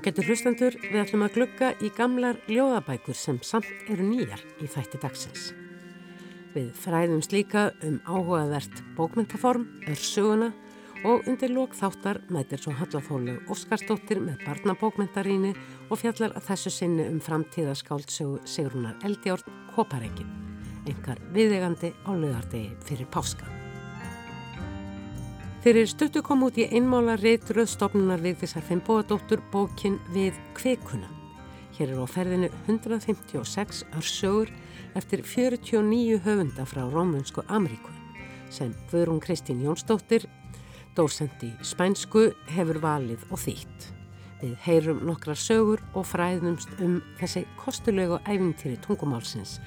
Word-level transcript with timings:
Ágættur 0.00 0.30
hlustendur, 0.30 0.76
við 0.80 0.96
ætlum 0.96 1.26
að 1.26 1.34
glugga 1.34 1.66
í 1.84 1.90
gamlar 1.92 2.38
ljóðabækur 2.48 3.16
sem 3.20 3.36
samt 3.44 3.68
eru 3.92 4.06
nýjar 4.06 4.40
í 4.64 4.68
þætti 4.72 5.00
dagsins. 5.02 5.50
Við 6.54 6.70
fræðumst 6.80 7.34
líka 7.36 7.66
um 7.84 7.98
áhugavert 8.08 8.80
bókmyndaform, 8.96 9.68
örsuguna 9.92 10.54
og 11.04 11.28
undir 11.28 11.52
lók 11.52 11.76
þáttar 11.76 12.22
mætir 12.32 12.64
svo 12.64 12.72
Hallafólu 12.80 13.36
Óskarsdóttir 13.52 14.24
með 14.24 14.40
barnabókmyndaríni 14.46 15.52
og 15.90 16.00
fjallar 16.00 16.32
að 16.32 16.48
þessu 16.48 16.76
sinni 16.78 17.04
um 17.04 17.20
framtíðaskáldsögu 17.20 18.40
Sigrunar 18.48 18.96
Eldjórn 19.04 19.64
Kopareikin, 19.74 20.32
engar 20.88 21.20
viðegandi 21.36 21.92
á 22.08 22.16
lögardegi 22.16 22.72
fyrir 22.88 23.12
páska. 23.12 23.49
Fyrir 25.60 25.84
stuttu 25.84 26.22
kom 26.24 26.40
út 26.46 26.56
í 26.56 26.64
einmála 26.72 27.18
reytröð 27.20 27.66
stofnunar 27.68 28.22
við 28.24 28.38
þessar 28.40 28.62
Finnbóadóttur 28.64 29.42
bókin 29.52 29.98
við 30.14 30.38
kveikuna. 30.56 31.10
Hér 31.76 31.92
er 31.92 32.00
á 32.00 32.08
ferðinu 32.08 32.48
156 32.64 33.82
örsögur 33.92 34.48
eftir 34.96 35.20
49 35.20 36.22
höfunda 36.24 36.64
frá 36.64 36.80
Rómunsku 36.88 37.44
Ameríku 37.52 37.92
sem 38.48 38.72
Guðrún 38.88 39.20
Kristín 39.20 39.60
Jónsdóttir, 39.60 40.24
dósendi 40.96 41.52
spænsku, 41.60 42.30
hefur 42.48 42.80
valið 42.80 43.28
og 43.28 43.44
þýtt. 43.44 43.92
Við 44.40 44.56
heyrum 44.64 45.04
nokkra 45.04 45.36
sögur 45.36 45.84
og 45.92 46.08
fræðumst 46.08 46.72
um 46.80 47.02
þessi 47.20 47.44
kostulegu 47.60 48.16
æfintýri 48.24 48.80
tungumálsins 48.80 49.58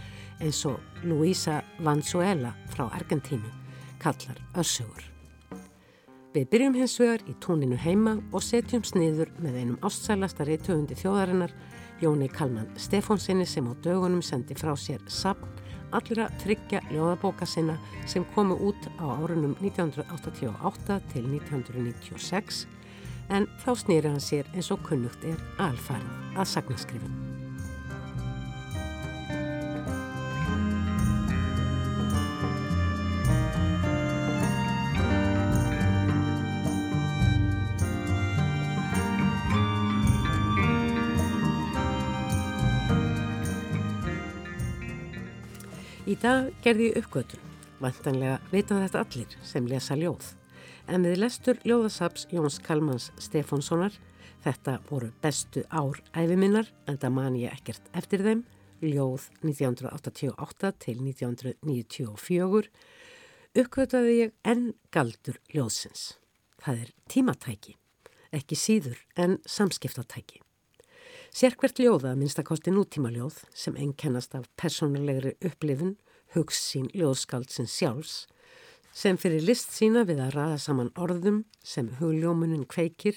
eins 0.41 0.65
og 0.65 0.81
Luisa 1.05 1.61
Vanzuela 1.85 2.57
frá 2.73 2.87
Argentínu 2.89 3.59
kallar 4.01 4.41
örsögur. 4.57 5.12
Við 6.33 6.47
byrjum 6.49 6.73
hins 6.79 6.95
vegar 6.97 7.21
í 7.29 7.33
tóninu 7.43 7.75
heima 7.77 8.15
og 8.33 8.41
setjum 8.41 8.81
sniður 8.81 9.29
með 9.37 9.57
einum 9.59 9.83
ástsælasta 9.85 10.47
reytöfundi 10.47 10.95
þjóðarinnar, 10.97 11.51
Jóni 12.01 12.25
Kalman 12.33 12.71
Stefónsinni 12.81 13.45
sem 13.45 13.67
á 13.69 13.73
dögunum 13.85 14.23
sendi 14.25 14.57
frá 14.57 14.73
sér 14.73 15.03
sapn 15.05 15.51
allra 15.93 16.25
tryggja 16.41 16.81
ljóðabóka 16.89 17.45
sinna 17.45 17.77
sem 18.09 18.25
komu 18.33 18.57
út 18.57 18.89
á 18.97 19.13
árunum 19.13 19.53
1988 19.61 20.97
til 21.13 21.27
1996 21.29 22.65
en 23.29 23.45
þá 23.61 23.69
snýri 23.77 24.09
hann 24.09 24.23
sér 24.31 24.49
eins 24.55 24.73
og 24.73 24.81
kunnugt 24.89 25.21
er 25.29 25.37
alfarið 25.61 26.33
að 26.33 26.49
sagnaskrifin. 26.55 27.32
Í 46.13 46.17
dag 46.21 46.51
gerði 46.61 46.91
ég 46.91 46.97
uppgötun, 46.99 47.41
vantanlega 47.81 48.35
vita 48.51 48.75
þetta 48.77 48.99
allir 49.01 49.31
sem 49.49 49.65
lesa 49.65 49.95
ljóð, 49.97 50.27
en 50.85 51.07
við 51.07 51.15
lestur 51.23 51.57
ljóðasaps 51.65 52.27
Jóns 52.29 52.59
Kalmans 52.61 53.07
Stefánssonar, 53.23 53.95
þetta 54.43 54.75
voru 54.91 55.09
bestu 55.23 55.63
ár 55.73 56.03
æfiminnar, 56.13 56.69
en 56.85 56.99
það 57.01 57.15
man 57.15 57.39
ég 57.39 57.55
ekkert 57.55 57.89
eftir 57.97 58.21
þeim, 58.27 58.45
ljóð 58.83 59.25
1988 59.41 60.73
til 60.85 60.97
1994, 61.01 62.69
uppgötaði 63.63 64.15
ég 64.19 64.37
enn 64.45 64.73
galdur 64.93 65.41
ljóðsins. 65.55 66.19
Það 66.61 66.85
er 66.85 66.95
tímatæki, 67.09 67.77
ekki 68.29 68.59
síður 68.59 69.01
en 69.17 69.39
samskiptatæki. 69.49 70.43
Sérkvert 71.33 71.79
ljóða 71.81 72.13
minnstakosti 72.13 72.69
nútíma 72.69 73.09
ljóð 73.09 73.39
sem 73.57 73.73
ennkennast 73.81 74.35
af 74.37 74.43
personulegri 74.61 75.33
upplifun, 75.41 75.95
hugssín 76.33 76.89
ljóðskaldsins 76.93 77.75
sjálfs, 77.77 78.15
sem 78.93 79.17
fyrir 79.17 79.43
list 79.45 79.73
sína 79.73 80.03
við 80.05 80.21
að 80.21 80.35
ræða 80.37 80.57
saman 80.61 80.91
orðum 80.99 81.43
sem 81.65 81.89
hugljómunin 81.99 82.67
kveikir, 82.69 83.15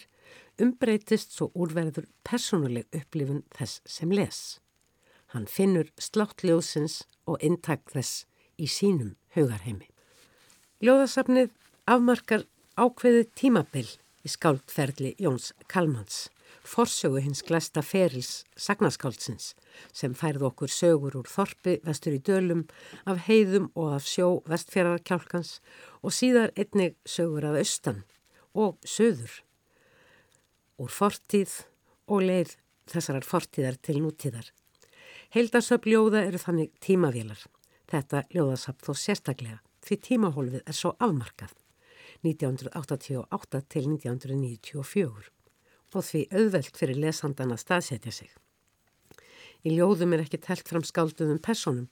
umbreytist 0.61 1.35
svo 1.37 1.51
úrverður 1.55 2.07
personuleg 2.25 2.89
upplifun 2.97 3.43
þess 3.57 3.83
sem 3.85 4.13
les. 4.13 4.59
Hann 5.35 5.49
finnur 5.51 5.91
slátt 6.01 6.45
ljóðsins 6.47 7.03
og 7.29 7.43
intak 7.45 7.85
þess 7.93 8.25
í 8.57 8.69
sínum 8.71 9.17
hugarheimi. 9.37 9.91
Ljóðasafnið 10.81 11.53
afmarkar 11.89 12.47
ákveðið 12.77 13.29
tímabill 13.37 13.89
í 14.25 14.33
skáldferðli 14.33 15.15
Jóns 15.21 15.53
Kalmans 15.69 16.27
forsögu 16.69 17.21
hins 17.23 17.43
glæsta 17.47 17.83
ferils 17.85 18.45
Sagnarskáldsins 18.59 19.53
sem 19.95 20.15
færði 20.17 20.49
okkur 20.49 20.73
sögur 20.73 21.17
úr 21.21 21.31
Þorpi 21.31 21.79
vestur 21.87 22.17
í 22.17 22.21
Dölum 22.27 22.65
af 23.09 23.27
heiðum 23.29 23.71
og 23.75 23.97
af 23.97 24.07
sjó 24.09 24.29
vestfjörðarkjálkans 24.51 25.57
og 26.03 26.15
síðar 26.15 26.55
einnig 26.57 26.97
sögur 27.09 27.47
af 27.49 27.59
austan 27.61 28.03
og 28.55 28.79
söður 28.85 29.41
úr 30.83 30.93
fortíð 30.93 31.55
og 32.13 32.27
leið 32.27 32.57
þessarar 32.91 33.27
fortíðar 33.27 33.79
til 33.83 34.01
nútíðar. 34.03 34.51
Heildasöp 35.35 35.89
ljóða 35.91 36.23
eru 36.29 36.39
þannig 36.39 36.75
tímavélar. 36.81 37.41
Þetta 37.91 38.25
ljóðasap 38.35 38.83
þó 38.83 38.93
sérstaklega 38.95 39.63
því 39.87 39.99
tímahólfið 40.09 40.63
er 40.67 40.77
svo 40.77 40.95
afmarkað 41.03 41.55
1988 42.27 43.63
til 43.71 43.89
1994 43.95 45.36
og 45.95 46.05
því 46.05 46.27
auðvelt 46.33 46.77
fyrir 46.79 46.99
lesandan 47.01 47.55
að 47.55 47.63
staðsetja 47.63 48.13
sig. 48.13 48.31
Í 49.67 49.75
ljóðum 49.75 50.15
er 50.15 50.25
ekki 50.25 50.41
telt 50.43 50.69
fram 50.69 50.85
skálduðum 50.87 51.39
personum, 51.43 51.89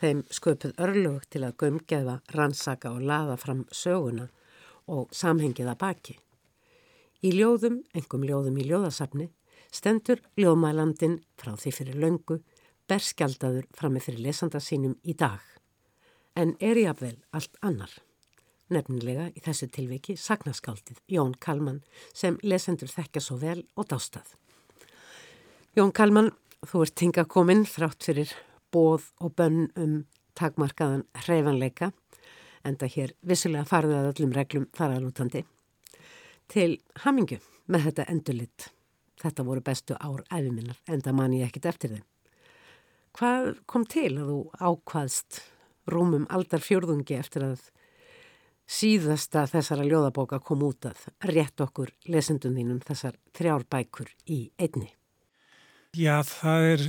þeim 0.00 0.22
sköpuð 0.32 0.76
örlög 0.80 1.26
til 1.32 1.44
að 1.44 1.56
gömgeða, 1.60 2.20
rannsaka 2.34 2.92
og 2.94 3.04
laða 3.04 3.36
fram 3.40 3.66
söguna 3.72 4.28
og 4.90 5.12
samhengiða 5.14 5.76
baki. 5.80 6.16
Í 7.20 7.34
ljóðum, 7.36 7.82
engum 7.92 8.24
ljóðum 8.24 8.56
í 8.60 8.66
ljóðasafni, 8.70 9.28
stendur 9.70 10.22
ljóðmælandin 10.40 11.20
frá 11.38 11.52
því 11.60 11.74
fyrir 11.76 12.00
löngu, 12.00 12.40
berskjaldadur 12.88 13.68
fram 13.76 13.94
með 13.94 14.08
fyrir 14.08 14.24
lesanda 14.30 14.60
sínum 14.64 14.96
í 15.04 15.14
dag, 15.14 15.42
en 16.34 16.56
er 16.58 16.80
jáfnvel 16.80 17.18
allt 17.36 17.60
annar 17.60 17.92
nefnilega 18.74 19.28
í 19.34 19.42
þessu 19.44 19.68
tilviki 19.72 20.16
sagnaskáldið 20.18 21.00
Jón 21.10 21.34
Kalman 21.42 21.82
sem 22.14 22.38
lesendur 22.42 22.90
þekkja 22.90 23.22
svo 23.24 23.38
vel 23.40 23.64
og 23.76 23.88
dástað. 23.90 24.26
Jón 25.76 25.92
Kalman, 25.94 26.32
þú 26.66 26.84
ert 26.84 26.96
tinga 26.98 27.24
kominn 27.30 27.66
þrátt 27.68 28.06
fyrir 28.06 28.34
bóð 28.74 29.10
og 29.20 29.34
bönn 29.38 29.68
um 29.78 30.00
takmarkaðan 30.38 31.06
hreifanleika, 31.24 31.90
enda 32.66 32.88
hér 32.90 33.14
vissulega 33.26 33.66
farðið 33.68 33.98
að 34.00 34.10
öllum 34.12 34.34
reglum 34.36 34.68
þaralútandi, 34.76 35.44
til 36.50 36.76
hamingu 37.04 37.40
með 37.70 37.88
þetta 37.88 38.06
endurlitt. 38.12 38.70
Þetta 39.20 39.44
voru 39.44 39.60
bestu 39.64 39.96
ár 40.00 40.22
æfiminnar, 40.32 40.78
enda 40.88 41.12
man 41.12 41.34
ég 41.36 41.50
ekkit 41.50 41.68
eftir 41.68 41.94
þeim. 41.94 42.06
Hvað 43.18 43.50
kom 43.68 43.84
til 43.90 44.12
að 44.14 44.30
þú 44.30 44.38
ákvaðst 44.58 45.40
rúmum 45.90 46.26
aldar 46.30 46.62
fjörðungi 46.64 47.18
eftir 47.18 47.44
að 47.44 47.66
síðasta 48.70 49.46
þessara 49.50 49.86
ljóðabóka 49.86 50.38
kom 50.44 50.62
út 50.66 50.86
að 50.90 51.02
rétt 51.32 51.60
okkur 51.62 51.90
lesendum 52.10 52.54
þínum 52.54 52.82
þessar 52.86 53.16
þrjár 53.36 53.66
bækur 53.70 54.10
í 54.30 54.44
einni? 54.60 54.92
Já, 55.98 56.20
það 56.22 56.66
er 56.68 56.84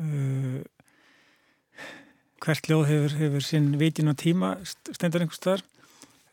uh, 0.00 0.60
hvert 2.44 2.70
ljóð 2.70 2.86
hefur, 2.88 3.16
hefur 3.20 3.44
sinn 3.44 3.74
vitin 3.80 4.12
og 4.12 4.16
tíma 4.20 4.54
stendur 4.64 5.26
einhvers 5.26 5.44
þar 5.44 5.64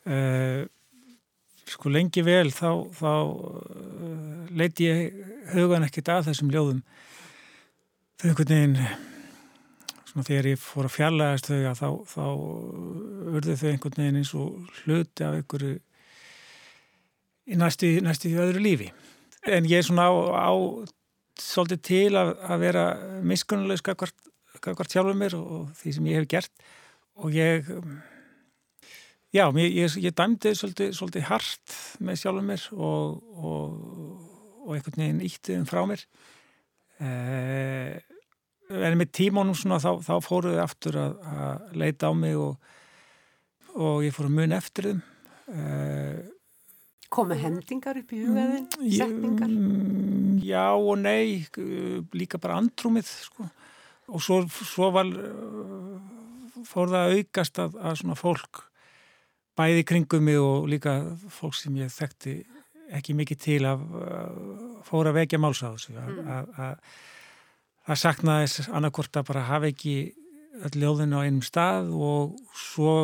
uh, 0.07 0.63
sko 1.71 1.91
lengi 1.91 2.23
vel 2.23 2.47
þá, 2.55 2.71
þá 2.95 3.11
uh, 3.11 4.49
leiti 4.55 4.87
ég 4.87 5.21
hugan 5.51 5.83
ekkert 5.87 6.15
að 6.15 6.31
þessum 6.31 6.51
ljóðum 6.55 6.83
þau 8.21 8.29
einhvern 8.31 8.53
veginn 8.55 9.10
svona 10.11 10.27
þegar 10.27 10.49
ég 10.51 10.59
fór 10.59 10.87
að 10.87 10.95
fjarlægast 10.97 11.47
þau 11.47 11.59
að 11.69 11.79
þá, 11.79 11.87
þá 12.11 12.25
urðu 13.31 13.55
þau 13.61 13.69
einhvern 13.69 13.97
veginn 14.01 14.19
eins 14.19 14.33
og 14.35 14.81
hluti 14.81 15.25
af 15.25 15.37
einhverju 15.37 15.77
í 17.51 17.59
næstu, 17.59 17.91
næstu 18.03 18.31
öðru 18.35 18.63
lífi. 18.63 18.89
En 19.47 19.67
ég 19.69 19.79
er 19.79 19.87
svona 19.87 20.09
á, 20.11 20.13
á 20.35 20.51
svolítið 21.41 21.81
til 21.87 22.19
að, 22.19 22.33
að 22.43 22.63
vera 22.65 22.85
miskunnuleg 23.25 23.81
skakvart 23.81 24.91
sjálfur 24.91 25.17
mér 25.17 25.37
og 25.39 25.71
því 25.79 25.95
sem 25.95 26.09
ég 26.11 26.19
hef 26.19 26.29
gert 26.35 26.65
og 27.21 27.33
ég 27.35 27.65
já, 29.31 29.47
ég, 29.47 29.79
ég, 29.79 29.97
ég 30.03 30.15
dæmdi 30.17 30.53
svolítið, 30.57 30.93
svolítið 30.97 31.27
hart 31.31 31.79
með 32.03 32.21
sjálfur 32.21 32.47
mér 32.51 32.67
og, 32.75 33.17
og, 33.39 33.81
og 34.67 34.75
einhvern 34.75 35.05
veginn 35.05 35.25
íttið 35.25 35.63
um 35.63 35.67
frá 35.71 35.81
mér 35.89 36.05
eða 37.01 37.97
eh, 37.97 38.10
en 38.71 38.99
með 38.99 39.13
tímónum 39.17 39.57
svona 39.57 39.79
þá, 39.83 39.91
þá 40.05 40.13
fóruði 40.25 40.61
aftur 40.63 40.99
að, 41.01 41.15
að 41.31 41.79
leita 41.83 42.11
á 42.11 42.13
mig 42.15 42.37
og, 42.39 42.71
og 43.75 44.03
ég 44.05 44.15
fór 44.15 44.29
að 44.29 44.37
mun 44.37 44.55
eftir 44.57 44.89
þeim 44.91 45.01
uh, 45.55 46.21
Koma 47.11 47.35
hendingar 47.35 47.97
upp 47.99 48.11
í 48.15 48.21
hugaðin, 48.23 48.69
mm, 48.71 48.91
setningar? 48.95 49.49
Mm, 49.51 50.37
já 50.47 50.69
og 50.71 50.93
nei, 51.01 51.43
líka 52.15 52.39
bara 52.39 52.55
andrumið 52.61 53.09
sko. 53.09 53.49
Og 54.15 54.23
svo, 54.23 54.37
svo 54.47 54.87
var, 54.95 55.09
fór 56.69 56.87
það 56.93 57.01
að 57.01 57.15
aukast 57.17 57.59
að, 57.59 57.75
að 57.83 57.97
svona 57.99 58.15
fólk 58.15 58.61
bæði 59.59 59.83
kringum 59.91 60.23
mig 60.23 60.39
og 60.39 60.69
líka 60.71 60.95
fólk 61.35 61.57
sem 61.59 61.75
ég 61.81 61.91
þekkti 61.91 62.37
ekki 62.95 63.15
mikið 63.19 63.43
til 63.43 63.59
að 63.67 63.83
fóra 64.87 65.11
vekja 65.15 65.39
málsáðs 65.39 65.89
mm. 65.91 66.31
að, 66.31 66.49
að, 66.63 66.95
að 67.89 68.01
saknaðis 68.03 68.69
annarkort 68.69 69.17
að 69.17 69.29
bara 69.31 69.47
hafa 69.49 69.71
ekki 69.71 69.95
öll 70.61 70.75
ljóðinu 70.83 71.21
á 71.21 71.25
einum 71.25 71.45
stað 71.45 71.89
og 71.95 72.35
svo 72.57 72.95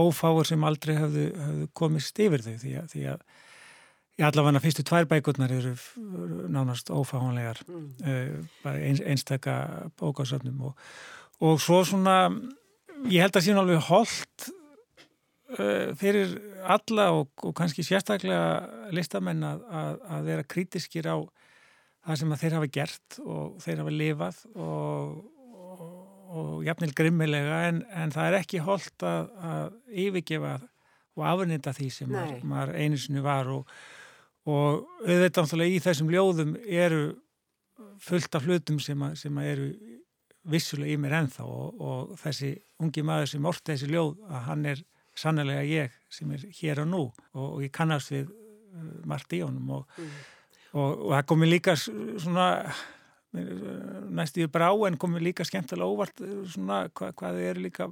ófáur 0.00 0.46
sem 0.46 0.64
aldrei 0.66 0.96
hafðu, 0.98 1.30
hafðu 1.38 1.68
komist 1.76 2.18
yfir 2.22 2.44
þau 2.44 2.56
því 2.60 2.74
að, 2.80 2.90
því 2.92 3.06
að 3.14 3.24
allavega 4.28 4.60
fyrstu 4.60 4.84
tvær 4.84 5.08
bækurnar 5.08 5.52
eru 5.54 5.74
nánast 6.52 6.90
ófáanlegar 6.92 7.62
mm. 7.66 7.88
uh, 8.04 8.38
bara 8.64 8.82
ein, 8.84 9.00
einstakka 9.06 9.56
bókasöfnum 10.00 10.70
og, 10.70 10.88
og 11.40 11.60
svo 11.62 11.80
svona 11.88 12.16
ég 13.08 13.24
held 13.24 13.36
að 13.36 13.46
síðan 13.46 13.62
alveg 13.62 13.84
holdt 13.88 14.50
uh, 15.56 15.90
fyrir 15.98 16.36
alla 16.68 17.10
og, 17.16 17.30
og 17.46 17.54
kannski 17.56 17.84
sérstaklega 17.86 18.90
listamenn 18.94 19.46
að, 19.46 19.64
að, 19.70 20.00
að 20.16 20.32
vera 20.32 20.48
krítiskir 20.54 21.08
á 21.08 21.16
það 22.06 22.22
sem 22.22 22.38
þeir 22.42 22.56
hafa 22.58 22.72
gert 22.78 23.20
og 23.24 23.60
þeir 23.64 23.82
hafa 23.84 23.94
lifað 23.94 24.42
og 24.54 25.20
og 26.30 26.60
jafnvel 26.62 26.92
grimmilega 26.94 27.62
en, 27.68 27.80
en 27.90 28.12
það 28.14 28.28
er 28.28 28.36
ekki 28.40 28.60
holdt 28.62 29.06
að, 29.06 29.30
að 29.42 29.72
yfirgefa 30.04 30.52
og 31.18 31.24
afnita 31.26 31.72
því 31.74 31.88
sem 31.94 32.12
maður, 32.12 32.44
maður 32.46 32.76
einu 32.78 33.00
sinu 33.00 33.24
var 33.24 33.50
og, 33.50 33.72
og 34.46 34.84
auðvitað 35.02 35.64
í 35.66 35.80
þessum 35.82 36.12
ljóðum 36.12 36.54
eru 36.62 37.02
fullt 38.00 38.38
af 38.38 38.46
hlutum 38.46 38.78
sem, 38.82 39.02
að, 39.02 39.16
sem 39.24 39.40
að 39.40 39.50
eru 39.54 39.68
vissulega 40.50 40.94
í 40.94 41.00
mér 41.00 41.18
ennþá 41.18 41.46
og, 41.50 41.80
og 41.82 42.12
þessi 42.20 42.54
ungi 42.80 43.04
maður 43.04 43.32
sem 43.34 43.50
orti 43.50 43.74
þessi 43.74 43.90
ljóð 43.90 44.14
að 44.30 44.46
hann 44.46 44.66
er 44.70 44.84
sannlega 45.18 45.64
ég 45.66 45.96
sem 46.12 46.30
er 46.32 46.46
hér 46.60 46.84
og 46.84 46.92
nú 46.92 47.02
og, 47.08 47.46
og 47.56 47.64
ég 47.64 47.74
kannast 47.74 48.14
við 48.14 48.30
uh, 48.30 48.92
margt 49.10 49.34
í 49.36 49.42
honum 49.42 49.80
og, 49.80 49.98
mm. 49.98 50.14
Og 50.74 51.10
það 51.10 51.28
komi 51.32 51.50
líka 51.50 51.76
svona 51.78 52.48
næstu 53.30 54.42
í 54.42 54.48
brá 54.50 54.68
en 54.88 54.96
komið 54.98 55.22
líka 55.28 55.44
skemmtilega 55.46 55.86
óvart 55.86 56.22
svona 56.50 56.80
hvað, 56.90 57.12
hvað 57.20 57.36
er 57.46 57.60
líka 57.62 57.86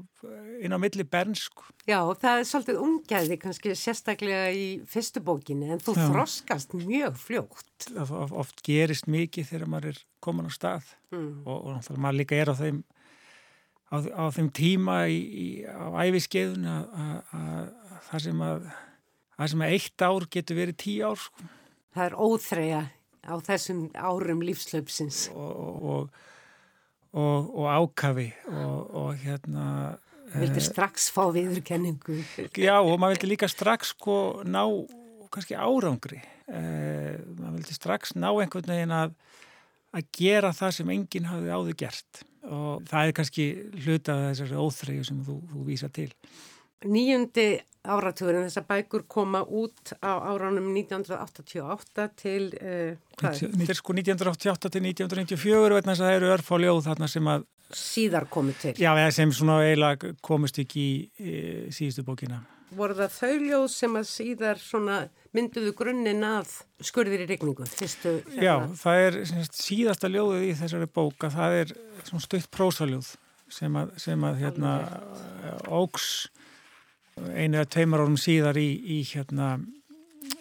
inn 0.59 0.75
á 0.75 0.79
milli 0.83 1.07
bernsk 1.07 1.63
Já, 1.87 2.01
það 2.19 2.41
er 2.41 2.49
svolítið 2.51 2.81
umgæði 2.83 3.39
kannski 3.45 3.75
sérstaklega 3.79 4.49
í 4.51 4.65
fyrstu 4.91 5.23
bókinni 5.23 5.71
en 5.71 5.83
þú 5.83 5.95
Já. 5.95 6.09
þroskast 6.09 6.75
mjög 6.81 7.21
fljótt 7.23 7.91
of, 7.95 8.11
Oft 8.35 8.65
gerist 8.67 9.07
mikið 9.07 9.53
þegar 9.53 9.71
maður 9.71 9.93
er 9.93 10.01
komin 10.25 10.51
á 10.51 10.53
stað 10.53 10.91
mm. 11.15 11.45
og, 11.47 11.55
og 11.55 11.71
náttúrulega 11.77 12.07
maður 12.09 12.19
líka 12.19 12.41
er 12.41 12.51
á 12.51 12.55
þeim 12.59 12.81
á, 13.95 13.97
á 14.03 14.25
þeim 14.35 14.51
tíma 14.59 14.97
í, 15.07 15.21
í, 15.23 15.47
á 15.71 15.87
æfiskeiðun 16.03 16.67
að 16.67 17.71
það 18.09 18.27
sem 18.27 18.43
að 18.49 18.67
það 19.39 19.55
sem 19.55 19.63
að 19.63 19.77
eitt 19.77 20.07
ár 20.09 20.29
getur 20.35 20.59
verið 20.59 20.81
tíu 20.83 21.13
ár 21.13 21.23
sko. 21.23 21.47
Það 21.95 22.05
er 22.05 22.17
óþreja 22.19 22.83
á 23.29 23.35
þessum 23.45 23.87
árum 23.95 24.43
lífslöpsins 24.45 25.27
og, 25.35 25.83
og, 25.93 26.21
og, 27.13 27.49
og 27.55 27.67
ákafi 27.69 28.29
og 28.49 29.17
hérna 29.23 29.97
Vildi 30.29 30.61
eh, 30.61 30.65
strax 30.67 31.09
fá 31.15 31.23
viðurkenningu. 31.33 32.19
Já 32.61 32.75
og 32.77 32.99
maður 33.01 33.17
vildi 33.17 33.31
líka 33.31 33.49
strax 33.49 33.95
sko 33.95 34.43
ná 34.45 34.61
kannski 35.33 35.57
árangri. 35.57 36.21
Eh, 36.49 37.17
maður 37.39 37.59
vildi 37.63 37.77
strax 37.77 38.13
ná 38.17 38.29
einhvern 38.29 38.69
veginn 38.69 38.93
að 38.93 39.17
að 39.97 40.09
gera 40.13 40.53
það 40.53 40.75
sem 40.77 40.93
enginn 40.93 41.29
hafði 41.31 41.55
áður 41.55 41.79
gert. 41.81 42.23
Og 42.49 42.85
það 42.89 43.07
er 43.09 43.17
kannski 43.17 43.47
hluta 43.85 44.17
þessari 44.29 44.61
óþreyju 44.61 45.07
sem 45.09 45.21
þú, 45.25 45.39
þú 45.51 45.65
vísa 45.67 45.89
til 45.93 46.11
Nýjundi 46.87 47.49
áratugurinn 47.89 48.47
þessar 48.47 48.67
bækur 48.69 49.05
koma 49.11 49.41
út 49.43 49.95
á 49.99 50.21
áránum 50.21 50.69
1988 50.77 52.09
til 52.19 52.51
uh, 52.59 52.99
hvað? 53.19 53.41
Þetta 53.45 53.73
er 53.73 53.79
sko 53.79 53.97
1988 53.97 54.73
til 54.75 54.85
1994 54.85 55.79
vegna 55.79 55.95
þess 55.95 56.05
að 56.05 56.11
það 56.11 56.19
eru 56.19 56.35
örf 56.37 56.53
á 56.53 56.57
ljóð 56.63 56.83
þarna 56.91 57.09
sem 57.11 57.31
að 57.33 57.47
síðar 57.75 58.29
komið 58.33 58.61
til. 58.63 58.75
Já, 58.81 58.93
sem 59.13 59.33
svona 59.35 59.59
eiginlega 59.67 60.15
komist 60.25 60.61
ekki 60.63 60.85
í 60.85 60.95
e, 61.21 61.35
síðustu 61.75 62.05
bókina. 62.07 62.41
Voru 62.77 62.97
það 62.97 63.15
þau 63.17 63.35
ljóð 63.43 63.67
sem 63.73 63.95
að 63.97 64.09
síðar 64.09 64.61
svona 64.61 64.99
mynduðu 65.37 65.73
grunninn 65.77 66.25
að 66.25 66.53
skurðir 66.85 67.25
í 67.25 67.29
regningu? 67.31 67.69
Fyrstu, 67.69 68.19
hérna? 68.35 68.45
Já, 68.45 68.55
það 68.81 69.05
er 69.07 69.19
síðasta 69.53 70.11
ljóðið 70.13 70.47
í 70.49 70.57
þessari 70.59 70.91
bóka, 70.93 71.33
það 71.33 71.57
er 71.63 71.75
svona 72.03 72.25
stutt 72.25 72.51
prósaljóð 72.53 73.15
sem 73.53 73.79
að, 73.81 73.95
sem 74.01 74.27
að 74.29 74.43
hérna, 74.43 74.75
ógs 75.73 76.29
einu 77.35 77.59
eða 77.59 77.69
tveimar 77.75 78.05
árum 78.05 78.19
síðar 78.21 78.59
í, 78.61 78.69
í 78.99 78.99
hérna, 79.11 79.57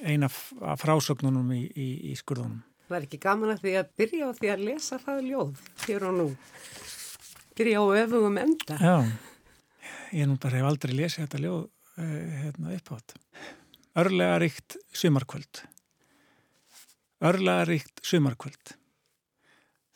eina 0.03 0.29
frásögnunum 0.29 1.51
í, 1.56 1.63
í, 1.68 1.88
í 2.12 2.18
skurðunum. 2.19 2.63
Það 2.88 2.97
er 2.97 3.06
ekki 3.07 3.19
gaman 3.24 3.51
að 3.51 3.63
því 3.65 3.71
að 3.81 3.88
byrja 4.00 4.27
á 4.27 4.31
því 4.38 4.51
að 4.53 4.62
lesa 4.63 4.97
það 5.03 5.24
ljóð 5.27 5.63
hér 5.83 6.06
og 6.07 6.13
nú. 6.15 6.27
Byrja 7.57 7.81
á 7.83 7.85
öfugum 8.03 8.38
enda. 8.39 8.77
Já, 8.79 8.97
ég 10.15 10.29
nú 10.29 10.38
bara 10.39 10.62
hef 10.62 10.69
aldrei 10.69 10.94
lesið 10.95 11.25
þetta 11.25 11.41
ljóð 11.44 11.63
uh, 11.65 12.19
hérna, 12.44 12.75
upp 12.77 12.91
á 12.91 12.94
þetta. 12.95 13.23
Örlega 13.97 14.38
ríkt 14.44 14.77
sumarkvöld. 14.95 15.63
Örlega 17.27 17.65
ríkt 17.68 18.03
sumarkvöld. 18.06 18.77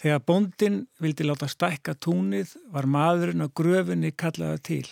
Þegar 0.01 0.23
bóndin 0.25 0.77
vildi 0.99 1.27
láta 1.27 1.45
stækka 1.45 1.93
túnið 2.01 2.55
var 2.73 2.87
maðurinn 2.89 3.45
á 3.45 3.47
gröfunni 3.53 4.09
kallaða 4.17 4.57
til. 4.65 4.87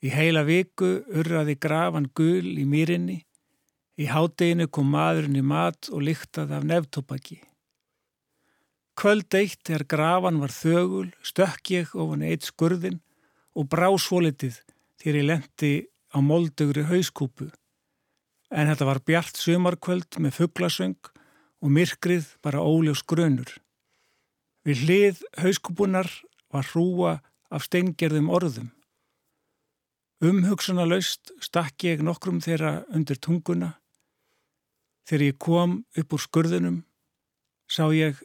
Í 0.00 0.08
heila 0.14 0.46
viku 0.48 1.02
urraði 1.12 1.58
grafan 1.60 2.08
gul 2.16 2.56
í 2.56 2.64
mýrinni, 2.64 3.18
í 4.00 4.08
hádeginu 4.08 4.70
kom 4.72 4.88
maðurinn 4.94 5.36
í 5.36 5.44
mat 5.44 5.90
og 5.92 6.06
lyktaði 6.06 6.56
af 6.56 6.66
nefntopaki. 6.70 7.36
Kvöld 8.96 9.36
eitt 9.36 9.60
þegar 9.64 9.84
grafan 9.92 10.40
var 10.40 10.52
þögul, 10.52 11.10
stökk 11.20 11.72
ég 11.74 11.92
ofan 11.92 12.24
eitt 12.24 12.48
skurðin 12.48 12.98
og 13.52 13.68
brá 13.68 13.88
svolitið 14.00 14.58
þegar 15.00 15.20
ég 15.20 15.28
lendi 15.28 15.72
á 16.16 16.18
moldugri 16.24 16.86
hauskúpu. 16.88 17.50
En 18.50 18.72
þetta 18.72 18.88
var 18.88 19.04
bjart 19.06 19.36
sömarkvöld 19.36 20.16
með 20.18 20.36
fugglasöng 20.40 21.12
og 21.60 21.72
myrkrið 21.76 22.34
bara 22.42 22.64
óljós 22.64 23.04
grönur. 23.04 23.52
Við 24.64 24.84
hlið 24.84 25.24
hauskúpunar 25.40 26.08
var 26.52 26.66
hrúa 26.72 27.18
af 27.50 27.68
steingerðum 27.68 28.32
orðum. 28.32 28.72
Umhugsuna 30.20 30.84
laust 30.84 31.30
stakk 31.40 31.86
ég 31.88 32.02
nokkrum 32.04 32.42
þeirra 32.44 32.82
undir 32.92 33.16
tunguna. 33.16 33.70
Þegar 35.08 35.22
ég 35.24 35.38
kom 35.40 35.78
upp 35.96 36.12
úr 36.12 36.20
skurðunum 36.20 36.82
sá 37.70 37.86
ég 37.96 38.20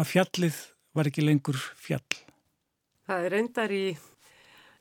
að 0.00 0.08
fjallið 0.14 0.60
var 0.96 1.10
ekki 1.10 1.26
lengur 1.26 1.58
fjall. 1.76 2.22
Það 3.04 3.28
er 3.28 3.36
endar 3.42 3.74
í, 3.76 3.84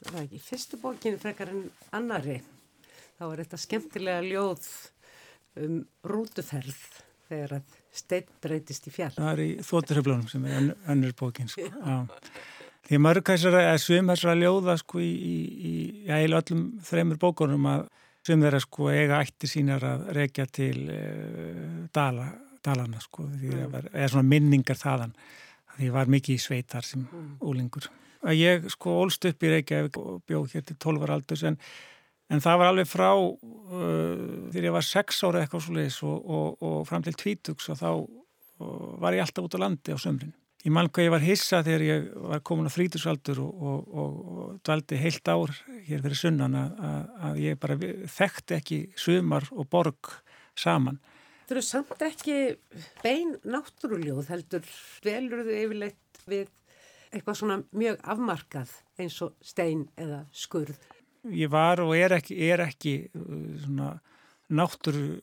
það 0.06 0.16
er 0.16 0.22
ekki 0.24 0.42
fyrstu 0.46 0.80
bókinu 0.80 1.20
frekar 1.20 1.52
en 1.52 1.66
annari. 2.00 2.40
Það 3.20 3.32
var 3.34 3.44
þetta 3.44 3.62
skemmtilega 3.66 4.24
ljóð 4.24 4.70
um 5.66 5.78
rútuferð 6.08 6.80
þegar 7.28 7.58
að 7.60 7.78
stein 7.96 8.32
breytist 8.44 8.88
í 8.88 8.96
fjall. 8.96 9.12
Það 9.18 9.32
er 9.34 9.44
í 9.44 9.52
þótturheflunum 9.60 10.32
sem 10.32 10.48
er 10.48 10.72
önnur 10.92 11.16
bókin. 11.20 11.52
Sko. 11.52 11.68
Já. 11.68 12.00
Því 12.86 13.00
mörg 13.02 13.26
þessara, 13.26 13.64
eða 13.72 13.82
svim 13.82 14.10
þessara 14.12 14.36
ljóða 14.38 14.76
sko 14.78 15.00
í, 15.02 15.10
í, 15.10 15.36
í 15.70 15.74
já, 16.06 16.20
öllum 16.22 16.66
þreymur 16.86 17.18
bókunum 17.22 17.66
að 17.72 17.88
svim 18.26 18.44
þeirra 18.46 18.62
sko 18.62 18.92
eiga 18.94 19.22
ætti 19.26 19.50
sínar 19.50 19.86
að 19.90 20.06
rekja 20.18 20.46
til 20.54 20.84
uh, 20.94 21.82
dala, 21.94 22.28
dalana 22.66 23.02
sko, 23.02 23.26
mm. 23.26 23.66
var, 23.74 23.90
eða 23.94 24.12
svona 24.14 24.30
minningar 24.30 24.78
þaðan. 24.78 25.16
Því 25.76 25.90
var 25.98 26.14
mikið 26.14 26.38
í 26.38 26.44
sveitar 26.46 26.86
sem 26.88 27.04
mm. 27.04 27.34
úlingur. 27.50 27.90
Að 28.26 28.40
ég 28.40 28.70
sko 28.74 29.00
ólst 29.02 29.26
upp 29.30 29.44
í 29.46 29.52
Reykjavík 29.56 30.00
og 30.02 30.22
bjóð 30.30 30.56
hér 30.56 30.66
til 30.70 30.78
12 30.82 31.10
aldurs 31.18 31.46
en, 31.50 31.58
en 32.34 32.42
það 32.42 32.62
var 32.62 32.72
alveg 32.72 32.90
frá 32.90 33.10
uh, 33.18 33.34
þegar 34.54 34.70
ég 34.70 34.78
var 34.78 34.90
6 34.94 35.26
ára 35.26 35.42
eitthvað 35.42 35.66
svo 35.66 35.78
leiðis 35.80 36.00
og, 36.06 36.16
og, 36.22 36.48
og 36.62 36.80
fram 36.90 37.06
til 37.06 37.18
20 37.18 37.58
og 37.58 37.82
þá 37.82 37.90
og 38.66 39.00
var 39.04 39.16
ég 39.18 39.26
alltaf 39.26 39.50
út 39.50 39.58
á 39.58 39.64
landi 39.66 39.92
á 39.92 40.00
sömrin. 40.00 40.32
Ég 40.66 40.74
mann 40.74 40.88
hvað 40.90 41.06
ég 41.06 41.12
var 41.14 41.22
hissa 41.22 41.60
þegar 41.62 41.84
ég 41.86 42.06
var 42.26 42.40
komin 42.42 42.66
á 42.66 42.74
frítursaldur 42.74 43.38
og, 43.44 43.66
og, 43.70 43.90
og, 44.02 44.14
og 44.26 44.54
dvaldi 44.66 44.98
heilt 44.98 45.30
ár 45.30 45.52
hér 45.86 46.02
fyrir 46.02 46.18
sunnan 46.18 46.56
að, 46.58 46.80
að 47.28 47.42
ég 47.44 47.60
bara 47.62 47.76
þekkti 48.16 48.56
ekki 48.58 48.80
sumar 48.98 49.46
og 49.54 49.68
borg 49.70 50.10
saman. 50.58 50.98
Þú 51.46 51.54
eru 51.54 51.62
samt 51.68 52.02
ekki 52.02 52.38
bein 53.04 53.36
náttúruljóð 53.46 54.32
heldur, 54.32 54.66
velur 55.06 55.44
þau 55.46 55.54
yfirleitt 55.54 56.22
við 56.26 56.48
eitthvað 57.12 57.38
svona 57.44 57.58
mjög 57.70 58.00
afmarkað 58.16 58.72
eins 58.98 59.20
og 59.22 59.36
stein 59.46 59.84
eða 60.02 60.24
skurð? 60.34 60.80
Ég 61.30 61.52
var 61.54 61.84
og 61.84 61.94
er 61.98 62.18
ekki, 62.18 62.40
er 62.42 62.66
ekki 62.66 62.96
uh, 63.14 63.38
svona 63.68 63.92
náttúru 64.50 65.20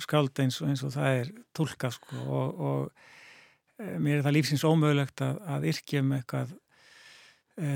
skáld 0.00 0.40
eins 0.40 0.62
eins 0.64 0.82
og 0.88 0.96
það 0.96 1.20
er 1.20 1.34
tólka 1.52 1.92
sko 1.92 2.24
og, 2.24 2.64
og 2.70 3.12
mér 3.76 4.18
er 4.18 4.24
það 4.24 4.36
lífsins 4.38 4.64
ómögulegt 4.66 5.22
að, 5.24 5.40
að 5.54 5.66
yrkja 5.72 6.02
um 6.02 6.12
eitthvað 6.16 6.52
e, 7.60 7.72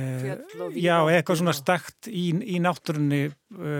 já, 0.80 0.94
eitthvað 1.12 1.40
svona 1.42 1.56
stakt 1.56 2.08
í, 2.08 2.30
í 2.54 2.60
náttúrunni 2.62 3.22
e, 3.28 3.74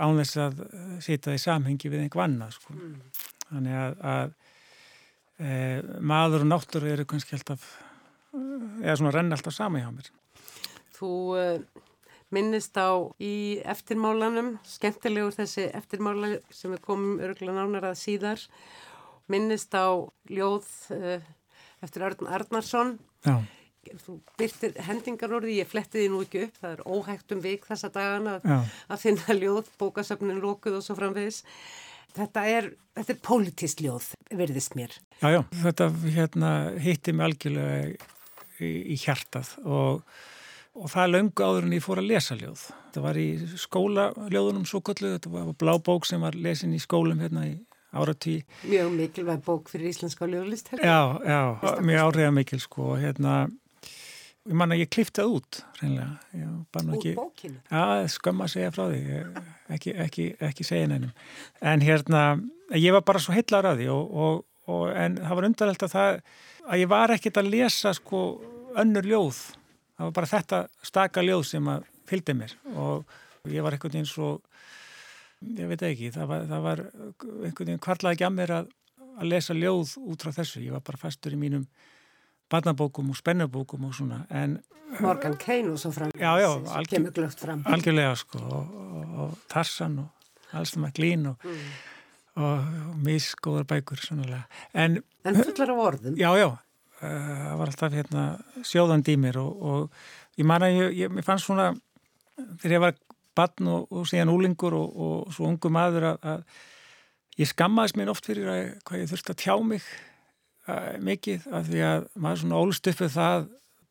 án 0.00 0.20
þess 0.22 0.40
að 0.46 0.62
sita 1.04 1.36
í 1.36 1.42
samhengi 1.42 1.92
við 1.92 2.06
einhver 2.06 2.24
annað 2.24 2.56
sko. 2.56 2.76
Mm. 2.76 2.94
þannig 3.50 3.80
að, 3.82 3.98
að 4.14 4.32
e, 5.38 5.50
maður 6.14 6.46
og 6.46 6.50
náttúru 6.54 6.94
eru 6.94 7.08
kannski 7.08 7.36
alltaf 7.36 7.68
eða 8.32 8.96
svona 9.00 9.14
renn 9.14 9.34
alltaf 9.34 9.56
sama 9.56 9.82
hjá 9.82 9.90
mér. 9.92 10.10
Þú 10.98 11.12
minnist 12.34 12.76
á 12.76 12.92
í 13.22 13.60
eftirmálanum, 13.64 14.56
skemmtilegur 14.68 15.32
þessi 15.36 15.68
eftirmála 15.76 16.36
sem 16.52 16.74
við 16.74 16.82
komum 16.84 17.22
örgulega 17.24 17.56
nánar 17.56 17.88
að 17.92 18.00
síðar, 18.02 18.42
minnist 19.32 19.72
á 19.72 19.96
ljóð 20.28 20.68
uh, 20.92 21.24
eftir 21.84 22.04
Arn 22.06 22.30
Arnarsson. 22.38 22.96
Já. 23.26 23.36
Þú 24.04 24.18
byrtir 24.36 24.74
hendingarorði, 24.84 25.58
ég 25.62 25.68
fletti 25.70 26.02
því 26.02 26.08
nú 26.12 26.22
ekki 26.24 26.42
upp, 26.44 26.56
það 26.60 26.72
er 26.74 26.80
óhægt 26.92 27.32
um 27.32 27.42
vik 27.44 27.68
þessa 27.68 27.88
dagana 27.94 28.34
að, 28.36 28.72
að 28.90 29.04
finna 29.04 29.36
ljóð, 29.38 29.70
bókasöfnin 29.80 30.42
lókuð 30.42 30.80
og 30.80 30.84
svo 30.84 30.96
framvegis. 30.98 31.38
Þetta 32.18 32.42
er, 32.50 32.68
þetta 32.98 33.14
er 33.14 33.20
politist 33.24 33.80
ljóð, 33.84 34.10
verðist 34.34 34.76
mér. 34.76 34.92
Já, 35.22 35.30
já, 35.38 35.40
þetta 35.62 35.88
hérna, 36.04 36.50
hitti 36.82 37.14
mig 37.14 37.30
algjörlega 37.30 37.78
í, 38.58 38.72
í 38.92 38.98
hjartað 39.00 39.54
og 39.64 40.02
og 40.78 40.90
það 40.92 41.14
löngu 41.14 41.44
áður 41.44 41.66
en 41.66 41.74
ég 41.76 41.84
fór 41.84 42.00
að 42.02 42.10
lesa 42.12 42.36
ljóð. 42.38 42.64
Það 42.94 43.04
var 43.04 43.20
í 43.20 43.28
skólaljóðunum 43.64 44.66
svo 44.68 44.80
kallu, 44.84 45.14
þetta 45.16 45.32
var 45.32 45.50
blá 45.58 45.74
bók 45.82 46.06
sem 46.08 46.22
var 46.22 46.38
lesin 46.38 46.74
í 46.76 46.82
skólum 46.82 47.22
hérna 47.22 47.46
í 47.48 47.56
áratí. 47.92 48.42
Mjög 48.68 48.92
mikilvæg 48.96 49.40
bók 49.46 49.70
fyrir 49.72 49.92
íslenska 49.92 50.28
ljóðlist. 50.28 50.70
Já, 50.76 51.18
já, 51.24 51.40
mjög 51.84 52.04
áriða 52.08 52.34
mikil 52.36 52.60
sko 52.62 52.92
og 52.94 53.02
hérna, 53.02 53.36
ég 54.48 54.58
man 54.60 54.74
að 54.74 54.84
ég 54.84 54.92
kliftað 54.92 55.38
út 55.38 55.60
reynilega. 55.80 56.10
Úr 56.34 57.18
bókinu? 57.18 57.60
Já, 57.70 58.08
skömma 58.14 58.48
að 58.48 58.54
segja 58.56 58.74
frá 58.74 58.84
því, 58.90 59.22
ekki, 59.76 59.96
ekki, 60.06 60.28
ekki 60.50 60.68
segja 60.68 60.90
neinum. 60.92 61.14
En 61.60 61.84
hérna, 61.84 62.24
ég 62.76 62.96
var 62.96 63.06
bara 63.08 63.22
svo 63.22 63.36
heillar 63.36 63.72
að 63.72 63.82
því 63.82 63.92
og, 63.94 64.18
og, 64.24 64.42
og 64.68 64.90
en 64.92 65.20
það 65.22 65.40
var 65.40 65.48
undarlegt 65.52 65.86
að 65.88 65.94
það, 65.96 66.20
að 66.68 66.82
ég 66.84 66.92
var 66.92 67.16
ekkit 67.16 67.40
að 67.40 67.54
lesa 67.54 67.94
sko 67.96 68.26
önnur 68.78 69.08
ljóð 69.08 69.38
það 69.98 70.06
var 70.06 70.14
bara 70.14 70.30
þetta 70.30 70.60
staka 70.86 71.24
ljóð 71.26 71.46
sem 71.48 71.70
að 71.72 71.86
fylgdi 72.08 72.36
mér 72.38 72.54
og 72.78 73.50
ég 73.50 73.64
var 73.64 73.74
einhvern 73.74 73.96
veginn 73.96 74.08
svo 74.08 74.36
ég 75.58 75.70
veit 75.70 75.84
ekki, 75.86 76.10
það 76.14 76.30
var, 76.32 76.48
það 76.50 76.64
var 76.64 76.82
einhvern 76.88 77.68
veginn 77.68 77.84
kvarlaði 77.84 78.18
ekki 78.18 78.26
að 78.28 78.34
mér 78.38 78.54
að, 78.56 78.72
að 79.18 79.30
lesa 79.32 79.56
ljóð 79.56 79.94
út 80.02 80.24
frá 80.24 80.34
þessu, 80.40 80.64
ég 80.64 80.74
var 80.74 80.84
bara 80.86 81.00
fastur 81.00 81.36
í 81.36 81.40
mínum 81.40 81.66
barnabókum 82.48 83.12
og 83.12 83.18
spennabókum 83.18 83.88
og 83.88 83.96
svona 83.96 84.22
en, 84.34 84.58
Morgan 85.04 85.36
Kane 85.36 85.74
og 85.74 85.80
svo 85.80 85.92
fram 85.92 86.12
já, 86.16 86.30
já, 86.40 86.48
algjör, 86.78 87.28
fram. 87.36 87.64
algjörlega 87.68 88.14
sko 88.16 88.38
og, 88.40 88.78
og, 88.78 89.18
og 89.20 89.34
Tarsan 89.52 89.98
og 89.98 90.56
Alstum 90.56 90.86
McLean 90.86 91.26
og, 91.28 91.44
mm. 91.44 91.66
og 92.40 92.94
misgóðar 93.04 93.68
bækur 93.68 94.00
en, 94.72 95.02
en 95.24 95.36
fullar 95.42 95.74
af 95.74 95.82
orðum. 95.84 96.16
Já 96.16 96.32
já 96.40 96.56
það 96.98 97.58
var 97.58 97.70
alltaf 97.70 97.92
hérna, 97.94 98.22
sjóðandi 98.66 99.14
í 99.14 99.20
mér 99.20 99.38
og, 99.42 99.60
og 99.62 100.40
ég 100.40 100.48
man 100.48 100.64
að 100.66 100.78
ég, 100.78 100.96
ég 100.98 101.26
fannst 101.26 101.46
svona 101.46 101.70
þegar 102.62 102.74
ég 102.74 102.82
var 102.82 102.96
barn 103.38 103.70
og, 103.72 103.86
og 103.94 104.08
síðan 104.10 104.32
úlingur 104.34 104.76
og, 104.76 105.00
og 105.06 105.32
svo 105.34 105.48
ungu 105.48 105.72
maður 105.72 106.10
að, 106.12 106.28
að 106.34 107.40
ég 107.42 107.50
skammaðis 107.52 107.96
mér 107.98 108.12
oft 108.12 108.28
fyrir 108.28 108.50
að 108.52 108.62
hvað 108.88 109.02
ég 109.02 109.12
þurfti 109.12 109.34
að 109.34 109.42
tjá 109.44 109.54
mig 109.64 109.90
að, 110.66 110.88
mikið 111.08 111.48
af 111.54 111.68
því 111.70 111.84
að 111.88 112.08
maður 112.18 112.42
svona 112.42 112.62
ólst 112.62 112.92
uppið 112.92 113.14
það 113.16 113.48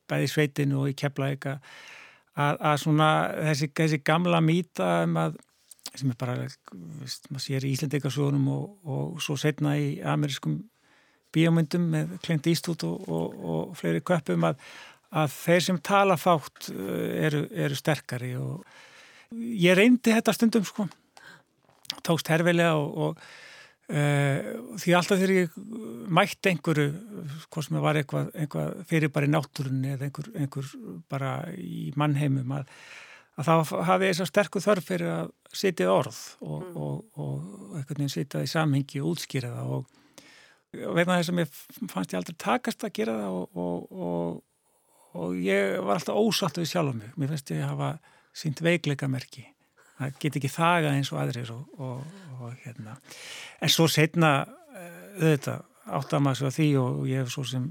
bæði 0.08 0.32
sveitinu 0.32 0.82
og 0.82 0.92
í 0.92 0.96
eitthvað 0.96 1.60
að, 2.38 2.56
að 2.62 2.80
svona 2.84 3.10
þessi, 3.50 3.72
þessi 3.82 4.02
gamla 4.06 4.42
mýta 4.44 4.90
um 5.08 5.20
sem 5.98 6.12
er 6.12 6.18
bara, 6.20 6.36
veist, 7.02 7.30
maður 7.32 7.44
sér 7.44 7.66
í 7.66 7.72
Íslandikarsjónum 7.74 8.50
og, 8.54 8.66
og 8.86 9.22
svo 9.24 9.38
setna 9.40 9.74
í 9.80 9.96
amerískum 10.06 10.60
bíomundum 11.34 11.88
með 11.94 12.18
Clint 12.26 12.50
Eastwood 12.50 12.86
og, 12.88 13.08
og, 13.10 13.38
og 13.38 13.78
fleiri 13.80 14.04
köpum 14.06 14.46
að, 14.48 14.60
að 15.12 15.32
þeir 15.34 15.66
sem 15.68 15.80
tala 15.84 16.18
fátt 16.20 16.70
eh, 16.74 17.26
eru, 17.28 17.46
eru 17.66 17.78
sterkari 17.78 18.36
og 18.40 18.64
ég 19.36 19.78
reyndi 19.78 20.14
þetta 20.16 20.36
stundum 20.36 20.66
sko 20.68 20.88
tókst 22.06 22.30
herfilega 22.32 22.76
og, 22.80 22.94
og 22.98 23.18
uh, 23.92 24.78
því 24.80 24.96
alltaf 24.98 25.20
þegar 25.20 25.36
ég 25.36 25.58
mætti 26.20 26.52
einhverju 26.52 26.88
hvort 27.48 27.68
sem 27.68 27.82
var 27.84 28.00
eitthvað, 28.00 28.32
eitthvað 28.36 28.80
fyrir 28.90 29.14
bara 29.14 29.28
í 29.28 29.34
náttúrunni 29.34 29.94
eða 29.96 30.08
einhver, 30.08 30.32
einhver 30.36 30.72
bara 31.12 31.36
í 31.58 31.92
mannheimum 32.00 32.56
að, 32.60 32.74
að 33.38 33.50
þá 33.50 33.76
hafi 33.92 34.10
þess 34.10 34.26
að 34.26 34.32
sterku 34.32 34.64
þörf 34.64 34.90
fyrir 34.92 35.14
að 35.14 35.32
sitja 35.56 35.92
orð 35.94 36.20
og, 36.42 36.58
mm. 36.64 36.82
og 37.24 37.78
einhvern 37.78 38.02
veginn 38.02 38.16
sitja 38.18 38.44
í 38.44 38.52
samhengi 38.52 39.02
og 39.04 39.16
útskýra 39.16 39.54
það 39.56 39.78
og 39.78 39.94
vegna 40.98 41.18
þess 41.18 41.32
að 41.32 41.40
mér 41.40 41.50
fannst 41.92 42.14
ég 42.14 42.20
aldrei 42.20 42.38
takast 42.44 42.84
að 42.84 42.94
gera 43.00 43.16
það 43.22 43.38
og, 43.40 43.64
og, 43.64 44.04
og, 44.08 44.44
og 45.18 45.40
ég 45.42 45.80
var 45.80 45.98
alltaf 45.98 46.20
ósatt 46.20 46.60
við 46.60 46.70
sjálf 46.74 46.92
um 46.92 47.00
mig. 47.02 47.14
Mér 47.16 47.32
finnst 47.34 47.54
ég 47.56 47.64
að 47.64 47.72
hafa 47.72 47.92
sínt 48.38 48.62
veikleika 48.64 49.10
merki. 49.10 49.46
Það 49.98 50.20
get 50.22 50.38
ekki 50.40 50.54
þaga 50.54 50.94
eins 50.94 51.10
og 51.14 51.22
aðrir 51.24 51.50
og 51.54 52.54
hérna. 52.64 52.98
En 53.64 53.74
svo 53.74 53.88
setna 53.90 54.32
eh, 54.78 55.02
auðvitað 55.18 55.66
átt 55.98 56.14
að 56.14 56.24
maður 56.24 56.42
svo 56.42 56.50
að 56.50 56.58
því 56.58 56.68
og 56.82 56.98
ég 57.10 57.24
hef 57.24 57.32
svo 57.34 57.46
sem 57.48 57.68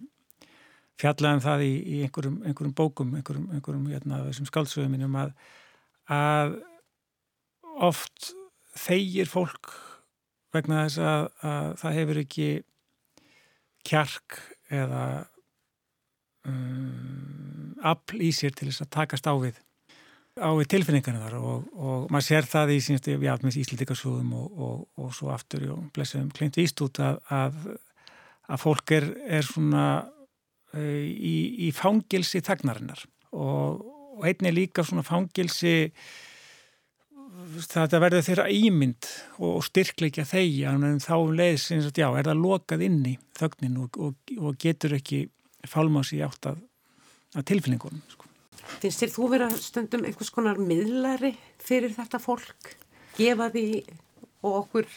fjallaðum 1.01 1.43
það 1.45 1.67
í, 1.67 1.73
í 1.77 1.99
einhverjum, 2.07 2.39
einhverjum 2.49 2.77
bókum, 2.77 3.13
einhverjum, 3.19 3.51
einhverjum 3.53 3.91
hérna, 3.93 4.23
skáldsögum 4.49 4.95
mínum 4.97 5.19
að, 5.21 5.35
að 6.13 6.57
oft 7.85 8.33
þeigir 8.77 9.29
fólk 9.29 9.75
vegna 10.57 10.87
þess 10.87 11.03
að, 11.05 11.29
að 11.51 11.71
það 11.83 11.99
hefur 12.01 12.23
ekki 12.23 12.49
kjark 13.87 14.39
eða 14.73 15.05
um, 16.49 17.77
afl 17.87 18.25
í 18.25 18.33
sér 18.35 18.57
til 18.57 18.71
þess 18.71 18.87
að 18.87 18.95
takast 18.97 19.29
á 19.29 19.35
við 19.37 19.61
á 20.37 20.49
við 20.53 20.69
tilfinningarna 20.75 21.23
þar 21.25 21.39
og, 21.41 21.67
og 21.77 22.07
maður 22.13 22.27
sér 22.29 22.49
það 22.51 22.75
í 22.75 22.79
sínstu 22.85 23.17
íslítikarsúðum 23.17 24.35
og, 24.37 24.47
og, 24.67 24.79
og 25.01 25.15
svo 25.17 25.33
aftur 25.33 25.65
og 25.73 25.89
blessum 25.97 26.29
kleint 26.35 26.59
víst 26.61 26.81
út 26.85 27.01
að, 27.01 27.21
að, 27.33 27.59
að 28.53 28.63
fólk 28.63 28.95
er, 28.99 29.09
er 29.39 29.47
svona 29.49 29.87
uh, 30.05 31.05
í, 31.05 31.67
í 31.69 31.73
fangilsi 31.73 32.45
þagnarinnar 32.45 33.07
og 33.37 34.25
einni 34.25 34.53
líka 34.53 34.85
svona 34.85 35.05
fangilsi 35.07 35.91
þetta 37.57 38.01
verður 38.01 38.25
þeirra 38.27 38.47
ímynd 38.53 39.09
og 39.45 39.65
styrkleikja 39.67 40.25
þeia 40.29 40.75
en 40.77 41.01
þá 41.03 41.15
um 41.19 41.35
leið 41.37 41.59
sinns 41.63 41.89
að 41.91 42.01
já, 42.03 42.09
er 42.13 42.29
það 42.29 42.43
lokað 42.43 42.87
inn 42.87 43.03
í 43.09 43.17
þögnin 43.37 43.81
og, 43.85 43.99
og, 44.01 44.37
og 44.41 44.57
getur 44.61 44.97
ekki 44.97 45.27
fálmási 45.67 46.23
átt 46.25 46.53
að, 46.53 46.63
að 47.37 47.47
tilfinningunum. 47.53 48.05
Sko. 48.13 48.26
Finnst 48.83 49.03
þér 49.03 49.13
þú 49.15 49.29
vera 49.33 49.51
stundum 49.61 50.07
einhvers 50.07 50.33
konar 50.35 50.61
miðlari 50.61 51.33
fyrir 51.63 51.95
þetta 51.97 52.21
fólk? 52.23 52.73
Gefa 53.17 53.49
því 53.55 53.67
og 54.45 54.59
okkur 54.63 54.89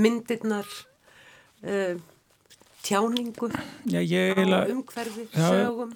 myndirnar 0.00 0.68
uh, 1.66 1.98
tjáningu 2.86 3.50
já, 3.84 4.00
á 4.00 4.70
umhverfi, 4.70 5.28
sögum? 5.34 5.92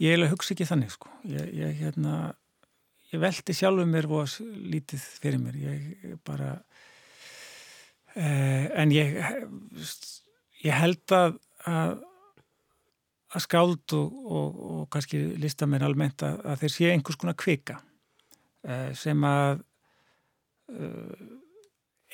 Ég 0.00 0.14
eiginlega 0.14 0.32
hugsa 0.32 0.54
ekki 0.54 0.66
þannig 0.68 0.92
sko. 0.94 1.10
Ég, 1.28 1.50
ég 1.60 1.80
hérna 1.82 2.14
ég 3.10 3.20
veldi 3.22 3.54
sjálfur 3.56 3.88
mér 3.90 4.08
og 4.10 4.36
lítið 4.70 5.02
fyrir 5.20 5.40
mér 5.42 5.58
ég 5.60 6.18
bara 6.26 6.52
eh, 8.14 8.70
en 8.80 8.94
ég 8.94 9.18
ég 10.64 10.76
held 10.76 11.16
að 11.16 11.38
að, 11.68 11.98
að 13.30 13.44
skáld 13.46 13.94
og, 13.96 14.14
og, 14.26 14.62
og 14.70 14.86
kannski 14.92 15.20
listamenn 15.40 15.84
almennt 15.86 16.24
að, 16.26 16.40
að 16.50 16.64
þeir 16.64 16.74
sé 16.76 16.88
einhvers 16.94 17.20
konar 17.20 17.38
kvika 17.38 17.76
eh, 18.66 18.90
sem 18.98 19.26
að 19.26 19.62
eh, 20.74 21.28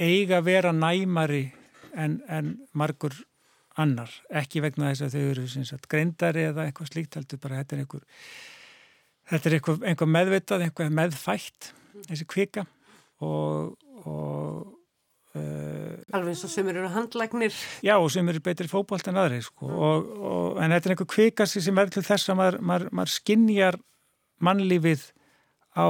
eiga 0.06 0.42
vera 0.44 0.74
næmari 0.76 1.46
en, 1.96 2.20
en 2.28 2.52
margur 2.76 3.16
annar, 3.76 4.12
ekki 4.32 4.62
vegna 4.64 4.92
þess 4.92 5.06
að 5.06 5.16
þau 5.16 5.24
eru 5.30 5.80
greindari 5.88 6.46
eða 6.50 6.66
eitthvað 6.68 6.92
slíkt 6.92 7.16
heldur 7.18 7.40
bara 7.40 7.62
þetta 7.62 7.76
er 7.76 7.82
einhver 7.84 8.04
þetta 9.30 9.48
er 9.48 9.56
einhver, 9.58 9.82
einhver 9.90 10.10
meðvitað, 10.10 10.64
einhver 10.66 10.92
meðfætt 10.94 11.72
þessi 12.06 12.26
kvika. 12.28 12.66
Og, 13.24 13.76
og 14.04 14.12
uh, 14.12 14.75
alveg 16.16 16.32
eins 16.32 16.44
og 16.46 16.52
sem 16.52 16.68
eru 16.70 16.88
handlæknir 16.92 17.56
já 17.84 17.94
og 17.96 18.10
sem 18.14 18.28
eru 18.28 18.42
betri 18.44 18.68
fókbalt 18.70 19.08
en 19.10 19.20
aðri 19.22 19.42
sko. 19.44 19.66
og, 19.66 20.12
og, 20.16 20.60
en 20.62 20.74
þetta 20.74 20.90
er 20.90 20.94
einhver 20.94 21.10
kvika 21.14 21.46
sem 21.50 21.82
er 21.82 21.92
til 21.92 22.04
þess 22.06 22.30
að 22.32 22.40
maður, 22.40 22.60
maður, 22.60 22.92
maður 22.92 23.14
skinnjar 23.16 23.80
mannlífið 24.42 25.08
á 25.76 25.88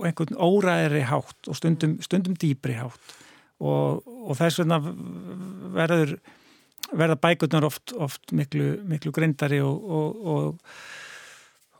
einhvern 0.00 0.38
óræðri 0.40 1.04
hátt 1.08 1.50
og 1.50 1.58
stundum, 1.58 1.98
stundum 2.04 2.36
dýbri 2.38 2.78
hátt 2.78 3.16
og, 3.60 4.04
og 4.06 4.36
þess 4.38 4.62
vegna 4.62 4.80
verður 5.76 6.18
verða 6.96 7.18
bækurnar 7.22 7.66
oft, 7.68 7.92
oft 7.94 8.32
miklu, 8.34 8.72
miklu 8.88 9.12
greindari 9.14 9.60
og, 9.62 10.56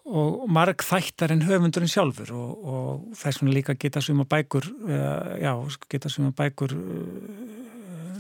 og, 0.04 0.14
og, 0.14 0.42
og 0.44 0.50
marg 0.52 0.84
þættar 0.84 1.34
en 1.34 1.44
höfundurinn 1.46 1.90
sjálfur 1.90 2.32
og 2.34 3.06
þess 3.18 3.40
vegna 3.40 3.56
líka 3.56 3.76
geta 3.78 4.02
suma 4.04 4.26
bækur 4.28 4.66
já, 5.40 5.54
geta 5.90 6.12
suma 6.12 6.32
bækur 6.36 6.76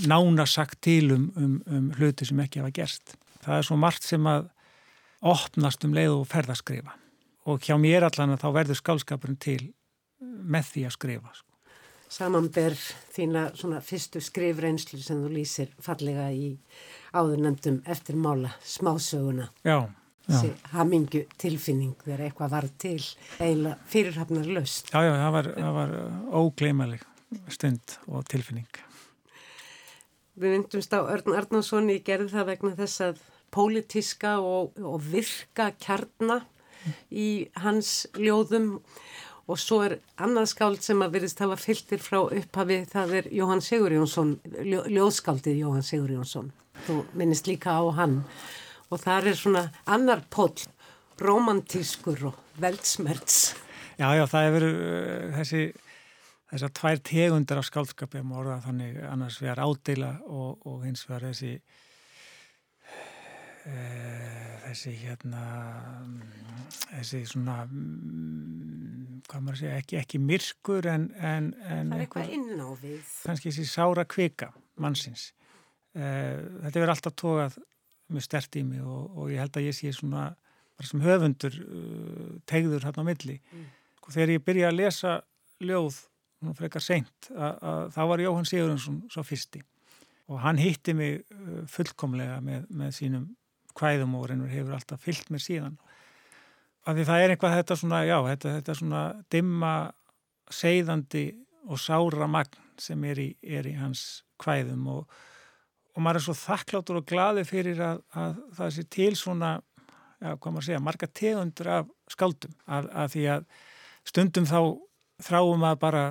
nána 0.06 0.46
sagt 0.46 0.80
til 0.82 1.12
um, 1.12 1.28
um, 1.36 1.58
um 1.66 1.90
hluti 1.98 2.24
sem 2.24 2.40
ekki 2.40 2.62
hafa 2.62 2.72
gerst. 2.72 3.14
Það 3.44 3.58
er 3.58 3.68
svo 3.68 3.76
margt 3.80 4.06
sem 4.06 4.26
að 4.28 4.48
opnast 5.20 5.84
um 5.84 5.94
leið 5.96 6.14
og 6.14 6.26
ferðaskrifa 6.30 6.96
og 7.50 7.62
hjá 7.64 7.76
mér 7.80 8.06
allan 8.06 8.34
að 8.34 8.42
þá 8.44 8.48
verður 8.56 8.80
skálskapurinn 8.80 9.40
til 9.40 9.60
með 10.20 10.72
því 10.72 10.84
að 10.86 10.96
skrifa. 10.96 11.32
Sko. 11.34 11.46
Samanber 12.10 12.74
þína 13.14 13.44
svona 13.54 13.80
fyrstu 13.84 14.22
skrifreynslu 14.24 14.98
sem 15.02 15.20
þú 15.22 15.30
lýsir 15.30 15.70
fallega 15.82 16.26
í 16.34 16.56
áður 17.14 17.44
nefndum 17.44 17.80
eftir 17.86 18.18
mála 18.18 18.50
smásöguna. 18.66 19.50
Já. 19.62 19.86
Þessi 20.30 20.74
hamingu 20.74 21.24
tilfinning 21.40 21.96
þegar 22.04 22.26
eitthvað 22.26 22.54
var 22.54 22.68
til 22.80 22.98
eiginlega 23.38 23.90
fyrirhafnar 23.90 24.52
löst. 24.58 24.92
Já, 24.92 25.02
já, 25.04 25.12
það 25.16 25.32
var, 25.36 25.50
það 25.56 25.74
var 25.78 25.96
ógleymalig 26.40 27.02
stund 27.50 27.98
og 28.10 28.24
tilfinning. 28.30 28.68
Við 30.40 30.56
myndumst 30.56 30.94
á 30.96 31.00
Örn 31.02 31.36
Arnánsson 31.36 31.90
í 31.92 31.98
gerð 32.06 32.32
það 32.32 32.48
vegna 32.54 32.76
þess 32.78 33.04
að 33.04 33.24
pólitíska 33.50 34.38
og, 34.40 34.78
og 34.78 35.02
virka 35.02 35.70
kjarnar 35.82 36.46
í 37.10 37.50
hans 37.60 38.06
ljóðum 38.16 38.78
og 39.50 39.58
svo 39.58 39.80
er 39.84 39.96
annað 40.22 40.50
skáld 40.52 40.84
sem 40.84 41.02
að 41.02 41.16
verðist 41.16 41.42
hafa 41.42 41.58
fylgtir 41.60 42.00
frá 42.02 42.20
upphafi 42.22 42.80
það 42.90 43.14
er 43.18 43.28
Jóhann 43.34 43.62
Sigur 43.64 43.94
Jónsson 43.94 44.36
ljó, 44.62 44.84
ljóðskáldið 44.86 45.62
Jóhann 45.64 45.86
Sigur 45.86 46.14
Jónsson 46.14 46.52
þú 46.86 47.02
minnist 47.18 47.50
líka 47.50 47.74
á 47.74 47.82
hann 47.98 48.20
og 48.90 49.02
það 49.02 49.30
er 49.30 49.38
svona 49.38 49.64
annar 49.86 50.24
pól 50.30 50.54
romantískur 51.20 52.24
og 52.30 52.40
veldsmerts. 52.60 53.54
Já, 54.00 54.08
já, 54.16 54.24
það 54.24 54.46
hefur 54.48 54.66
uh, 54.70 55.26
þessi 55.36 55.64
þessar 56.50 56.72
tvær 56.80 57.02
tegundir 57.06 57.60
af 57.60 57.68
skáldskapi 57.68 58.22
um 58.24 58.32
orða 58.40 58.58
þannig. 58.64 58.96
Annars 59.06 59.38
vegar 59.42 59.62
ádela 59.62 60.16
og, 60.26 60.58
og 60.66 60.82
hins 60.86 61.04
vegar 61.06 61.28
þessi 61.30 61.58
Eh, 63.68 64.52
þessi 64.64 64.94
hérna 65.02 65.40
þessi 66.94 67.18
svona 67.28 67.58
hvað 69.28 69.42
maður 69.44 69.58
segja, 69.60 69.80
ekki, 69.82 69.98
ekki 70.00 70.20
myrkur 70.22 70.88
en, 70.88 71.04
en, 71.20 71.50
en 71.68 71.92
það 71.92 71.98
er 71.98 72.04
eitthvað 72.06 72.32
inn 72.38 72.62
á 72.64 72.70
við. 72.80 73.10
Kannski 73.26 73.50
þessi 73.52 73.66
sára 73.68 74.06
kvika 74.08 74.48
mannsins. 74.80 75.26
Eh, 75.92 76.40
þetta 76.64 76.80
verður 76.80 76.94
alltaf 76.94 77.16
tókað 77.20 77.58
mjög 78.14 78.26
stert 78.26 78.56
í 78.58 78.62
mig 78.66 78.84
og, 78.84 79.10
og 79.16 79.32
ég 79.32 79.42
held 79.42 79.58
að 79.58 79.66
ég 79.68 79.76
sé 79.76 79.92
svona 79.96 80.30
bara 80.78 80.88
sem 80.88 81.02
höfundur 81.04 81.58
uh, 81.64 82.30
tegður 82.50 82.86
hérna 82.88 83.04
á 83.04 83.08
milli. 83.10 83.40
Mm. 83.52 83.66
sko, 83.98 84.14
þegar 84.16 84.34
ég 84.36 84.46
byrja 84.46 84.70
að 84.70 84.78
lesa 84.78 85.16
ljóð 85.60 85.98
frekar 86.56 86.80
seint 86.80 87.28
þá 87.28 88.00
var 88.08 88.22
Jóhann 88.22 88.48
Sigurðarsson 88.48 89.02
svo 89.12 89.24
fyrsti. 89.26 89.60
Og 90.30 90.40
hann 90.40 90.60
hitti 90.62 90.94
mig 90.96 91.20
uh, 91.34 91.62
fullkomlega 91.68 92.40
með, 92.44 92.66
með 92.70 92.96
sínum 92.96 93.28
hvæðum 93.76 94.16
og 94.18 94.28
reynur 94.30 94.50
hefur 94.50 94.76
alltaf 94.76 95.02
fyllt 95.04 95.30
mér 95.30 95.42
síðan. 95.44 95.78
Af 96.88 96.96
því 96.96 97.06
það 97.08 97.22
er 97.22 97.34
einhvað 97.34 97.56
þetta 97.58 97.76
svona, 97.76 98.00
já, 98.08 98.16
þetta, 98.24 98.52
þetta 98.58 98.76
svona 98.78 99.02
dimma, 99.32 99.74
seiðandi 100.50 101.24
og 101.68 101.80
sára 101.80 102.28
magn 102.30 102.68
sem 102.80 103.02
er 103.04 103.20
í, 103.20 103.28
er 103.44 103.68
í 103.68 103.74
hans 103.76 104.22
hvæðum 104.40 104.86
og, 104.94 105.18
og 106.00 106.04
maður 106.06 106.22
er 106.22 106.24
svo 106.24 106.36
þakkláttur 106.40 106.98
og 107.02 107.08
glaði 107.10 107.42
fyrir 107.44 107.80
að, 107.84 107.98
að 108.16 108.38
það 108.56 108.70
sé 108.72 108.84
til 108.96 109.10
svona, 109.20 109.50
já, 110.16 110.30
hvað 110.32 110.54
maður 110.54 110.66
segja, 110.70 110.82
marga 110.86 111.08
tegundur 111.20 111.68
af 111.76 111.90
skaldum 112.08 112.54
að, 112.64 112.86
að 113.02 113.10
því 113.12 113.24
að 113.34 113.44
stundum 114.08 114.46
þá 114.48 114.60
þráum 115.20 115.66
að 115.68 115.80
bara 115.82 116.04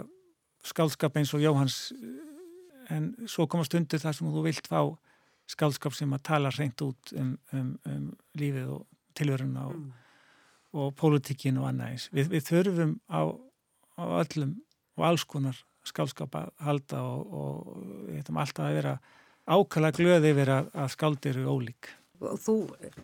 skaldskap 0.70 1.18
eins 1.18 1.34
og 1.34 1.42
Jóhans 1.42 1.80
en 2.94 3.10
svo 3.26 3.48
koma 3.50 3.66
stundir 3.66 4.02
þar 4.02 4.18
sem 4.20 4.30
þú 4.30 4.44
vilt 4.46 4.70
fá 4.70 4.84
skálskap 5.50 5.96
sem 5.98 6.12
að 6.14 6.26
tala 6.30 6.52
reynd 6.54 6.84
út 6.86 7.14
um, 7.18 7.32
um, 7.58 7.72
um 7.90 8.04
lífið 8.38 8.68
og 8.76 8.84
tilveruna 9.18 9.66
og, 9.72 9.80
mm. 9.80 9.88
og 10.78 10.92
pólitíkin 11.00 11.58
og 11.58 11.72
annað 11.72 12.12
við, 12.14 12.30
við 12.36 12.46
þurfum 12.52 12.94
á, 13.10 13.34
á 13.98 14.04
öllum 14.22 14.54
og 15.00 15.08
alls 15.10 15.26
konar 15.26 15.58
skálskap 15.90 16.38
að 16.38 16.54
halda 16.62 17.02
og, 17.02 17.34
og 17.34 17.82
við 18.12 18.22
hefum 18.22 18.40
alltaf 18.44 18.68
að 18.68 18.78
vera 18.78 18.94
ákala 19.50 19.92
glöði 19.96 20.34
yfir 20.34 20.52
að, 20.54 20.70
að 20.74 20.92
skáldir 20.96 21.40
eru 21.40 21.56
ólík. 21.56 21.94
Og 22.20 22.36
þú 22.44 22.56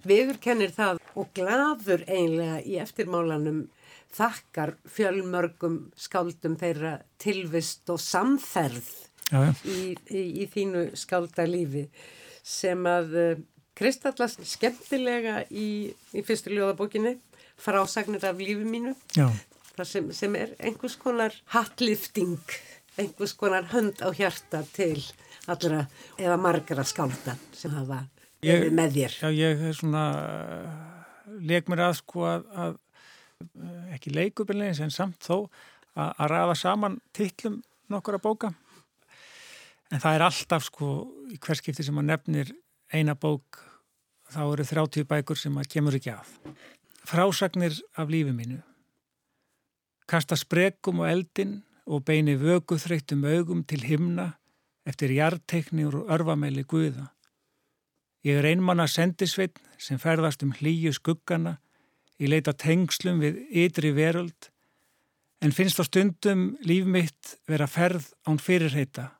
viðurkennir 0.03 0.73
það 0.75 0.99
og 1.15 1.31
gladur 1.37 2.03
einlega 2.11 2.59
í 2.67 2.77
eftirmálanum 2.83 3.63
þakkar 4.15 4.75
fjölmörgum 4.91 5.79
skáldum 5.99 6.55
þeirra 6.59 6.97
tilvist 7.21 7.89
og 7.91 7.99
samferð 8.03 8.91
já, 9.31 9.39
já. 9.47 9.51
Í, 9.65 9.79
í, 10.11 10.23
í 10.43 10.47
þínu 10.51 10.85
skáldalífi 10.99 11.87
sem 12.45 12.85
að 12.87 13.15
eh, 13.19 13.43
kristallast 13.75 14.43
skemmtilega 14.47 15.41
í, 15.49 15.91
í 16.15 16.23
fyrstu 16.25 16.53
ljóðabókinni 16.53 17.17
frásagnir 17.59 18.23
af 18.27 18.39
lífi 18.39 18.67
mínu 18.67 18.95
sem, 19.83 20.11
sem 20.15 20.35
er 20.39 20.53
einhvers 20.59 20.95
konar 20.99 21.35
hattlifting, 21.51 22.39
einhvers 22.99 23.35
konar 23.35 23.67
hönd 23.73 23.99
á 24.03 24.11
hjarta 24.15 24.63
til 24.75 24.99
allra 25.51 25.85
eða 26.17 26.37
margara 26.41 26.85
skálda 26.87 27.35
sem 27.55 27.73
hafa 27.75 28.03
ég, 28.45 28.67
með 28.73 28.97
þér. 28.99 29.17
Já, 29.21 29.29
ég 29.35 29.63
er 29.69 29.77
svona 29.77 30.05
leik 31.41 31.69
mér 31.71 31.85
að 31.89 31.95
sko 32.01 32.25
að, 32.29 32.45
að 32.55 32.75
ekki 33.95 34.13
leikubinleins 34.15 34.81
en 34.83 34.93
samt 34.93 35.21
þó 35.25 35.47
að, 35.95 36.11
að 36.11 36.29
ræða 36.31 36.59
saman 36.59 36.99
tillum 37.15 37.61
nokkura 37.91 38.21
bóka. 38.21 38.53
En 39.93 40.01
það 40.01 40.17
er 40.17 40.25
alltaf 40.25 40.65
sko 40.65 40.91
í 41.31 41.39
hverskipti 41.41 41.85
sem 41.85 41.95
maður 41.95 42.11
nefnir 42.13 42.53
eina 42.93 43.15
bók 43.15 43.61
þá 44.33 44.41
eru 44.47 44.65
30 44.65 45.09
bækur 45.09 45.39
sem 45.39 45.53
maður 45.53 45.73
kemur 45.75 45.97
ekki 45.99 46.15
að. 46.15 46.31
Frásagnir 47.05 47.77
af 48.01 48.09
lífi 48.09 48.33
mínu. 48.33 48.63
Kasta 50.09 50.37
spregum 50.37 51.03
og 51.03 51.09
eldin 51.09 51.59
og 51.85 52.01
beini 52.05 52.33
vögu 52.37 52.77
þreytum 52.81 53.25
augum 53.29 53.61
til 53.65 53.83
himna 53.85 54.33
eftir 54.85 55.13
jartekni 55.15 55.85
og 55.89 56.09
örfamæli 56.09 56.63
guða 56.63 57.09
ég 58.25 58.39
er 58.39 58.49
einmanna 58.51 58.87
sendisveitn 58.89 59.61
sem 59.77 60.01
ferðast 60.01 60.43
um 60.45 60.53
hlýju 60.57 60.95
skuggana 60.97 61.57
í 62.21 62.29
leita 62.31 62.53
tengslum 62.53 63.21
við 63.21 63.41
ytri 63.65 63.91
veröld 63.97 64.49
en 65.43 65.53
finnst 65.53 65.81
á 65.81 65.83
stundum 65.85 66.55
líf 66.65 66.87
mitt 66.89 67.35
vera 67.49 67.67
ferð 67.69 68.13
án 68.25 68.39
fyrirheita 68.41 69.11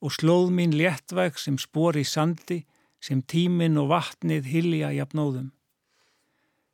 og 0.00 0.12
slóð 0.16 0.50
mín 0.56 0.74
léttvæg 0.76 1.38
sem 1.38 1.58
spór 1.60 1.98
í 2.00 2.04
sandi, 2.08 2.64
sem 3.00 3.20
tímin 3.22 3.78
og 3.80 3.90
vatnið 3.92 4.48
hilja 4.48 4.92
jafnóðum. 4.96 5.50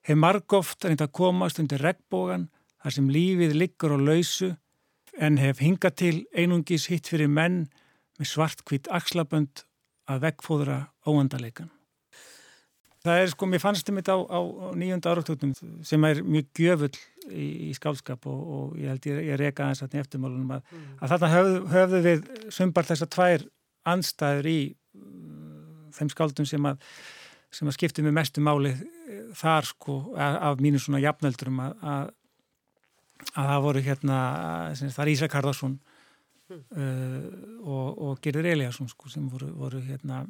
Hef 0.06 0.18
margóft 0.18 0.86
reynd 0.86 1.02
að 1.02 1.14
komast 1.18 1.58
undir 1.62 1.82
regnbógan 1.82 2.48
þar 2.82 2.94
sem 2.94 3.10
lífið 3.10 3.56
liggur 3.58 3.94
á 3.94 3.98
lausu 3.98 4.52
en 5.18 5.38
hef 5.42 5.62
hinga 5.62 5.90
til 5.90 6.26
einungis 6.34 6.86
hitt 6.90 7.10
fyrir 7.10 7.30
menn 7.30 7.66
með 8.20 8.30
svartkvít 8.32 8.90
axlabönd 8.94 9.64
að 10.10 10.22
vekkfóðra 10.26 10.78
óandaleikan. 11.06 11.72
Það 13.06 13.20
er 13.22 13.28
sko, 13.30 13.46
mér 13.46 13.62
fannst 13.62 13.90
um 13.90 13.98
þetta 14.00 14.16
á, 14.18 14.20
á 14.26 14.40
nýjönda 14.74 15.12
áratöknum 15.12 15.52
sem 15.86 16.06
er 16.08 16.22
mjög 16.26 16.48
gjöfull 16.58 16.96
í, 17.30 17.44
í 17.68 17.74
skálskap 17.76 18.26
og, 18.26 18.40
og 18.56 18.72
ég 18.80 18.90
held 18.90 19.06
ég, 19.06 19.20
ég 19.28 19.38
reyka 19.38 19.66
aðeins 19.66 19.84
að 19.84 19.94
eftirmálunum 20.00 20.56
að, 20.56 20.64
mm. 20.72 20.88
að 20.98 21.12
þarna 21.12 21.30
höfðu, 21.34 21.60
höfðu 21.74 22.00
við 22.06 22.24
sumbart 22.56 22.90
þessar 22.90 23.12
tvær 23.14 23.46
anstæður 23.86 24.50
í 24.50 24.58
uh, 24.98 25.86
þeim 25.94 26.10
skáldum 26.16 26.50
sem 26.50 26.66
að, 26.66 26.90
sem 27.54 27.70
að 27.70 27.78
skipti 27.78 28.02
með 28.02 28.16
mestu 28.18 28.42
máli 28.42 28.74
eh, 28.74 29.22
þar 29.38 29.70
sko 29.70 30.00
af, 30.16 30.40
af 30.50 30.64
mínu 30.66 30.82
svona 30.82 31.04
jafnöldurum 31.04 31.62
að, 31.62 31.78
að 31.86 32.14
að 33.34 33.50
það 33.50 33.62
voru 33.64 33.82
hérna 33.84 34.18
það 34.76 35.02
er 35.02 35.12
Ísak 35.12 35.36
Harðarsson. 35.36 35.76
Uh, 36.50 37.22
og, 37.62 37.86
og 38.02 38.20
Gerður 38.24 38.50
Eliasson 38.52 38.90
sko, 38.90 39.10
sem 39.12 39.26
voru, 39.30 39.48
voru 39.56 39.80
hérna 39.84 40.24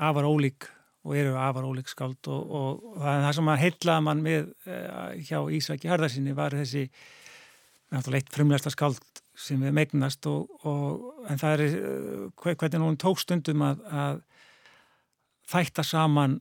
afar 0.00 0.28
ólík 0.28 0.68
og 1.06 1.16
eru 1.16 1.36
afar 1.40 1.66
ólík 1.68 1.88
skáld 1.90 2.28
og, 2.28 2.50
og, 2.50 2.84
og 2.94 3.00
það 3.02 3.32
sem 3.38 3.50
að 3.52 3.62
heitlaða 3.64 4.04
mann 4.06 4.22
með 4.24 4.52
uh, 4.68 5.16
hjá 5.16 5.38
Ísaki 5.56 5.90
Harðarsinni 5.90 6.36
var 6.36 6.56
þessi 6.56 6.86
náttúrulega 7.90 8.22
eitt 8.22 8.34
frumlegasta 8.34 8.72
skáld 8.74 9.22
sem 9.40 9.62
við 9.64 9.74
megnast 9.74 10.26
en 10.28 11.40
það 11.40 11.54
er 11.54 11.64
uh, 11.66 12.26
hvernig 12.36 12.84
hún 12.84 13.00
tók 13.00 13.22
stundum 13.22 13.64
að, 13.66 13.82
að 13.90 14.22
þætta 15.50 15.86
saman 15.86 16.40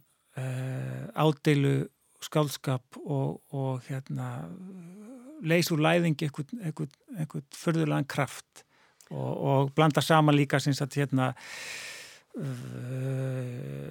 ádeilu 1.20 1.90
skáldskap 2.24 2.96
og 3.02 3.82
hérna 3.88 4.28
leysur 5.44 5.82
læðingi 5.82 6.30
eitthvað 6.30 7.44
förðurlegan 7.56 8.08
kraft 8.08 8.64
og, 9.10 9.32
og 9.52 9.72
blanda 9.78 10.02
saman 10.06 10.38
líka 10.38 10.60
sinns 10.62 10.82
að 10.84 11.00
hérna 11.02 11.34
uh, 12.38 13.90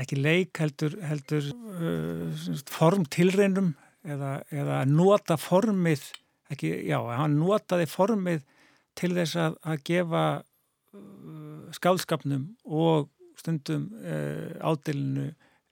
ekki 0.00 0.16
leik 0.20 0.60
heldur, 0.62 0.96
heldur 1.04 1.50
uh, 1.76 2.40
form 2.70 3.04
tilreinum 3.12 3.74
eða, 4.06 4.40
eða 4.54 4.84
nota 4.88 5.36
formið 5.40 6.06
ekki, 6.50 6.72
já, 6.88 6.98
hann 7.16 7.38
notaði 7.38 7.86
formið 7.90 8.44
til 8.98 9.12
þess 9.16 9.38
að, 9.38 9.58
að 9.62 9.84
gefa 9.90 10.24
uh, 10.40 11.66
skálskapnum 11.76 12.48
og 12.64 13.10
stundum 13.40 13.88
uh, 14.00 14.56
ádilinu 14.64 15.30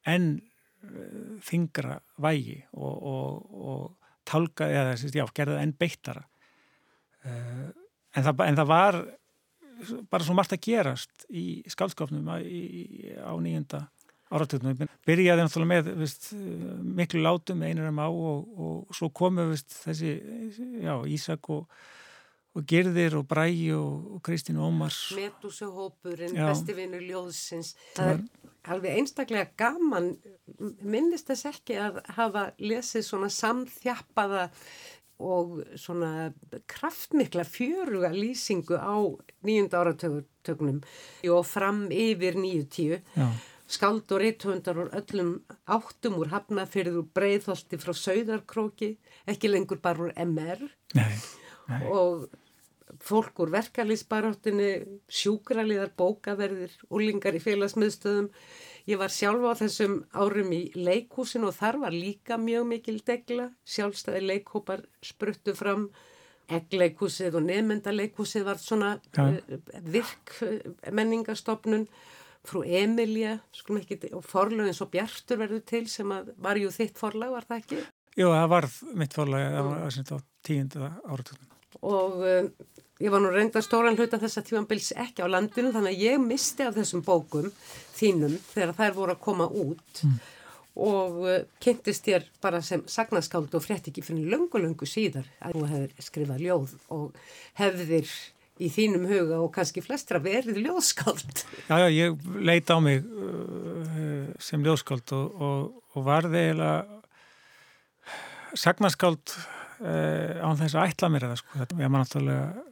enn 0.09 0.31
uh, 0.39 1.39
þingra 1.45 1.99
vægi 2.23 2.61
og, 2.73 2.95
og, 2.95 3.63
og 3.73 3.83
tálka, 4.29 4.69
eða 4.69 4.97
já, 4.97 5.25
gerða 5.35 5.63
enn 5.65 5.77
beittara 5.79 6.27
en, 7.27 8.23
það, 8.23 8.45
en 8.47 8.59
það 8.61 8.71
var 8.73 9.01
bara 10.11 10.27
svo 10.27 10.35
margt 10.37 10.57
að 10.57 10.65
gerast 10.67 11.29
í 11.31 11.63
skálskapnum 11.71 12.27
á, 12.31 12.43
nýjunda 13.39 13.85
áratöknum. 14.29 14.89
Byrjaði 15.09 15.45
náttúrulega 15.45 15.71
með 15.71 15.93
vist, 16.03 16.33
miklu 16.99 17.23
látum 17.25 17.63
einar 17.65 17.93
um 17.93 18.03
á 18.03 18.09
og, 18.09 18.51
og 18.59 18.97
svo 18.97 19.09
komu 19.15 19.49
vist, 19.53 19.71
þessi 19.87 20.19
já, 20.85 20.93
Ísak 21.09 21.49
og, 21.55 21.65
og 22.59 22.67
Girðir 22.69 23.17
og 23.21 23.29
Bræi 23.31 23.71
og, 23.77 24.19
og 24.19 24.23
Kristín 24.27 24.61
Ómars. 24.61 25.01
Metusuhópurinn, 25.17 26.37
bestivinur 26.37 27.05
Ljóðsins. 27.05 27.75
Það 27.97 28.15
er 28.17 28.23
alveg 28.69 29.01
einstaklega 29.01 29.49
gaman, 29.57 30.13
minnist 30.83 31.31
þess 31.31 31.49
ekki 31.55 31.79
að 31.81 32.03
hafa 32.19 32.51
lesið 32.61 33.07
svona 33.07 33.33
samþjappaða 33.33 34.49
og 35.19 35.61
svona 35.77 36.31
kraftmikla 36.71 37.45
fjöruga 37.45 38.13
lýsingu 38.15 38.79
á 38.79 38.97
nýjunda 39.45 39.83
áratögnum 39.83 40.83
og 41.29 41.47
fram 41.47 41.87
yfir 41.91 42.39
nýju 42.39 42.65
tíu. 42.71 42.99
Já 43.17 43.29
skald 43.69 44.09
og 44.13 44.23
reithöndar 44.23 44.81
úr 44.81 44.91
öllum 44.97 45.33
áttum 45.69 46.17
úr 46.23 46.31
hafnafyrður 46.33 47.03
úr 47.03 47.09
breiðholti 47.17 47.79
frá 47.81 47.93
Sauðarkróki, 47.93 48.95
ekki 49.29 49.51
lengur 49.51 49.81
bara 49.85 50.07
úr 50.07 50.15
MR 50.25 50.63
nei, 50.97 51.13
nei. 51.69 51.83
og 51.93 52.31
fólk 53.05 53.43
úr 53.45 53.53
verkalýsbaráttinni, 53.53 54.71
sjúkraliðar, 55.13 55.93
bókaverðir, 56.01 56.73
úlingar 56.89 57.37
í 57.37 57.43
félagsmiðstöðum. 57.45 58.31
Ég 58.89 58.97
var 58.97 59.13
sjálfa 59.13 59.53
á 59.53 59.61
þessum 59.61 59.99
árum 60.17 60.53
í 60.57 60.63
leikhúsin 60.77 61.45
og 61.45 61.57
þar 61.59 61.77
var 61.83 61.93
líka 61.93 62.39
mjög 62.41 62.69
mikil 62.71 62.97
degla, 63.05 63.51
sjálfstæði 63.69 64.23
leikhópar 64.25 64.87
spruttu 65.05 65.53
fram, 65.57 65.91
eggleikhúsið 66.49 67.37
og 67.37 67.45
nefnendaleikhúsið 67.51 68.47
var 68.47 68.63
svona 68.63 68.95
ja. 69.19 69.27
Eh, 69.37 69.83
virk 69.93 70.39
menningastofnun 70.89 71.85
frú 72.49 72.63
Emilja 72.65 73.37
ekki, 73.53 74.15
og 74.17 74.25
forlögin 74.25 74.73
svo 74.73 74.89
Bjartur 74.89 75.43
verður 75.43 75.67
til 75.69 75.85
sem 75.93 76.09
var 76.41 76.57
ju 76.57 76.73
þitt 76.73 76.97
forlag, 76.97 77.35
var 77.35 77.45
það 77.45 77.61
ekki? 77.61 77.85
Jú, 78.17 78.33
það 78.33 78.49
var 78.55 78.71
mitt 79.03 79.21
forlag 79.21 79.45
það 79.53 79.69
var 79.69 79.93
sem 79.93 80.09
þetta 80.09 80.17
á 80.17 80.21
tíunda 80.49 80.93
áratunum 81.05 81.55
og 81.85 82.23
um, 82.25 82.49
ég 82.99 83.13
var 83.13 83.23
nú 83.23 83.31
reynda 83.33 83.63
stóran 83.63 83.99
hluta 83.99 84.19
þess 84.19 84.41
að 84.41 84.49
tímanbils 84.51 84.91
ekki 84.99 85.23
á 85.23 85.31
landinu 85.31 85.71
þannig 85.75 85.95
að 85.95 86.07
ég 86.07 86.23
misti 86.23 86.67
af 86.67 86.75
þessum 86.79 87.05
bókum 87.07 87.53
þínum 87.99 88.35
þegar 88.51 88.75
þær 88.81 88.97
voru 88.97 89.15
að 89.15 89.23
koma 89.23 89.47
út 89.47 90.03
mm. 90.05 90.17
og 90.89 91.21
uh, 91.27 91.37
kynntist 91.63 92.11
ég 92.11 92.27
bara 92.43 92.63
sem 92.65 92.83
sagnaskáld 92.91 93.55
og 93.55 93.65
frétt 93.65 93.91
ekki 93.91 94.03
fyrir 94.07 94.33
löngu-löngu 94.35 94.89
síðar 94.89 95.31
að 95.39 95.61
þú 95.61 95.71
hefur 95.75 96.09
skrifað 96.09 96.45
ljóð 96.47 96.75
og 96.97 97.23
hefðir 97.61 98.11
í 98.59 98.69
þínum 98.75 99.07
huga 99.07 99.39
og 99.39 99.53
kannski 99.55 99.83
flestra 99.85 100.19
verið 100.19 100.57
ljóðskáld. 100.65 101.45
Já, 101.69 101.77
já, 101.79 101.89
ég 101.95 102.17
leita 102.43 102.75
á 102.75 102.79
mig 102.83 103.05
uh, 103.07 104.33
sem 104.43 104.65
ljóðskáld 104.67 105.15
og, 105.15 105.27
og, 105.39 105.69
og 105.95 106.09
varði 106.09 106.49
eiginlega 106.49 106.99
sagnaskáld 108.59 109.37
uh, 109.37 110.43
án 110.43 110.59
þess 110.59 110.75
að 110.75 110.91
ætla 110.91 111.13
mér 111.15 111.29
eða 111.29 111.39
sko. 111.39 111.61
Ég 111.63 111.87
maður 111.87 112.03
náttúrulega 112.03 112.67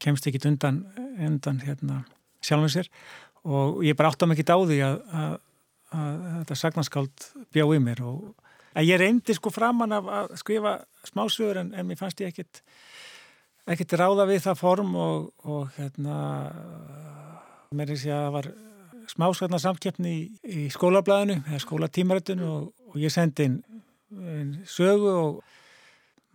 kemst 0.00 0.26
ekki 0.28 0.42
undan, 0.48 0.82
undan 1.20 1.60
hérna, 1.64 2.02
sjálfum 2.44 2.72
sér. 2.72 2.90
Og 3.44 3.82
ég 3.86 3.96
bara 3.96 4.12
átta 4.12 4.28
mig 4.28 4.40
ekki 4.40 4.52
á 4.52 4.58
því 4.58 4.78
að, 4.84 4.96
að, 5.20 5.34
að 5.96 6.16
þetta 6.38 6.60
sagnaskáld 6.62 7.28
bjá 7.54 7.64
í 7.64 7.82
mér. 7.82 8.02
Og 8.04 8.84
ég 8.84 9.00
reyndi 9.00 9.36
sko 9.36 9.52
framann 9.52 9.96
af 9.96 10.08
að 10.08 10.34
skrifa 10.40 10.78
smásögur 11.08 11.62
en, 11.62 11.72
en 11.74 11.88
mér 11.88 12.00
fannst 12.00 12.20
ég 12.20 12.32
ekkit 12.32 12.62
ekkert 13.70 13.94
ráða 14.00 14.26
við 14.28 14.42
það 14.48 14.60
form 14.60 14.96
og, 14.98 15.30
og 15.46 15.70
hérna 15.76 16.16
mér 17.76 17.92
er 17.92 18.00
því 18.00 18.12
að 18.14 18.24
það 18.24 18.34
var 18.36 18.50
smásveitna 19.10 19.60
samkeppni 19.62 20.12
í, 20.14 20.22
í 20.42 20.62
skólablaðinu 20.74 21.40
eða 21.44 21.62
skólatímarættinu 21.64 22.48
og, 22.50 22.68
og 22.90 22.98
ég 23.00 23.12
sendi 23.14 23.46
inn 23.46 23.60
sögu 24.66 25.10
og 25.10 25.40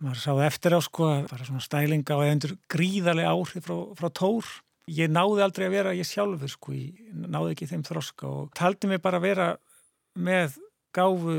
maður 0.04 0.22
sáði 0.22 0.46
eftir 0.46 0.76
á 0.76 0.80
sko 0.84 1.08
að 1.08 1.26
var 1.30 1.44
svona 1.48 1.64
stælinga 1.64 2.16
og 2.18 2.28
endur 2.28 2.56
gríðarlega 2.72 3.32
áhrif 3.32 3.66
frá, 3.66 3.76
frá 3.98 4.08
tór 4.12 4.50
ég 4.92 5.10
náði 5.10 5.44
aldrei 5.46 5.66
að 5.66 5.76
vera 5.76 5.94
ég 5.96 6.08
sjálfur 6.08 6.52
sko 6.52 6.74
ég 6.76 6.98
náði 7.26 7.54
ekki 7.54 7.70
þeim 7.72 7.84
þroska 7.86 8.30
og 8.30 8.50
taldi 8.56 8.90
mig 8.90 9.02
bara 9.04 9.20
að 9.20 9.28
vera 9.28 9.52
með 10.16 10.58
gáfu 10.96 11.38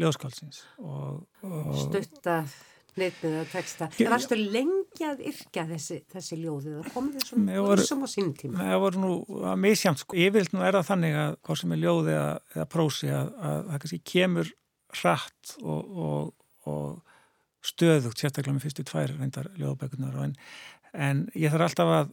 ljóðskálsins 0.00 0.64
og, 0.82 1.24
og 1.46 1.74
stuttað 1.84 2.54
neittnið 2.98 3.38
að 3.40 3.48
texta. 3.50 3.88
Það 3.94 4.12
varstu 4.12 4.36
lengi 4.38 5.06
að 5.06 5.22
yrkja 5.30 5.64
þessi, 5.70 5.96
þessi 6.14 6.36
ljóði 6.38 6.74
það 6.76 6.90
komið 6.94 7.16
þessum 7.18 7.48
vorsum 7.66 8.04
á 8.06 8.08
sín 8.10 8.28
tíma. 8.38 8.60
Það 8.60 8.82
voru 8.84 9.02
nú 9.02 9.14
að 9.50 9.56
misjamt 9.64 10.02
sko. 10.02 10.18
Ég 10.20 10.34
vil 10.36 10.44
nú 10.52 10.62
er 10.62 10.78
það 10.78 10.90
þannig 10.92 11.18
að 11.24 11.38
hvað 11.48 11.60
sem 11.60 11.74
er 11.74 11.82
ljóði 11.82 12.14
eða, 12.14 12.28
eða 12.54 12.68
prósi 12.76 13.10
að, 13.10 13.32
að 13.50 13.58
það 13.70 13.82
kannski 13.84 14.00
kemur 14.12 14.52
hratt 15.00 15.56
og, 15.64 15.98
og, 16.06 16.30
og 16.70 17.13
stöðugt, 17.64 18.20
sérstaklega 18.20 18.56
með 18.56 18.66
fyrstu 18.66 18.86
tvær 18.88 19.14
reyndar 19.16 19.50
ljóðbækunar 19.60 20.18
en, 20.26 20.34
en 20.92 21.22
ég 21.38 21.52
þarf 21.54 21.68
alltaf 21.70 21.92
að, 21.98 22.10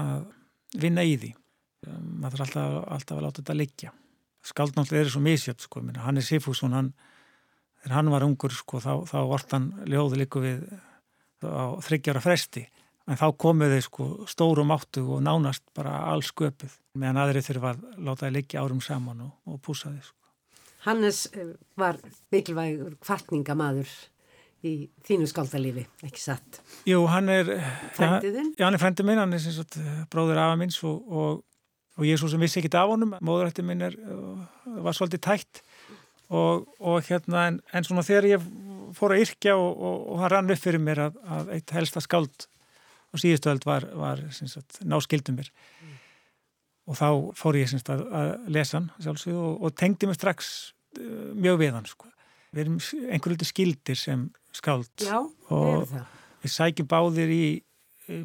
að 0.00 0.28
vinna 0.80 1.04
í 1.06 1.16
því. 1.20 1.34
Maður 1.84 2.38
þarf 2.38 2.46
alltaf, 2.46 2.78
alltaf 2.96 3.18
að 3.18 3.26
láta 3.26 3.42
þetta 3.42 3.58
liggja. 3.58 3.92
Skaldnáttlega 4.44 5.04
er 5.04 5.12
svo 5.12 5.24
misjöpt 5.24 5.64
sko. 5.64 5.82
Hann 6.04 6.20
er 6.20 6.24
Sifússon, 6.24 6.76
hann 6.76 6.94
þegar 7.84 7.98
hann 7.98 8.12
var 8.14 8.24
ungur 8.24 8.54
sko 8.56 8.80
þá, 8.80 8.92
þá 9.04 9.18
vart 9.28 9.52
hann 9.52 9.68
ljóði 9.90 10.22
líku 10.22 10.40
við 10.40 10.64
á 11.44 11.76
þryggjara 11.84 12.22
fresti 12.24 12.64
en 13.04 13.20
þá 13.20 13.26
komuði 13.36 13.82
sko 13.84 14.06
stórum 14.30 14.72
áttu 14.72 15.04
og 15.12 15.20
nánast 15.24 15.66
bara 15.76 15.98
alls 16.08 16.30
sköpuð 16.32 16.78
meðan 16.96 17.20
aðrið 17.20 17.50
þurfa 17.50 17.74
að 17.74 17.82
láta 17.98 18.24
það 18.24 18.36
liggja 18.38 18.62
árum 18.64 18.80
saman 18.80 19.20
og, 19.26 19.34
og 19.44 19.60
púsa 19.60 19.90
þið 19.90 20.06
sko. 20.06 20.20
Hannes 20.84 21.20
eh, 21.32 21.52
var 21.80 22.00
mikilvægur 22.32 22.96
kvartningamadur 23.04 23.92
í 24.68 24.74
þínu 25.06 25.26
skaldalífi, 25.30 25.84
ekki 26.06 26.22
satt? 26.22 26.60
Jú, 26.88 27.02
hann 27.10 27.30
er 27.32 27.50
Frændiðinn? 27.96 28.52
Já, 28.58 28.66
hann 28.66 28.78
er 28.78 28.82
frændið 28.82 29.08
minn, 29.08 29.20
hann 29.20 29.36
er 29.36 29.42
sem 29.42 29.54
sagt 29.56 29.78
bróður 30.12 30.40
afa 30.42 30.58
minns 30.60 30.78
og, 30.86 31.02
og, 31.08 31.42
og 31.98 32.06
ég 32.08 32.16
er 32.16 32.22
svo 32.22 32.30
sem 32.32 32.42
vissi 32.42 32.60
ekkit 32.60 32.78
af 32.80 32.92
honum, 32.92 33.16
móðurætti 33.24 33.64
minn 33.66 33.84
er, 33.86 33.96
var 34.64 34.96
svolítið 34.96 35.24
tætt 35.26 35.62
og, 36.32 36.64
og 36.80 37.04
hérna 37.08 37.48
en, 37.50 37.60
en 37.74 37.86
svona 37.86 38.04
þegar 38.06 38.30
ég 38.32 38.48
fór 38.96 39.14
að 39.14 39.24
yrkja 39.26 39.56
og, 39.58 39.70
og, 39.74 39.98
og 40.14 40.22
það 40.22 40.34
rann 40.34 40.54
upp 40.54 40.62
fyrir 40.62 40.82
mér 40.82 41.02
að, 41.08 41.18
að 41.36 41.52
eitt 41.58 41.74
helsta 41.74 42.02
skáld 42.04 42.46
á 42.46 43.14
síðustu 43.20 43.52
öld 43.52 43.66
var, 43.68 43.86
var 43.98 44.22
sagt, 44.32 44.80
ná 44.82 44.96
skildum 45.02 45.38
mér 45.40 45.50
mm. 45.50 45.98
og 46.90 46.98
þá 47.00 47.08
fór 47.38 47.60
ég 47.60 47.70
sagt, 47.70 47.92
að, 47.92 48.06
að 48.10 48.32
lesa 48.56 48.80
hann 48.80 48.90
sjálfsög 48.98 49.38
og 49.60 49.76
tengdi 49.78 50.10
mig 50.10 50.18
strax 50.18 50.54
mjög 50.94 51.60
við 51.62 51.74
hann 51.74 51.88
sko. 51.88 52.10
Við 52.54 52.64
erum 52.64 52.80
einhverju 53.10 53.36
liti 53.36 53.50
skildir 53.50 54.00
sem 54.00 54.26
skáld 54.54 55.04
Já, 55.04 55.18
og 55.50 55.94
við 56.44 56.54
sækjum 56.54 56.90
báðir 56.90 57.32
í 57.34 57.44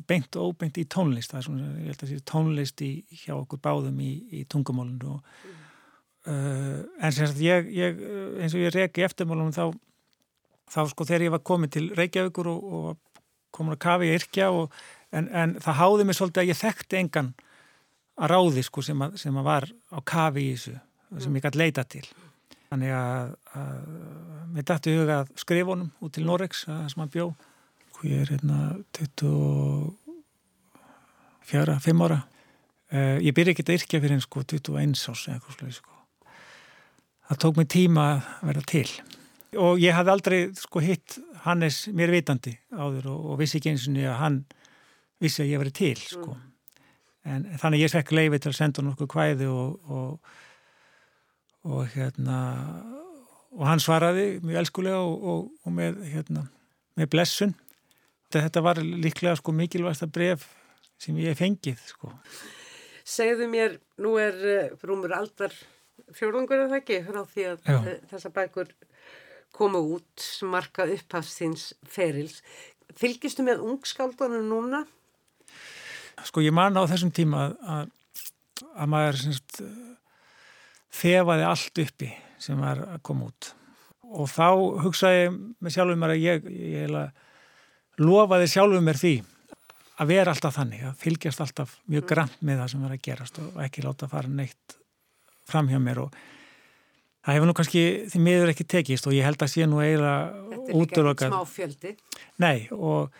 beint 0.07 0.35
og 0.35 0.53
óbeint 0.53 0.77
í 0.77 0.85
tónlist 0.91 1.31
það 1.31 1.39
er 1.39 1.45
svona, 1.47 1.69
ég 1.79 1.87
held 1.87 2.01
að 2.01 2.03
það 2.03 2.11
sé 2.11 2.25
tónlist 2.27 2.83
í, 2.83 2.91
hjá 3.23 3.33
okkur 3.37 3.61
báðum 3.63 4.01
í, 4.03 4.11
í 4.41 4.43
tungumólundu 4.51 5.15
og 5.15 5.23
mm. 5.23 5.55
Uh, 6.27 6.83
en 6.99 7.13
sem 7.15 7.29
sagt 7.29 7.39
ég, 7.39 7.69
ég 7.71 7.99
eins 8.43 8.51
og 8.51 8.59
ég 8.59 8.73
reki 8.75 9.05
eftirmálunum 9.05 9.53
þá 9.55 9.71
þá 10.69 10.81
sko 10.91 11.05
þegar 11.07 11.23
ég 11.25 11.33
var 11.33 11.41
komið 11.47 11.71
til 11.73 11.83
Reykjavíkur 11.95 12.49
og, 12.51 12.65
og 12.75 13.21
komin 13.55 13.77
að 13.77 13.81
kafi 13.85 14.09
í 14.09 14.17
Irkja 14.17 14.49
og, 14.53 14.75
en, 15.15 15.29
en 15.31 15.55
það 15.63 15.79
háði 15.79 16.05
mig 16.05 16.17
svolítið 16.19 16.43
að 16.43 16.51
ég 16.51 16.59
þekkti 16.59 16.99
engan 16.99 17.31
að 18.19 18.33
ráði 18.33 18.65
sko 18.67 18.83
sem 18.85 19.05
að, 19.05 19.15
sem 19.23 19.39
að 19.39 19.47
var 19.47 19.69
á 19.95 19.99
kafi 20.11 20.43
í 20.43 20.51
þessu 20.57 20.75
sem 21.23 21.39
ég 21.39 21.47
gæti 21.47 21.61
leita 21.63 21.87
til 21.89 22.03
þannig 22.69 22.91
að, 22.95 23.27
að 23.57 23.77
mér 24.55 24.65
dætti 24.69 24.97
huga 24.97 25.15
að 25.23 25.27
skrifunum 25.41 25.89
út 26.05 26.11
til 26.15 26.25
Norex 26.27 26.53
að 26.67 26.75
það 26.75 26.89
sem 26.93 27.01
hann 27.03 27.15
bjó. 27.15 27.25
Ég 28.07 28.17
er 28.23 28.29
hérna 28.31 28.59
24, 28.95 31.75
5 31.85 32.03
ára. 32.07 32.19
Uh, 32.89 33.17
ég 33.21 33.35
byrja 33.37 33.51
ekki 33.53 33.65
að 33.67 33.75
yrkja 33.75 34.01
fyrir 34.01 34.15
henn 34.15 34.25
sko 34.25 34.39
21 34.41 34.97
ás 34.97 35.21
eða 35.27 35.35
eitthvað 35.35 35.55
sluði 35.57 35.75
sko. 35.75 35.93
Það 37.29 37.41
tók 37.43 37.55
mig 37.59 37.67
tíma 37.69 38.03
að 38.15 38.21
verða 38.49 38.63
til. 38.71 38.91
Og 39.59 39.73
ég 39.81 39.95
hafði 39.97 40.11
aldrei 40.13 40.39
sko 40.57 40.77
hitt 40.81 41.09
Hannes 41.45 41.77
mér 41.95 42.11
vitandi 42.13 42.53
áður 42.73 43.05
og, 43.13 43.19
og 43.31 43.35
vissi 43.41 43.59
ekki 43.59 43.71
eins 43.73 43.87
og 43.87 43.99
að 44.01 44.19
hann 44.19 44.37
vissi 45.23 45.43
að 45.43 45.51
ég 45.53 45.61
verið 45.61 45.75
til 45.79 45.99
sko. 46.01 46.31
en 47.29 47.41
þannig 47.61 47.83
ég 47.83 47.91
svekk 47.91 48.09
leiði 48.15 48.39
til 48.39 48.51
að 48.51 48.57
senda 48.57 48.83
nokkuð 48.83 49.09
kvæði 49.11 49.47
og, 49.51 49.91
og, 49.91 50.35
og 51.67 51.89
hérna 51.95 52.37
og 53.55 53.65
hann 53.65 53.81
svaraði 53.81 54.39
mjög 54.45 54.61
elskulega 54.61 55.01
og, 55.01 55.49
og 55.65 55.73
með 55.73 56.03
hérna 56.11 56.45
með 56.99 57.11
blessun 57.15 57.55
þetta 58.33 58.61
var 58.63 58.79
líklega 58.79 59.35
sko 59.39 59.55
mikilvægsta 59.55 60.07
bref 60.11 60.45
sem 61.01 61.17
ég 61.19 61.37
fengið 61.39 61.81
sko 61.89 62.13
Segðu 63.09 63.47
mér, 63.49 63.79
nú 63.97 64.13
er 64.21 64.35
uh, 64.37 64.73
rúmur 64.85 65.15
aldar 65.17 65.53
fjórðungur 66.13 66.67
eða 66.67 66.77
ekki 66.77 66.99
frá 67.07 67.23
því 67.25 67.45
að 67.49 67.69
uh, 67.73 67.87
þessa 68.11 68.29
bækur 68.35 68.69
komu 69.55 69.81
út 69.95 70.21
sem 70.21 70.51
marka 70.51 70.85
upphafsins 70.85 71.71
ferils. 71.89 72.43
Fylgistu 72.97 73.45
með 73.45 73.63
ungskáldunum 73.65 74.45
núna? 74.45 74.83
Sko 76.27 76.43
ég 76.45 76.53
man 76.53 76.77
á 76.77 76.85
þessum 76.89 77.09
tíma 77.15 77.47
að, 77.63 77.89
að 78.75 78.91
maður 78.93 79.19
semst, 79.23 79.61
þefaði 80.93 81.47
allt 81.47 81.81
uppi 81.85 82.11
sem 82.39 82.59
var 82.59 82.83
að 82.95 83.01
koma 83.05 83.29
út 83.29 83.53
og 84.09 84.29
þá 84.31 84.47
hugsaði 84.85 85.27
með 85.61 85.75
sjálfum 85.75 86.01
mér 86.01 86.15
að 86.15 86.23
ég, 86.23 86.47
ég 86.49 86.95
lofaði 88.01 88.49
sjálfum 88.49 88.87
mér 88.87 88.99
því 88.99 89.13
að 89.99 90.11
vera 90.13 90.33
alltaf 90.33 90.55
þannig, 90.55 90.83
að 90.87 90.99
fylgjast 91.03 91.41
alltaf 91.43 91.77
mjög 91.85 92.03
mm. 92.05 92.09
grann 92.09 92.35
með 92.39 92.61
það 92.61 92.69
sem 92.73 92.83
er 92.87 92.95
að 92.95 93.01
gerast 93.05 93.39
og 93.43 93.63
ekki 93.65 93.85
láta 93.85 94.09
fara 94.11 94.31
neitt 94.31 94.77
fram 95.49 95.69
hjá 95.69 95.79
mér 95.83 96.03
og 96.05 96.19
það 97.25 97.35
hefur 97.35 97.49
nú 97.49 97.55
kannski 97.57 97.83
því 98.11 98.21
miður 98.25 98.53
ekki 98.53 98.67
tekist 98.75 99.09
og 99.09 99.17
ég 99.17 99.27
held 99.27 99.43
að 99.43 99.51
sé 99.53 99.67
nú 99.67 99.81
eiginlega 99.83 100.69
útlökað. 100.79 101.35
Nei 102.39 102.69
og 102.71 103.11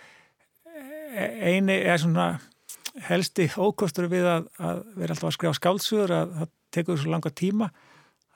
eini 1.19 1.75
er 1.81 1.99
svona 1.99 2.29
helsti 3.09 3.49
ókostur 3.59 4.07
við 4.11 4.27
að, 4.29 4.47
að 4.57 4.81
vera 4.95 5.15
alltaf 5.15 5.29
að 5.29 5.35
skrifa 5.35 5.59
skálsugur 5.59 6.15
að 6.15 6.33
það 6.39 6.55
tekur 6.73 6.99
svo 6.99 7.13
langa 7.13 7.31
tíma 7.33 7.69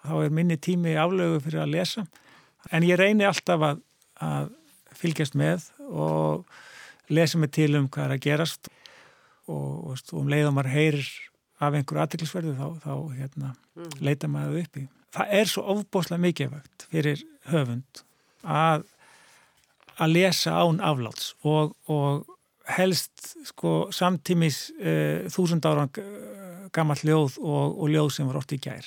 þá 0.03 0.13
er 0.25 0.35
minni 0.35 0.57
tími 0.59 0.95
aflögu 0.99 1.41
fyrir 1.45 1.63
að 1.63 1.73
lesa 1.77 2.05
en 2.71 2.85
ég 2.87 2.99
reyni 2.99 3.27
alltaf 3.27 3.63
að, 3.69 3.83
að 4.23 4.51
fylgjast 4.97 5.37
með 5.39 5.67
og 5.89 6.47
lesa 7.13 7.39
mig 7.39 7.53
til 7.55 7.73
um 7.79 7.89
hvað 7.91 8.07
er 8.07 8.15
að 8.15 8.25
gerast 8.25 8.71
og, 9.47 9.91
og, 9.91 10.01
um 10.15 10.29
leiðum 10.31 10.57
maður 10.57 10.75
heyrir 10.77 11.11
af 11.63 11.75
einhverju 11.77 12.03
aðtiklisverðu 12.03 12.55
þá, 12.57 12.67
þá 12.83 12.93
hérna, 13.17 13.53
mm. 13.77 13.93
leita 14.03 14.29
maður 14.31 14.63
upp 14.63 14.79
í. 14.79 14.87
Það 15.13 15.35
er 15.39 15.49
svo 15.51 15.63
ofbóslega 15.75 16.23
mikilvægt 16.23 16.87
fyrir 16.91 17.23
höfund 17.51 18.03
að, 18.43 18.85
að 20.01 20.15
lesa 20.17 20.55
án 20.59 20.81
afláts 20.83 21.33
og, 21.45 21.75
og 21.91 22.25
helst 22.77 23.33
sko 23.49 23.89
samtímis 23.93 24.65
uh, 24.79 25.25
þúsund 25.31 25.65
ára 25.67 25.87
gammal 26.73 26.97
ljóð 27.05 27.37
og 27.43 27.85
ljóð 27.91 28.09
sem 28.15 28.29
var 28.29 28.39
ótt 28.39 28.55
í 28.55 28.59
gær. 28.63 28.85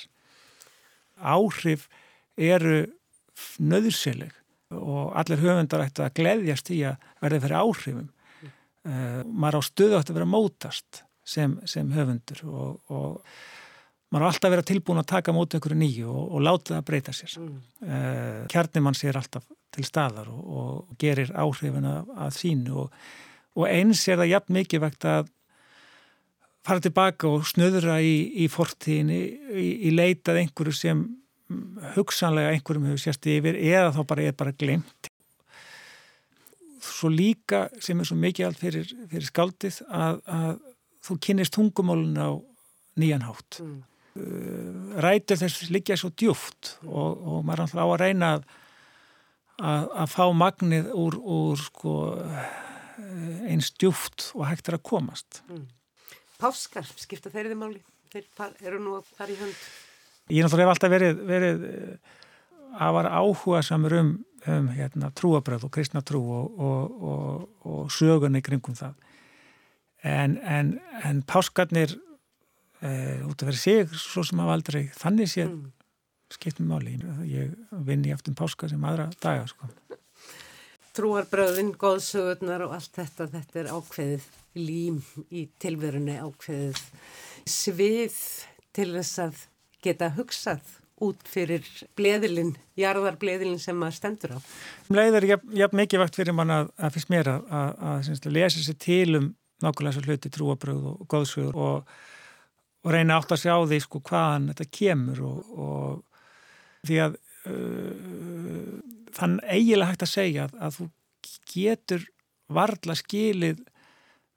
Áhrif 1.17 1.87
eru 2.37 2.85
nöðursileg 3.63 4.33
og 4.75 5.13
allir 5.17 5.41
höfundar 5.41 5.85
ætti 5.85 6.03
að 6.03 6.15
gleðjast 6.19 6.71
í 6.75 6.81
að 6.87 7.05
verði 7.23 7.43
fyrir 7.43 7.59
áhrifum 7.61 8.07
mm. 8.07 8.55
uh, 8.89 9.21
maður 9.27 9.61
á 9.63 9.67
stöðu 9.69 9.99
ætti 9.99 10.13
að 10.13 10.19
vera 10.19 10.31
mótast 10.31 11.03
sem, 11.27 11.53
sem 11.69 11.93
höfundur 11.95 12.41
og, 12.47 12.81
og 12.91 13.37
maður 14.11 14.27
á 14.27 14.29
alltaf 14.31 14.49
að 14.49 14.55
vera 14.55 14.67
tilbúin 14.71 15.01
að 15.01 15.09
taka 15.13 15.35
mót 15.35 15.55
einhverju 15.55 15.79
nýju 15.79 16.09
og, 16.11 16.25
og 16.35 16.43
láta 16.43 16.73
það 16.73 16.81
að 16.81 16.89
breyta 16.89 17.15
sér 17.15 17.37
mm. 17.43 17.55
uh, 17.87 18.41
kjarnimann 18.51 18.99
sér 18.99 19.21
alltaf 19.21 19.47
til 19.77 19.87
staðar 19.87 20.31
og, 20.33 20.43
og 20.59 20.99
gerir 20.99 21.31
áhrifin 21.35 21.87
að, 21.87 22.11
að 22.27 22.35
sínu 22.41 22.83
og 23.57 23.65
eins 23.69 24.05
er 24.07 24.21
það 24.21 24.33
jafn 24.35 24.57
mikið 24.59 24.83
vegt 24.85 25.09
að 25.09 25.33
fara 26.67 26.83
tilbaka 26.83 27.29
og 27.31 27.45
snöðra 27.47 27.99
í, 28.03 28.15
í 28.43 28.47
fortíðinni 28.51 29.19
í, 29.55 29.67
í 29.87 29.93
leitað 29.95 30.43
einhverju 30.43 30.75
sem 30.75 31.03
hugsanlega 31.95 32.51
einhverjum 32.53 32.89
hefur 32.89 33.05
sérst 33.05 33.29
yfir 33.31 33.55
eða 33.55 33.93
þá 33.95 34.01
bara 34.09 34.25
er 34.27 34.35
bara 34.37 34.55
glemt 34.55 35.11
svo 36.87 37.11
líka 37.11 37.67
sem 37.83 37.99
er 37.99 38.07
svo 38.07 38.17
mikið 38.19 38.47
allt 38.47 38.61
fyrir, 38.61 38.89
fyrir 39.11 39.27
skaldið 39.27 39.79
að, 39.87 40.19
að 40.27 40.51
þú 41.07 41.17
kynist 41.27 41.55
tungumólun 41.55 42.19
á 42.19 42.29
nýjan 42.99 43.27
hátt 43.27 43.61
mm. 43.63 43.77
Uh, 44.17 44.95
rætur 44.97 45.37
þess 45.37 45.67
líka 45.69 45.93
svo 45.93 46.09
djúft 46.17 46.71
mm. 46.81 46.87
og, 46.89 47.19
og 47.21 47.43
maður 47.45 47.67
er 47.67 47.73
á 47.77 47.85
að 47.85 47.99
reyna 48.01 48.29
að, 48.33 48.47
að, 49.61 49.83
að 50.01 50.07
fá 50.09 50.23
magnið 50.33 50.87
úr, 50.97 51.17
úr 51.21 51.61
sko, 51.61 51.91
eins 52.97 53.71
djúft 53.77 54.31
og 54.35 54.47
hægt 54.49 54.69
er 54.69 54.79
að 54.79 54.87
komast 54.89 55.41
mm. 55.47 55.65
Páskar, 56.37 56.85
skipta 57.01 57.31
þeirri 57.33 57.53
þið 57.53 57.61
máli 57.61 57.83
þeir 58.13 58.71
eru 58.71 58.79
nú 58.81 59.01
þar 59.17 59.33
í 59.33 59.37
hönd 59.41 59.67
Ég 60.27 60.43
náttúrulega 60.43 60.67
hef 60.67 60.73
alltaf 60.73 60.91
verið, 60.91 61.19
verið 61.27 61.61
að 62.75 62.95
var 62.97 63.07
áhuga 63.15 63.61
samur 63.63 63.95
um, 63.95 64.09
um 64.47 64.67
hérna, 64.75 65.11
trúabröð 65.15 65.67
og 65.67 65.71
kristna 65.73 66.01
trú 66.03 66.19
og, 66.35 66.57
og, 66.59 67.05
og, 67.11 67.45
og 67.63 67.93
sögunni 67.93 68.41
kringum 68.43 68.75
það. 68.75 68.97
En, 70.03 70.35
en, 70.43 70.73
en 71.07 71.21
páskarnir 71.27 71.95
e, 72.83 72.89
út 73.25 73.41
af 73.41 73.49
verið 73.49 73.61
sig 73.61 73.95
svo 73.95 74.25
sem 74.27 74.43
hafa 74.43 74.57
aldrei 74.59 74.83
þannig 74.99 75.31
séð 75.31 75.53
mm. 75.53 75.63
skiptum 76.35 76.69
máli. 76.73 76.97
Ég 77.31 77.55
vinn 77.87 78.05
í 78.05 78.13
aftum 78.15 78.35
páskar 78.37 78.71
sem 78.73 78.83
aðra 78.83 79.07
daga. 79.23 79.47
Sko. 79.47 79.71
Trúarbröðin, 80.97 81.75
góðsögurnar 81.77 82.65
og 82.65 82.73
allt 82.77 82.95
þetta, 82.97 83.27
þetta 83.29 83.61
er 83.61 83.71
ákveðið 83.75 84.27
lím 84.57 84.97
í 85.29 85.45
tilverunni 85.61 86.17
ákveðið 86.17 86.81
svið 87.47 88.17
til 88.73 88.89
þess 88.95 89.21
að 89.27 89.43
geta 89.85 90.09
hugsað 90.17 90.73
út 91.05 91.21
fyrir 91.29 91.65
bleðilinn, 91.97 92.55
jarðarbleðilinn 92.79 93.61
sem 93.61 93.77
maður 93.77 93.97
stendur 93.99 94.33
á. 94.33 94.39
Leið 94.89 95.19
er 95.19 95.27
jafn, 95.35 95.51
jafn 95.59 95.79
mikið 95.83 96.01
vakt 96.01 96.17
fyrir 96.17 96.35
mann 96.37 96.53
að, 96.55 96.71
að 96.81 96.95
fyrst 96.95 97.11
mér 97.13 97.29
að, 97.35 97.45
að, 97.59 98.09
að 98.17 98.31
lesa 98.33 98.63
sér 98.65 98.79
til 98.81 99.19
um 99.19 99.27
nákvæmlega 99.61 99.95
svo 99.95 100.05
hluti 100.05 100.31
trúabröð 100.33 100.89
og 100.91 101.05
góðsögur 101.09 101.61
og, 101.61 101.95
og 102.85 102.93
reyna 102.93 103.17
átt 103.17 103.33
að 103.33 103.43
sjá 103.45 103.55
því 103.69 103.79
sko 103.85 104.01
hvaðan 104.09 104.51
þetta 104.51 104.69
kemur 104.79 105.23
og, 105.29 105.55
og 105.57 106.89
því 106.89 106.99
að 107.05 107.17
uh, 107.49 108.96
þann 109.17 109.39
eiginlega 109.43 109.91
hægt 109.91 110.05
að 110.05 110.13
segja 110.13 110.47
að 110.53 110.77
þú 110.77 110.87
getur 111.51 112.05
varla 112.53 112.95
skilið 112.95 113.63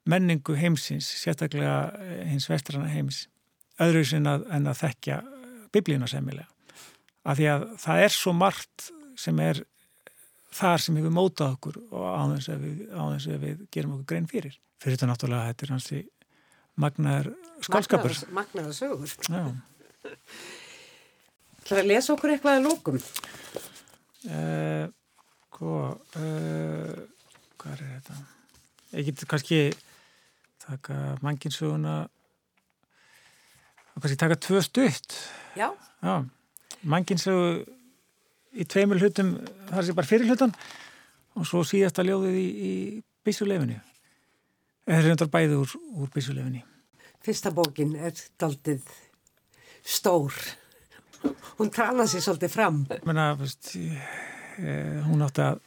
menningu 0.09 0.55
heimsins, 0.57 1.07
sérstaklega 1.21 1.91
hins 2.27 2.49
vestrana 2.49 2.89
heims 2.89 3.27
öðru 3.81 4.03
sin 4.05 4.29
að, 4.29 4.47
en 4.53 4.69
að 4.69 4.81
þekkja 4.81 5.19
biblíuna 5.73 6.09
semmilega. 6.09 6.49
Af 7.21 7.37
því 7.37 7.51
að 7.51 7.67
það 7.83 8.05
er 8.05 8.15
svo 8.15 8.33
margt 8.33 8.87
sem 9.19 9.37
er 9.43 9.61
þar 10.51 10.83
sem 10.83 10.97
hefur 10.99 11.13
mótað 11.15 11.55
okkur 11.55 11.77
og 11.91 12.07
á 12.09 12.21
þess 12.33 12.51
að 12.51 12.65
við, 12.65 12.79
þess 12.89 13.29
að 13.29 13.45
við 13.45 13.61
gerum 13.71 13.93
okkur 13.95 14.09
grein 14.11 14.27
fyrir. 14.29 14.57
Fyrir 14.81 14.97
þetta 14.97 15.11
náttúrulega 15.11 15.51
þetta 15.51 15.67
er 15.67 15.73
hansi 15.75 16.01
magnaður 16.81 17.29
skálskapur. 17.67 18.17
Magnaður 18.33 18.75
sögur. 18.75 19.13
Já. 19.29 19.43
Það 21.61 21.77
er 21.77 21.83
að 21.83 21.91
lesa 21.91 22.15
okkur 22.15 22.33
eitthvað 22.33 22.57
að 22.57 22.67
lókum. 22.67 22.97
Uh, 24.21 24.85
hvað 25.55 26.19
uh, 26.21 26.97
hvað 27.57 27.73
er 27.73 27.85
þetta? 27.85 28.17
Ég 28.91 29.07
get 29.07 29.23
kannski 29.29 29.61
taka 30.61 31.17
manginsöguna 31.25 31.95
og 33.95 34.01
kannski 34.01 34.19
taka 34.19 34.35
tvö 34.35 34.61
stutt 34.61 35.15
já, 35.57 35.71
já. 36.03 36.25
mannginn 36.83 37.19
svo 37.19 37.35
í 38.51 38.65
tveimur 38.67 39.01
hlutum 39.01 39.35
þar 39.71 39.87
sé 39.87 39.95
bara 39.97 40.09
fyrir 40.09 40.29
hlutan 40.29 40.53
og 41.35 41.47
svo 41.47 41.63
síðasta 41.67 42.05
ljóðið 42.05 42.37
í, 42.37 42.47
í 42.47 42.73
bísulefinni 43.25 43.77
eða 44.87 44.97
er 44.97 45.07
reyndar 45.07 45.31
bæði 45.31 45.59
úr, 45.61 45.75
úr 45.97 46.11
bísulefinni 46.13 46.65
Fyrsta 47.21 47.51
bókin 47.53 47.93
er 48.01 48.17
daldið 48.41 48.85
stór 49.85 50.33
hún 51.59 51.71
trana 51.73 52.07
sér 52.09 52.25
svolítið 52.25 52.53
fram 52.53 52.83
Menna, 53.05 53.31
veist, 53.39 53.73
eh, 53.75 54.99
hún 55.07 55.23
átti 55.25 55.45
að 55.45 55.61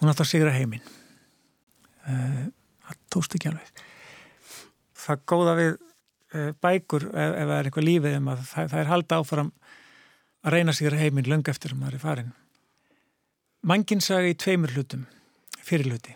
átti 0.00 0.24
að 0.24 0.30
sigra 0.32 0.54
heiminn 0.54 0.82
eh, 2.06 2.48
það 2.86 3.04
tóst 3.12 3.38
ekki 3.38 3.52
alveg 3.52 3.86
það 5.00 5.24
góða 5.30 5.54
við 5.58 5.78
Eh, 6.30 6.52
bækur 6.62 7.08
ef, 7.10 7.32
ef 7.34 7.48
það 7.48 7.56
er 7.56 7.68
eitthvað 7.68 7.86
lífið 7.88 8.16
um 8.20 8.28
að 8.30 8.42
það, 8.46 8.66
það 8.70 8.80
er 8.80 8.90
halda 8.92 9.16
áfram 9.18 9.48
að 10.46 10.54
reyna 10.54 10.74
sig 10.76 10.94
heiminn 10.94 11.26
löng 11.26 11.48
eftir 11.50 11.74
að 11.74 11.80
maður 11.80 11.96
er 11.96 12.02
farin. 12.04 12.28
Mangin 13.66 14.02
sagði 14.04 14.30
í 14.30 14.36
tveimur 14.38 14.74
hlutum, 14.76 15.02
fyrir 15.58 15.90
hluti. 15.90 16.14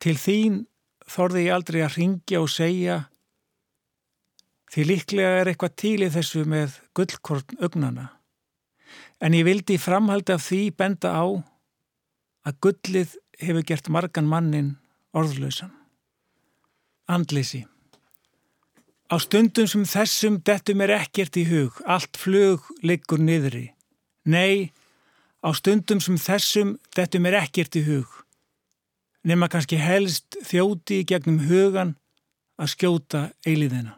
Til 0.00 0.16
þín 0.16 0.56
þorði 1.12 1.44
ég 1.44 1.58
aldrei 1.58 1.80
að 1.84 1.98
ringja 1.98 2.40
og 2.40 2.48
segja 2.48 2.96
því 4.72 4.84
líklega 4.90 5.40
er 5.40 5.50
eitthvað 5.50 5.76
til 5.80 5.98
í 6.04 6.10
þessu 6.12 6.44
með 6.48 6.78
gullkorn 6.96 7.62
ögnana. 7.64 8.10
En 9.20 9.34
ég 9.34 9.46
vildi 9.48 9.78
framhaldi 9.80 10.34
af 10.34 10.44
því 10.46 10.62
benda 10.78 11.14
á 11.16 11.24
að 12.46 12.60
gullið 12.64 13.16
hefur 13.40 13.66
gert 13.66 13.88
margan 13.88 14.28
mannin 14.28 14.76
orðlausan. 15.16 15.72
andlisi. 17.08 17.64
Á 19.08 19.16
stundum 19.16 19.64
sem 19.64 19.86
þessum 19.88 20.34
dettum 20.44 20.82
er 20.84 20.92
ekkert 20.98 21.38
í 21.40 21.46
hug, 21.48 21.78
allt 21.88 22.18
flug 22.20 22.66
liggur 22.84 23.16
niðri. 23.16 23.70
Nei, 24.28 24.68
á 25.40 25.48
stundum 25.56 26.02
sem 26.04 26.18
þessum 26.20 26.74
dettum 26.92 27.24
er 27.30 27.38
ekkert 27.40 27.78
í 27.80 27.86
hug. 27.86 28.10
Nefna 29.24 29.48
kannski 29.48 29.80
helst 29.80 30.36
þjóti 30.44 31.00
gegnum 31.08 31.40
hugan 31.48 31.96
að 32.60 32.74
skjóta 32.74 33.22
eiliðina. 33.48 33.96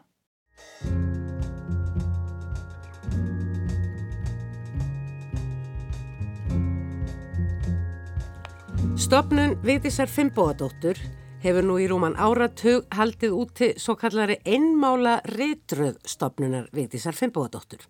Stopnun 9.11 9.57
Vigdísar 9.65 10.07
Fimboadóttur 10.07 10.95
hefur 11.43 11.65
nú 11.65 11.73
í 11.81 11.87
rúman 11.89 12.13
áratug 12.15 12.85
haldið 12.95 13.33
úti 13.35 13.67
svo 13.81 13.97
kallari 13.99 14.37
einmála 14.47 15.17
ritröð 15.33 15.97
stopnunar 16.07 16.69
Vigdísar 16.71 17.17
Fimboadóttur. 17.17 17.81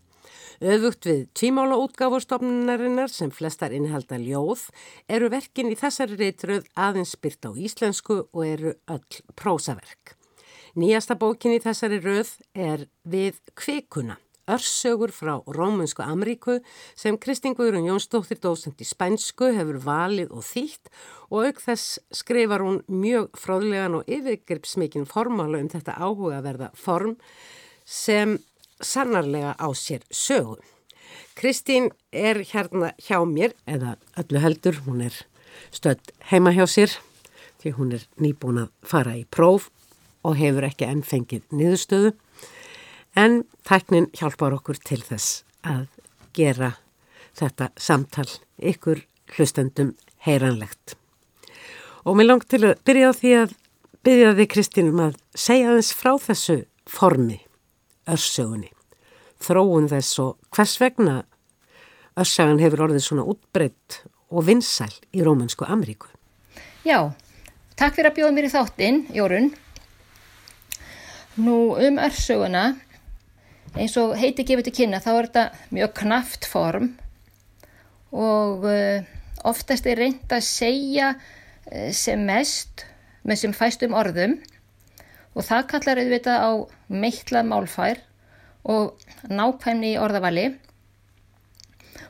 Öfugt 0.62 1.06
við 1.10 1.28
tvímála 1.38 1.78
útgáfustofnunarinnar 1.84 3.12
sem 3.14 3.30
flestar 3.34 3.76
innhalda 3.76 4.18
ljóð 4.22 4.70
eru 5.10 5.30
verkin 5.34 5.70
í 5.74 5.78
þessari 5.78 6.18
ritröð 6.24 6.66
aðeins 6.74 7.14
byrt 7.22 7.50
á 7.50 7.52
íslensku 7.54 8.24
og 8.32 8.42
eru 8.48 8.74
öll 8.90 9.22
prósaverk. 9.36 10.16
Nýjasta 10.72 11.18
bókin 11.20 11.52
í 11.58 11.60
þessari 11.60 11.98
röð 12.00 12.30
er 12.56 12.86
Við 13.04 13.42
kvikuna 13.60 14.16
örsögur 14.52 15.12
frá 15.12 15.34
Rómunsku 15.44 16.04
Amríku 16.04 16.60
sem 16.96 17.18
Kristinguðurinn 17.20 17.90
Jónsdóttir 17.90 18.40
dósend 18.40 18.80
í 18.80 18.88
spænsku 18.88 19.52
hefur 19.56 19.82
valið 19.84 20.32
og 20.32 20.46
þýtt 20.48 20.88
og 21.28 21.50
auk 21.50 21.60
þess 21.66 22.00
skrifar 22.22 22.64
hún 22.64 22.80
mjög 22.88 23.36
fráðlegan 23.40 24.00
og 24.00 24.08
yfirgripsmikinn 24.12 25.10
formála 25.10 25.60
um 25.60 25.68
þetta 25.72 25.98
áhugaverða 26.00 26.72
form 26.80 27.18
sem 27.84 28.38
sannarlega 28.80 29.58
á 29.60 29.68
sér 29.76 30.08
sögu. 30.08 30.58
Kristín 31.36 31.92
er 32.12 32.42
hérna 32.48 32.94
hjá 32.96 33.20
mér, 33.28 33.54
eða 33.68 33.98
öllu 34.20 34.40
heldur, 34.40 34.80
hún 34.88 35.04
er 35.04 35.16
stödd 35.72 36.16
heima 36.32 36.56
hjá 36.56 36.64
sér 36.64 36.96
því 37.62 37.76
hún 37.78 37.96
er 38.00 38.08
nýbúin 38.18 38.64
að 38.64 38.74
fara 38.88 39.20
í 39.20 39.28
próf 39.30 39.70
og 40.28 40.38
hefur 40.40 40.68
ekki 40.68 40.88
enn 40.88 41.04
fengið 41.06 41.46
niðurstöðu 41.56 42.14
en 43.20 43.42
tæknin 43.68 44.10
hjálpar 44.18 44.56
okkur 44.56 44.80
til 44.82 45.02
þess 45.04 45.42
að 45.68 45.88
gera 46.38 46.76
þetta 47.38 47.70
samtal 47.80 48.28
ykkur 48.58 49.04
hlustendum 49.36 49.96
heyranlegt. 50.26 50.96
Og 52.06 52.18
mér 52.18 52.32
langt 52.32 52.50
til 52.52 52.64
að 52.66 52.80
byrja 52.88 53.12
á 53.12 53.14
því 53.16 53.34
að 53.40 53.56
byrja 54.06 54.36
því 54.38 54.46
Kristínum 54.50 55.02
að 55.06 55.18
segja 55.38 55.76
þess 55.78 55.98
frá 55.98 56.14
þessu 56.22 56.58
formi, 56.90 57.40
örsögunni, 58.10 58.72
þróun 59.42 59.90
þess 59.92 60.22
og 60.24 60.38
hvers 60.56 60.78
vegna 60.82 61.22
örssagan 62.20 62.62
hefur 62.62 62.88
orðið 62.88 63.06
svona 63.06 63.28
útbreytt 63.30 64.02
og 64.32 64.48
vinsæl 64.48 64.92
í 65.14 65.24
Rómansku 65.24 65.68
Ameríku. 65.68 66.10
Já, 66.88 67.14
takk 67.78 67.98
fyrir 67.98 68.12
að 68.12 68.18
bjóða 68.20 68.36
mér 68.36 68.48
í 68.48 68.54
þáttinn, 68.56 69.04
Jórun. 69.16 69.52
Nú 71.40 71.78
um 71.80 72.00
örsöguna 72.04 72.74
eins 73.80 73.94
og 73.96 74.18
heiti 74.20 74.44
gefið 74.44 74.68
til 74.68 74.74
kynna 74.82 75.00
þá 75.00 75.12
er 75.14 75.28
þetta 75.30 75.44
mjög 75.72 75.94
knaft 76.02 76.48
form 76.50 76.90
og 78.12 78.66
uh, 78.68 79.06
oftast 79.48 79.88
er 79.88 80.02
reynd 80.02 80.34
að 80.36 80.44
segja 80.44 81.14
uh, 81.16 81.92
sem 81.96 82.20
mest 82.28 82.84
með 83.24 83.46
sem 83.46 83.56
fæstum 83.56 83.96
orðum 83.96 84.36
og 85.32 85.48
það 85.48 85.70
kallar 85.72 86.02
auðvitað 86.04 86.44
á 86.44 86.52
meiklað 86.92 87.48
málfær 87.48 88.04
og 88.68 89.00
nákvæmni 89.32 89.94
í 89.96 90.00
orðavali. 90.02 90.50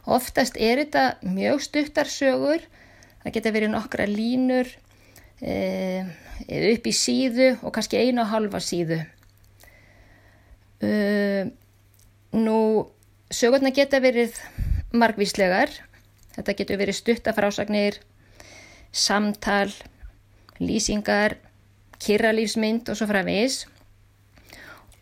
Oftast 0.10 0.58
er 0.58 0.82
þetta 0.82 1.04
mjög 1.22 1.62
stuttarsögur, 1.68 2.66
það 3.22 3.36
geta 3.38 3.54
verið 3.54 3.74
nokkra 3.76 4.08
línur 4.10 4.72
uh, 6.46 6.66
upp 6.74 6.88
í 6.90 6.94
síðu 6.96 7.54
og 7.62 7.74
kannski 7.76 8.02
einu 8.02 8.24
og 8.24 8.32
halva 8.32 8.62
síðu. 8.64 9.02
Uh, 10.82 11.52
nú, 12.34 12.58
sögurna 13.32 13.74
geta 13.76 14.02
verið 14.04 14.38
margvíslegar. 14.96 15.74
Þetta 16.32 16.56
getur 16.58 16.80
verið 16.80 16.98
stuttafrásagnir, 16.98 18.00
samtal, 18.92 19.70
lýsingar, 20.64 21.36
kyrralífsmynd 22.02 22.92
og 22.92 23.00
svo 23.00 23.08
framvís. 23.10 23.66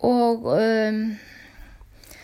Og... 0.06 0.47
Um, 0.56 1.04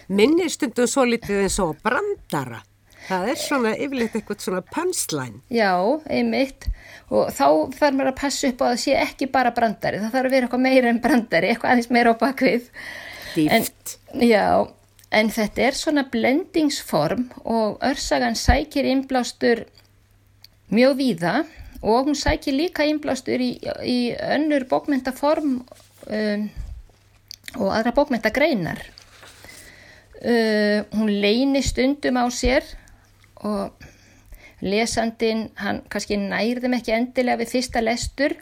Minni 0.06 0.46
stundum 0.54 0.86
svo 0.90 1.06
litið 1.10 1.46
eins 1.46 1.56
og 1.64 1.80
brandara. 1.82 2.60
Það 3.06 3.28
er 3.32 3.38
svona 3.38 3.72
yfirleitt 3.78 4.16
eitthvað 4.18 4.42
svona 4.42 4.62
pönslæn. 4.74 5.42
Já, 5.54 5.74
einmitt. 6.10 6.70
Og 7.14 7.30
þá 7.30 7.46
þarf 7.76 7.98
maður 7.98 8.12
að 8.12 8.22
passa 8.22 8.50
upp 8.50 8.64
á 8.64 8.66
að 8.66 8.72
það 8.72 8.80
sé 8.82 8.96
ekki 9.02 9.28
bara 9.34 9.54
brandari. 9.54 10.00
Það 10.02 10.16
þarf 10.16 10.30
að 10.30 10.36
vera 10.36 10.48
eitthvað 10.48 10.64
meira 10.66 10.90
en 10.90 11.02
brandari, 11.04 11.52
eitthvað 11.52 11.76
aðeins 11.76 11.92
meira 11.94 12.16
á 12.18 12.22
bakvið 12.24 12.72
dýft. 13.36 13.98
Já, 14.26 14.48
en 15.14 15.30
þetta 15.34 15.68
er 15.68 15.78
svona 15.78 16.06
blendingsform 16.12 17.28
og 17.44 17.78
örsagan 17.86 18.38
sækir 18.40 18.88
innblástur 18.90 19.66
mjög 20.74 20.98
víða 20.98 21.36
og 21.86 22.10
hún 22.10 22.18
sækir 22.18 22.56
líka 22.58 22.88
innblástur 22.90 23.42
í, 23.44 23.52
í 23.86 24.00
önnur 24.18 24.66
bókmyndaform 24.72 25.60
um, 25.62 26.48
og 27.60 27.70
aðra 27.70 27.94
bókmyndagreinar. 28.00 28.82
Uh, 30.26 30.82
hún 30.96 31.12
leini 31.22 31.62
stundum 31.62 32.18
á 32.18 32.26
sér 32.34 32.66
og 33.44 33.86
lesandin, 34.66 35.50
hann 35.60 35.84
kannski 35.92 36.18
nærðum 36.20 36.78
ekki 36.78 36.96
endilega 36.96 37.44
við 37.44 37.56
fyrsta 37.58 37.84
lestur 37.84 38.38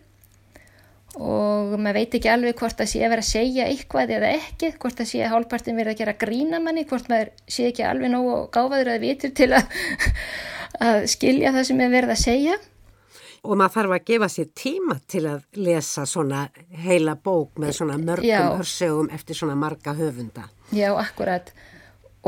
og 1.13 1.75
maður 1.77 1.99
veit 1.99 2.15
ekki 2.17 2.29
alveg 2.31 2.57
hvort 2.57 2.79
það 2.79 2.89
sé 2.89 3.01
að 3.03 3.11
vera 3.13 3.23
að 3.23 3.29
segja 3.29 3.65
eitthvað 3.69 4.13
eða 4.15 4.29
ekki, 4.33 4.71
hvort 4.81 4.97
það 4.97 5.09
sé 5.11 5.21
að 5.21 5.33
hálfpartin 5.35 5.77
verið 5.77 5.93
að 5.93 5.99
gera 6.01 6.15
grína 6.23 6.61
manni, 6.63 6.85
hvort 6.89 7.09
maður 7.11 7.33
sé 7.45 7.67
ekki 7.69 7.85
alveg 7.85 8.13
nógu 8.13 8.37
gáfaður 8.53 8.93
að 8.95 9.03
vitur 9.05 9.33
til 9.37 9.49
að, 9.53 9.75
að 10.89 11.01
skilja 11.13 11.53
það 11.53 11.67
sem 11.69 11.83
er 11.85 11.93
verið 11.93 12.15
að 12.15 12.23
segja. 12.23 12.57
Og 13.43 13.59
maður 13.59 13.75
þarf 13.75 13.93
að 13.93 14.07
gefa 14.07 14.29
sér 14.31 14.49
tíma 14.55 14.97
til 15.11 15.23
að 15.27 15.59
lesa 15.59 16.07
svona 16.09 16.45
heila 16.85 17.17
bók 17.19 17.59
með 17.61 17.77
svona 17.77 17.99
mörgum 17.99 18.57
hörsögum 18.61 19.13
eftir 19.13 19.37
svona 19.37 19.57
marga 19.59 19.93
höfunda. 19.97 20.47
Já, 20.73 20.89
akkurat. 20.95 21.51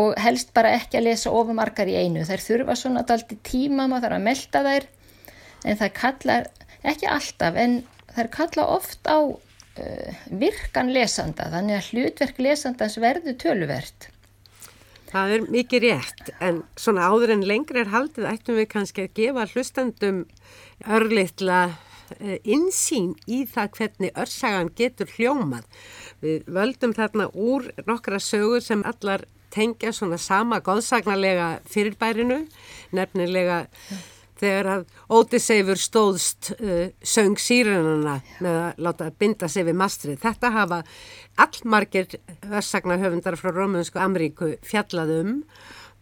Og 0.02 0.14
helst 0.20 0.52
bara 0.56 0.74
ekki 0.76 1.00
að 1.00 1.08
lesa 1.08 1.32
ofumarkar 1.32 1.88
í 1.88 1.96
einu. 1.96 2.26
Þær 2.28 2.44
þurfa 2.44 2.76
svona 2.76 3.06
dalti 3.08 3.38
tíma, 3.48 3.88
maður 3.88 4.10
þarf 4.10 4.18
að 4.18 4.26
melda 4.26 4.64
þær, 4.66 4.88
en 5.64 5.80
það 5.80 5.94
kallar 6.02 6.50
ekki 6.86 7.08
alltaf, 7.10 7.56
en 7.56 7.78
þær 8.16 8.32
kalla 8.34 8.68
oft 8.76 9.08
á 9.08 9.18
uh, 9.80 10.12
virkan 10.32 10.92
lesanda 10.96 11.50
þannig 11.54 11.80
að 11.80 11.90
hlutverk 11.92 12.42
lesandans 12.44 13.00
verður 13.02 13.40
töluvert. 13.42 14.10
Það 15.12 15.34
er 15.36 15.44
mikið 15.54 15.84
rétt 15.86 16.32
en 16.44 16.62
svona 16.80 17.08
áður 17.08 17.36
en 17.38 17.46
lengri 17.48 17.84
er 17.84 17.92
haldið 17.94 18.28
ættum 18.28 18.58
við 18.60 18.72
kannski 18.74 19.06
að 19.06 19.14
gefa 19.20 19.46
hlustandum 19.54 20.24
örlittla 20.98 21.60
uh, 21.70 22.38
insýn 22.44 23.14
í 23.28 23.44
það 23.52 23.72
hvernig 23.80 24.20
örsagan 24.26 24.74
getur 24.76 25.12
hljómað. 25.16 25.68
Við 26.24 26.50
völdum 26.58 26.96
þarna 26.98 27.30
úr 27.32 27.70
nokkra 27.88 28.20
sögur 28.24 28.64
sem 28.66 28.84
allar 28.88 29.28
tengja 29.54 29.94
svona 29.96 30.18
sama 30.22 30.62
góðsagnarlega 30.66 31.50
fyrirbærinu, 31.70 32.42
nefnilega 32.96 33.66
þegar 34.40 34.70
að 34.72 34.84
Ótiseifur 35.16 35.80
stóðst 35.80 36.52
uh, 36.58 36.90
söng 37.06 37.40
sírenuna 37.40 38.18
með 38.44 38.60
að 38.62 38.84
láta 38.88 39.08
binda 39.20 39.50
sig 39.52 39.68
við 39.68 39.80
mastrið. 39.80 40.20
Þetta 40.24 40.52
hafa 40.56 40.82
allmargir 41.46 42.20
versagnarhöfundar 42.52 43.40
frá 43.40 43.52
Rómunsku 43.56 44.02
Amríku 44.02 44.56
fjallaðum 44.66 45.42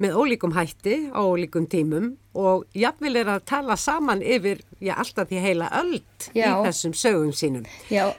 með 0.02 0.18
ólíkum 0.18 0.56
hætti 0.56 0.96
á 1.14 1.22
ólíkum 1.22 1.68
tímum 1.70 2.14
og 2.34 2.66
jafnvel 2.74 3.16
er 3.22 3.30
að 3.36 3.46
tala 3.50 3.78
saman 3.78 4.24
yfir, 4.26 4.64
já, 4.82 4.96
alltaf 4.98 5.30
því 5.30 5.44
heila 5.44 5.70
öll 5.80 6.00
í 6.00 6.42
þessum 6.42 6.96
sögum 6.98 7.34
sínum. 7.38 7.68
Já, 7.94 8.10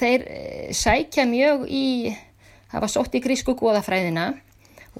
þeir 0.00 0.24
eh, 0.24 0.70
sækja 0.76 1.26
mjög 1.28 1.66
í, 1.68 2.14
hafa 2.72 2.88
sótt 2.88 3.14
í 3.18 3.22
grísku 3.24 3.56
góðafræðina 3.58 4.32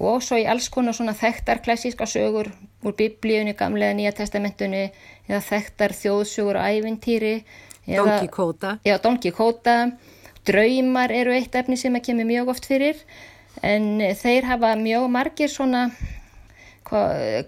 og 0.01 0.21
svo 0.23 0.39
í 0.39 0.45
alls 0.47 0.69
konar 0.71 0.95
svona 0.95 1.13
þekktar 1.17 1.61
klassíska 1.65 2.07
sögur 2.07 2.51
úr 2.81 2.95
biblíunni, 2.97 3.53
gamlega 3.57 3.95
nýja 3.97 4.13
testamentunni 4.21 4.87
eða 5.27 5.41
þekktar 5.49 5.95
þjóðsögur 5.97 6.59
og 6.59 6.71
ævintýri 6.71 7.35
Don 7.87 8.09
Quixote. 8.19 8.77
Já, 8.85 8.97
Don 9.01 9.17
Quixote. 9.17 9.75
Draumar 10.45 11.11
eru 11.13 11.33
eitt 11.33 11.55
efni 11.57 11.77
sem 11.77 11.93
að 11.97 12.07
kemur 12.07 12.29
mjög 12.29 12.53
oft 12.53 12.65
fyrir 12.69 12.97
en 13.65 14.01
þeir 14.17 14.47
hafa 14.49 14.73
mjög 14.79 15.07
margir 15.11 15.51
svona 15.51 15.89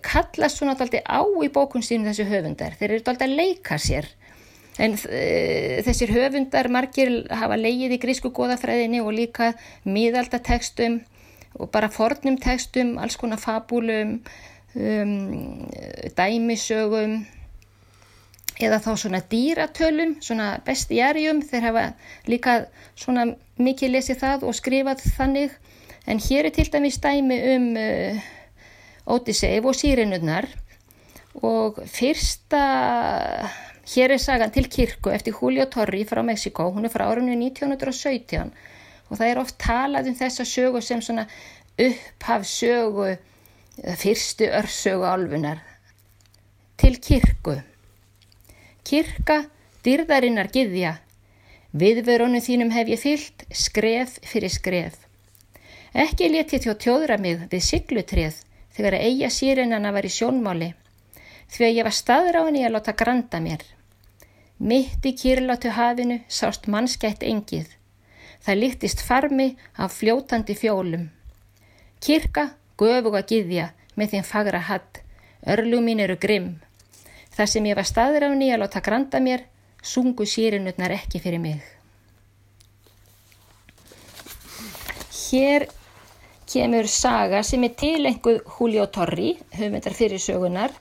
kallast 0.03 0.59
svona 0.59 0.76
daldi 0.80 1.01
á 1.03 1.19
í 1.21 1.49
bókun 1.51 1.84
sínum 1.84 2.07
þessu 2.09 2.28
höfundar. 2.30 2.76
Þeir 2.80 2.91
eru 2.91 3.05
daldi 3.07 3.28
að 3.28 3.38
leika 3.39 3.80
sér 3.82 4.07
En 4.82 4.95
uh, 4.97 5.82
þessir 5.86 6.13
höfundar 6.15 6.69
margir 6.74 7.11
hafa 7.30 7.59
leigið 7.59 7.97
í 7.97 8.01
grísku 8.01 8.32
goðafræðinni 8.34 9.03
og 9.03 9.13
líka 9.13 9.51
miðaldatekstum 9.86 11.01
og 11.61 11.69
bara 11.69 11.91
fornum 11.93 12.39
tekstum, 12.41 12.95
alls 12.97 13.17
konar 13.21 13.38
fabúlum, 13.38 14.17
um, 14.74 15.69
dæmisögum 16.17 17.19
eða 18.61 18.80
þá 18.82 18.91
svona 19.01 19.21
dýratölum, 19.30 20.17
svona 20.21 20.55
bestiarjum, 20.65 21.41
þeir 21.45 21.67
hafa 21.67 21.86
líka 22.30 22.57
svona 22.95 23.28
mikið 23.61 23.95
lesið 23.95 24.21
það 24.21 24.47
og 24.49 24.57
skrifað 24.57 25.05
þannig. 25.17 25.53
En 26.09 26.19
hér 26.19 26.49
er 26.49 26.55
til 26.55 26.67
dæmis 26.71 26.99
dæmi 27.01 27.38
um 27.53 27.69
uh, 27.80 28.24
Ótiseif 29.13 29.65
og 29.67 29.76
Sýrinurnar 29.76 30.47
og 31.43 31.80
fyrsta, 31.89 32.63
hér 33.88 34.15
er 34.15 34.21
sagan 34.21 34.51
til 34.51 34.69
kirkku 34.71 35.11
eftir 35.11 35.36
Julio 35.39 35.65
Torri 35.65 36.05
frá 36.05 36.23
Mexiko, 36.23 36.69
hún 36.71 36.86
er 36.86 36.93
frá 36.93 37.09
árunni 37.09 37.36
1917 37.36 38.53
og 39.09 39.19
það 39.19 39.27
er 39.29 39.41
oft 39.41 39.59
talað 39.59 40.09
um 40.09 40.17
þessa 40.17 40.45
sögu 40.47 40.81
sem 40.81 41.01
svona 41.01 41.27
upphaf 41.77 42.45
sögu, 42.47 43.15
fyrstu 43.99 44.47
örsögu 44.47 45.05
alfunar 45.09 45.61
til 46.77 46.99
kirkku. 46.99 47.55
Kirka, 48.84 49.43
dyrðarinnar 49.86 50.49
giðja, 50.51 50.97
viðverunum 51.71 52.43
þínum 52.43 52.73
hef 52.75 52.89
ég 52.91 52.99
fyllt, 52.99 53.45
skref 53.55 54.17
fyrir 54.27 54.51
skref. 54.51 54.97
Ekki 55.93 56.27
leti 56.34 56.59
þjó 56.59 56.73
tjóðra 56.84 57.19
mig 57.21 57.45
við 57.51 57.63
siglutrið 57.69 58.41
þegar 58.75 58.97
að 58.97 59.05
eiga 59.07 59.29
sírennana 59.31 59.93
var 59.95 60.05
í 60.05 60.11
sjónmáli, 60.11 60.73
því 61.51 61.65
að 61.67 61.77
ég 61.77 61.87
var 61.87 61.95
staður 61.97 62.39
á 62.39 62.41
henni 62.45 62.63
að 62.65 62.75
láta 62.75 62.93
granda 62.97 63.39
mér. 63.43 63.63
Mitt 64.63 65.05
í 65.05 65.13
kýrlátu 65.17 65.73
hafinu 65.75 66.19
sást 66.31 66.69
mannskætt 66.71 67.23
engið, 67.27 67.67
það 68.45 68.59
líktist 68.61 69.01
farmi 69.03 69.53
af 69.75 69.97
fljótandi 69.97 70.55
fjólum. 70.55 71.09
Kirka, 72.03 72.53
göfug 72.79 73.17
að 73.17 73.27
giðja 73.31 73.71
með 73.99 74.13
þín 74.13 74.27
fagra 74.27 74.61
hatt, 74.69 75.01
örlug 75.47 75.83
mín 75.83 76.03
eru 76.03 76.15
grimm. 76.15 76.61
Það 77.33 77.49
sem 77.49 77.67
ég 77.67 77.77
var 77.79 77.89
staður 77.89 78.27
á 78.27 78.31
henni 78.31 78.51
að 78.53 78.63
láta 78.63 78.81
granda 78.85 79.19
mér, 79.19 79.47
sungu 79.81 80.25
sírennutnar 80.29 80.93
ekki 80.95 81.19
fyrir 81.19 81.41
mig. 81.43 81.59
Hér 85.23 85.67
kemur 86.47 86.87
saga 86.87 87.41
sem 87.43 87.63
er 87.65 87.73
tilenguð 87.79 88.43
Julio 88.45 88.85
Torri, 88.93 89.33
höfundar 89.57 89.95
fyrir 89.97 90.21
sögunar 90.21 90.71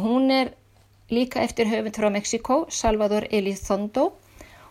hún 0.00 0.30
er 0.30 0.54
líka 1.10 1.42
eftir 1.42 1.66
höfund 1.68 1.96
frá 1.96 2.10
Mexiko, 2.10 2.66
Salvador 2.70 3.26
Elizondo 3.30 4.12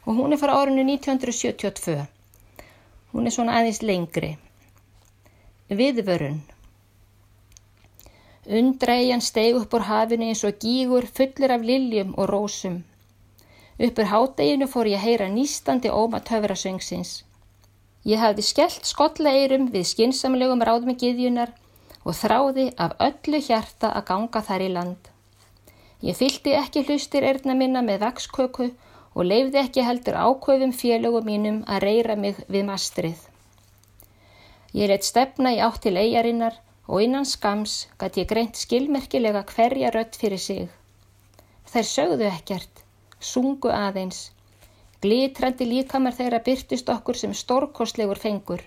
og 0.05 0.15
hún 0.17 0.33
er 0.33 0.41
frá 0.41 0.55
árinu 0.57 0.81
1972. 0.81 2.07
Hún 3.13 3.27
er 3.27 3.35
svona 3.35 3.59
aðeins 3.59 3.81
lengri. 3.85 4.37
Viðvörun 5.69 6.41
Undræjan 8.45 9.21
steg 9.21 9.55
upp 9.55 9.73
úr 9.77 9.85
hafinu 9.85 10.25
eins 10.31 10.41
og 10.43 10.57
gígur 10.63 11.05
fullur 11.05 11.51
af 11.53 11.61
liljum 11.61 12.15
og 12.17 12.29
rósum. 12.29 12.81
Uppur 13.77 14.09
hádeginu 14.09 14.67
fór 14.67 14.89
ég 14.89 14.97
að 14.97 15.05
heyra 15.05 15.27
nýstandi 15.29 15.93
óma 15.93 16.19
töfrasöngsins. 16.25 17.11
Ég 18.03 18.17
hafði 18.17 18.47
skellt 18.47 18.89
skollaeirum 18.89 19.69
við 19.75 19.85
skinsamlegum 19.91 20.65
ráðum 20.65 20.97
giðjunar 20.97 21.53
og 22.03 22.17
þráði 22.17 22.67
af 22.81 22.97
öllu 23.07 23.41
hjarta 23.45 23.93
að 23.93 24.07
ganga 24.09 24.41
þar 24.49 24.65
í 24.65 24.69
land. 24.73 25.10
Ég 26.01 26.17
fylgdi 26.17 26.55
ekki 26.57 26.83
hlustir 26.87 27.25
erðna 27.27 27.53
minna 27.57 27.83
með 27.85 28.01
vaksköku 28.05 28.71
og 29.13 29.27
leifði 29.27 29.61
ekki 29.61 29.85
heldur 29.85 30.17
ákvöfum 30.17 30.73
félögum 30.73 31.29
mínum 31.29 31.61
að 31.67 31.85
reyra 31.85 32.17
mig 32.17 32.41
við 32.47 32.67
mastrið. 32.71 33.21
Ég 34.73 34.89
leitt 34.89 35.05
stefna 35.05 35.53
í 35.53 35.61
átt 35.61 35.81
til 35.85 35.97
eigarinnar 35.99 36.57
og 36.87 37.05
innan 37.05 37.27
skams 37.27 37.87
gæti 38.01 38.23
ég 38.23 38.29
greint 38.33 38.57
skilmerkilega 38.57 39.45
hverja 39.53 39.91
rött 39.93 40.17
fyrir 40.17 40.41
sig. 40.41 40.67
Þær 41.71 41.89
sögðu 41.93 42.29
ekkert, 42.31 42.85
sungu 43.19 43.69
aðeins 43.69 44.29
Glitrandi 45.01 45.65
líkamar 45.65 46.13
þeirra 46.13 46.37
byrtist 46.45 46.89
okkur 46.93 47.17
sem 47.17 47.31
stórkostlegur 47.33 48.19
fengur. 48.21 48.61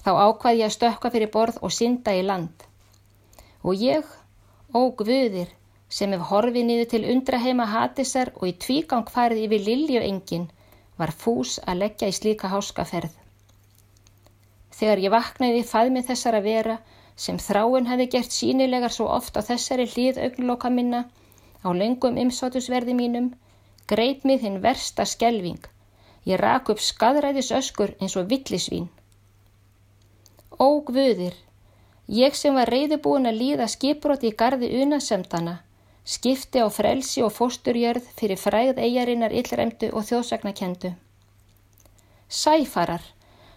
Þá 0.00 0.08
ákvaði 0.08 0.62
ég 0.62 0.70
að 0.70 0.72
stökka 0.76 1.10
fyrir 1.12 1.28
borð 1.34 1.58
og 1.60 1.74
synda 1.78 2.14
í 2.16 2.22
land. 2.24 2.64
Og 3.60 3.76
ég, 3.76 4.06
ó 4.72 4.80
guðir, 4.96 5.50
sem 5.88 6.12
hef 6.12 6.24
horfið 6.30 6.66
niður 6.66 6.88
til 6.92 7.04
undraheima 7.12 7.66
hatisar 7.70 8.32
og 8.36 8.48
í 8.48 8.56
tvígang 8.64 9.06
farið 9.10 9.44
yfir 9.46 9.64
liljuengin, 9.68 10.48
var 10.98 11.12
fús 11.12 11.58
að 11.66 11.82
leggja 11.84 12.08
í 12.10 12.16
slíka 12.16 12.50
háskaferð. 12.50 13.12
Þegar 14.76 15.02
ég 15.04 15.12
vaknaði 15.14 15.62
faðmið 15.64 16.08
þessara 16.10 16.40
vera, 16.44 16.78
sem 17.16 17.38
þráin 17.40 17.88
hefði 17.88 18.06
gert 18.12 18.34
sínilegar 18.34 18.92
svo 18.92 19.06
oft 19.12 19.36
á 19.38 19.42
þessari 19.44 19.86
hlýð 19.88 20.20
augnloka 20.24 20.70
minna, 20.70 21.06
á 21.64 21.68
lengum 21.72 22.18
ymsátusverði 22.20 22.96
mínum, 22.98 23.30
greip 23.88 24.24
mig 24.24 24.42
hinn 24.42 24.60
versta 24.60 25.06
skelving. 25.08 25.62
Ég 26.26 26.40
rak 26.42 26.68
upp 26.72 26.82
skadræðis 26.82 27.52
öskur 27.54 27.94
eins 28.00 28.16
og 28.20 28.28
villisvín. 28.32 28.88
Ó 30.58 30.82
gvuðir, 30.88 31.36
ég 32.08 32.34
sem 32.34 32.54
var 32.56 32.70
reyðubúin 32.72 33.30
að 33.30 33.40
líða 33.40 33.68
skipbroti 33.70 34.32
í 34.32 34.36
gardi 34.36 34.72
unasemtana, 34.82 35.60
skipti 36.06 36.62
á 36.62 36.70
frelsi 36.70 37.24
og 37.26 37.34
fósturjörð 37.34 38.06
fyrir 38.18 38.38
fræð 38.38 38.78
eigarinnar 38.78 39.34
illræmdu 39.34 39.90
og 39.90 40.06
þjóðsagnakendu. 40.06 40.92
Sæfarar, 42.28 43.02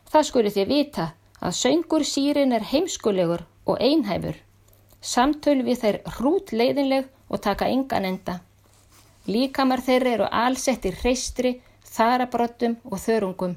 það 0.09 0.27
skuri 0.29 0.53
þið 0.55 0.73
vita 0.73 1.07
að 1.39 1.57
söngur 1.61 2.05
sírin 2.05 2.53
er 2.57 2.65
heimskulegur 2.71 3.45
og 3.69 3.77
einhæfur. 3.79 4.35
Samtöl 5.01 5.61
við 5.63 5.81
þær 5.83 5.97
hrút 6.17 6.51
leiðinleg 6.51 7.07
og 7.29 7.41
taka 7.45 7.69
engan 7.69 8.05
enda. 8.09 8.39
Líkamar 9.29 9.83
þeirri 9.85 10.15
eru 10.17 10.27
alsettir 10.31 10.97
hreistri, 11.03 11.59
þarabrottum 11.85 12.79
og 12.89 12.97
þörungum. 12.97 13.55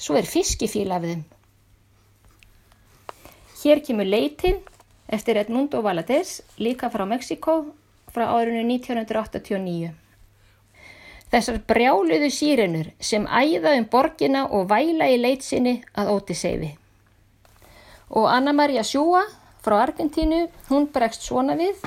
Svo 0.00 0.16
er 0.18 0.26
fiskifíl 0.26 0.90
af 0.90 1.06
þeim. 1.06 1.22
Hér 3.60 3.82
kemur 3.86 4.08
leitin 4.08 4.58
eftir 5.08 5.36
Edmundo 5.36 5.82
Valadez, 5.82 6.40
líka 6.58 6.90
frá 6.90 7.04
Mexiko, 7.06 7.74
frá 8.14 8.26
árinu 8.34 8.64
1989. 8.66 9.92
Þessar 11.30 11.60
brjáluðu 11.70 12.30
sírenur 12.34 12.90
sem 12.98 13.26
æða 13.26 13.76
um 13.78 13.86
borgina 13.90 14.48
og 14.50 14.66
væla 14.72 15.06
í 15.12 15.20
leitsinni 15.20 15.78
að 15.94 16.10
óti 16.16 16.34
seifi. 16.34 16.72
Og 18.10 18.26
Anna 18.26 18.52
Maria 18.52 18.82
Sjúa 18.82 19.22
frá 19.62 19.78
Argentínu, 19.84 20.48
hún 20.68 20.90
bregst 20.90 21.28
svona 21.28 21.54
við 21.54 21.78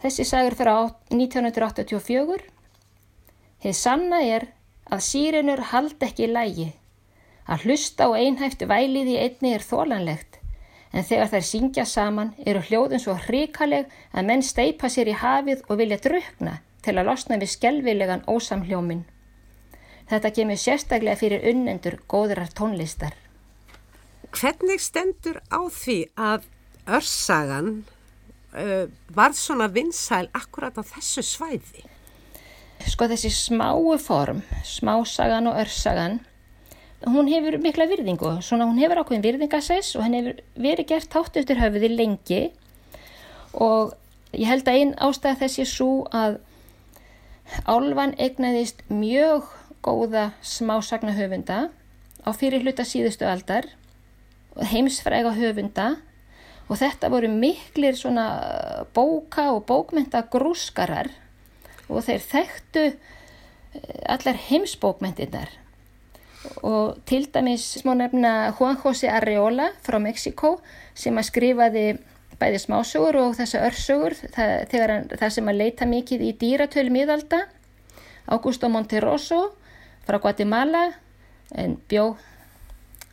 Þessi 0.00 0.24
sagur 0.24 0.54
fyrir 0.56 0.94
1984. 1.12 2.44
Þið 3.60 3.74
sanna 3.76 4.22
er 4.24 4.46
að 4.88 5.02
sírenur 5.04 5.60
hald 5.74 6.00
ekki 6.06 6.24
í 6.24 6.30
lægi. 6.32 6.68
Að 7.44 7.66
hlusta 7.66 8.08
á 8.08 8.16
einhæftu 8.16 8.68
vælið 8.70 9.10
í 9.12 9.18
einni 9.20 9.52
er 9.58 9.64
þólanlegt, 9.66 10.39
en 10.92 11.06
þegar 11.06 11.30
þær 11.32 11.46
syngja 11.46 11.86
saman 11.86 12.32
eru 12.46 12.62
hljóðun 12.66 13.02
svo 13.02 13.14
hrikaleg 13.26 13.90
að 14.12 14.26
menn 14.26 14.42
steipa 14.42 14.90
sér 14.90 15.12
í 15.12 15.16
hafið 15.20 15.62
og 15.68 15.80
vilja 15.80 16.00
drukna 16.02 16.58
til 16.84 16.96
að 16.96 17.10
losna 17.10 17.38
við 17.40 17.52
skelvilegan 17.54 18.24
ósamhljómin. 18.30 19.04
Þetta 20.10 20.32
kemur 20.34 20.58
sérstaklega 20.58 21.18
fyrir 21.20 21.44
unnendur 21.52 22.00
góðrar 22.10 22.50
tónlistar. 22.56 23.14
Hvernig 24.34 24.82
stendur 24.82 25.38
á 25.50 25.60
því 25.70 25.98
að 26.18 26.48
örsagan 26.90 27.70
uh, 28.54 28.86
var 29.14 29.36
svona 29.38 29.70
vinsæl 29.70 30.26
akkurat 30.34 30.74
á 30.78 30.82
þessu 30.82 31.22
svæði? 31.26 31.86
Sko 32.90 33.06
þessi 33.10 33.30
smáu 33.34 33.94
form, 34.00 34.40
smásagan 34.64 35.50
og 35.50 35.58
örsagan, 35.60 36.20
hún 37.06 37.30
hefur 37.32 37.56
mikla 37.62 37.86
virðingu, 37.88 38.36
svona 38.44 38.66
hún 38.68 38.80
hefur 38.80 39.00
ákveðin 39.00 39.24
virðingasess 39.24 39.96
og 39.96 40.04
henn 40.04 40.18
hefur 40.18 40.42
verið 40.60 40.90
gert 40.92 41.16
hátt 41.16 41.38
eftir 41.40 41.60
höfuði 41.60 41.90
lengi. 41.94 42.42
Og 43.56 43.94
ég 44.36 44.50
held 44.50 44.68
að 44.68 44.80
einn 44.80 44.94
ástæða 45.00 45.40
þessi 45.46 45.66
svo 45.68 45.90
að 46.12 46.40
Álvan 47.66 48.12
egnaðist 48.14 48.84
mjög 48.86 49.48
góða 49.82 50.30
smásagna 50.46 51.16
höfunda 51.16 51.70
á 52.22 52.30
fyrir 52.36 52.62
hluta 52.62 52.84
síðustu 52.86 53.26
aldar 53.26 53.66
heimsfræga 54.70 55.32
höfunda. 55.34 55.96
Og 56.70 56.78
þetta 56.78 57.10
voru 57.10 57.26
miklir 57.32 57.96
svona 57.98 58.28
bóka 58.94 59.48
og 59.56 59.64
bókmynda 59.66 60.22
grúskarar 60.30 61.10
og 61.90 62.04
þeir 62.06 62.22
þekktu 62.22 62.84
eh, 62.86 62.94
allar 64.06 64.38
heimsbókmyndirnar 64.46 65.56
og 66.62 67.00
til 67.06 67.26
dæmis 67.32 67.66
smá 67.82 67.94
nefna 67.96 68.54
Juan 68.56 68.78
José 68.80 69.10
Arreola 69.12 69.70
frá 69.84 69.98
Mexiko 70.00 70.56
sem 70.94 71.18
að 71.18 71.28
skrifaði 71.28 71.84
bæði 72.40 72.60
smásögur 72.62 73.18
og 73.20 73.36
þessa 73.36 73.62
örsögur 73.68 74.16
það, 74.32 74.52
hann, 74.72 75.08
það 75.12 75.32
sem 75.36 75.50
að 75.52 75.60
leita 75.60 75.88
mikið 75.88 76.24
í 76.24 76.30
dýratölu 76.40 76.92
miðalda. 76.94 77.44
Augusto 78.32 78.70
Monterroso 78.72 79.40
frá 80.06 80.20
Guatemala 80.22 80.86
en 81.58 81.76
bjó 81.90 82.14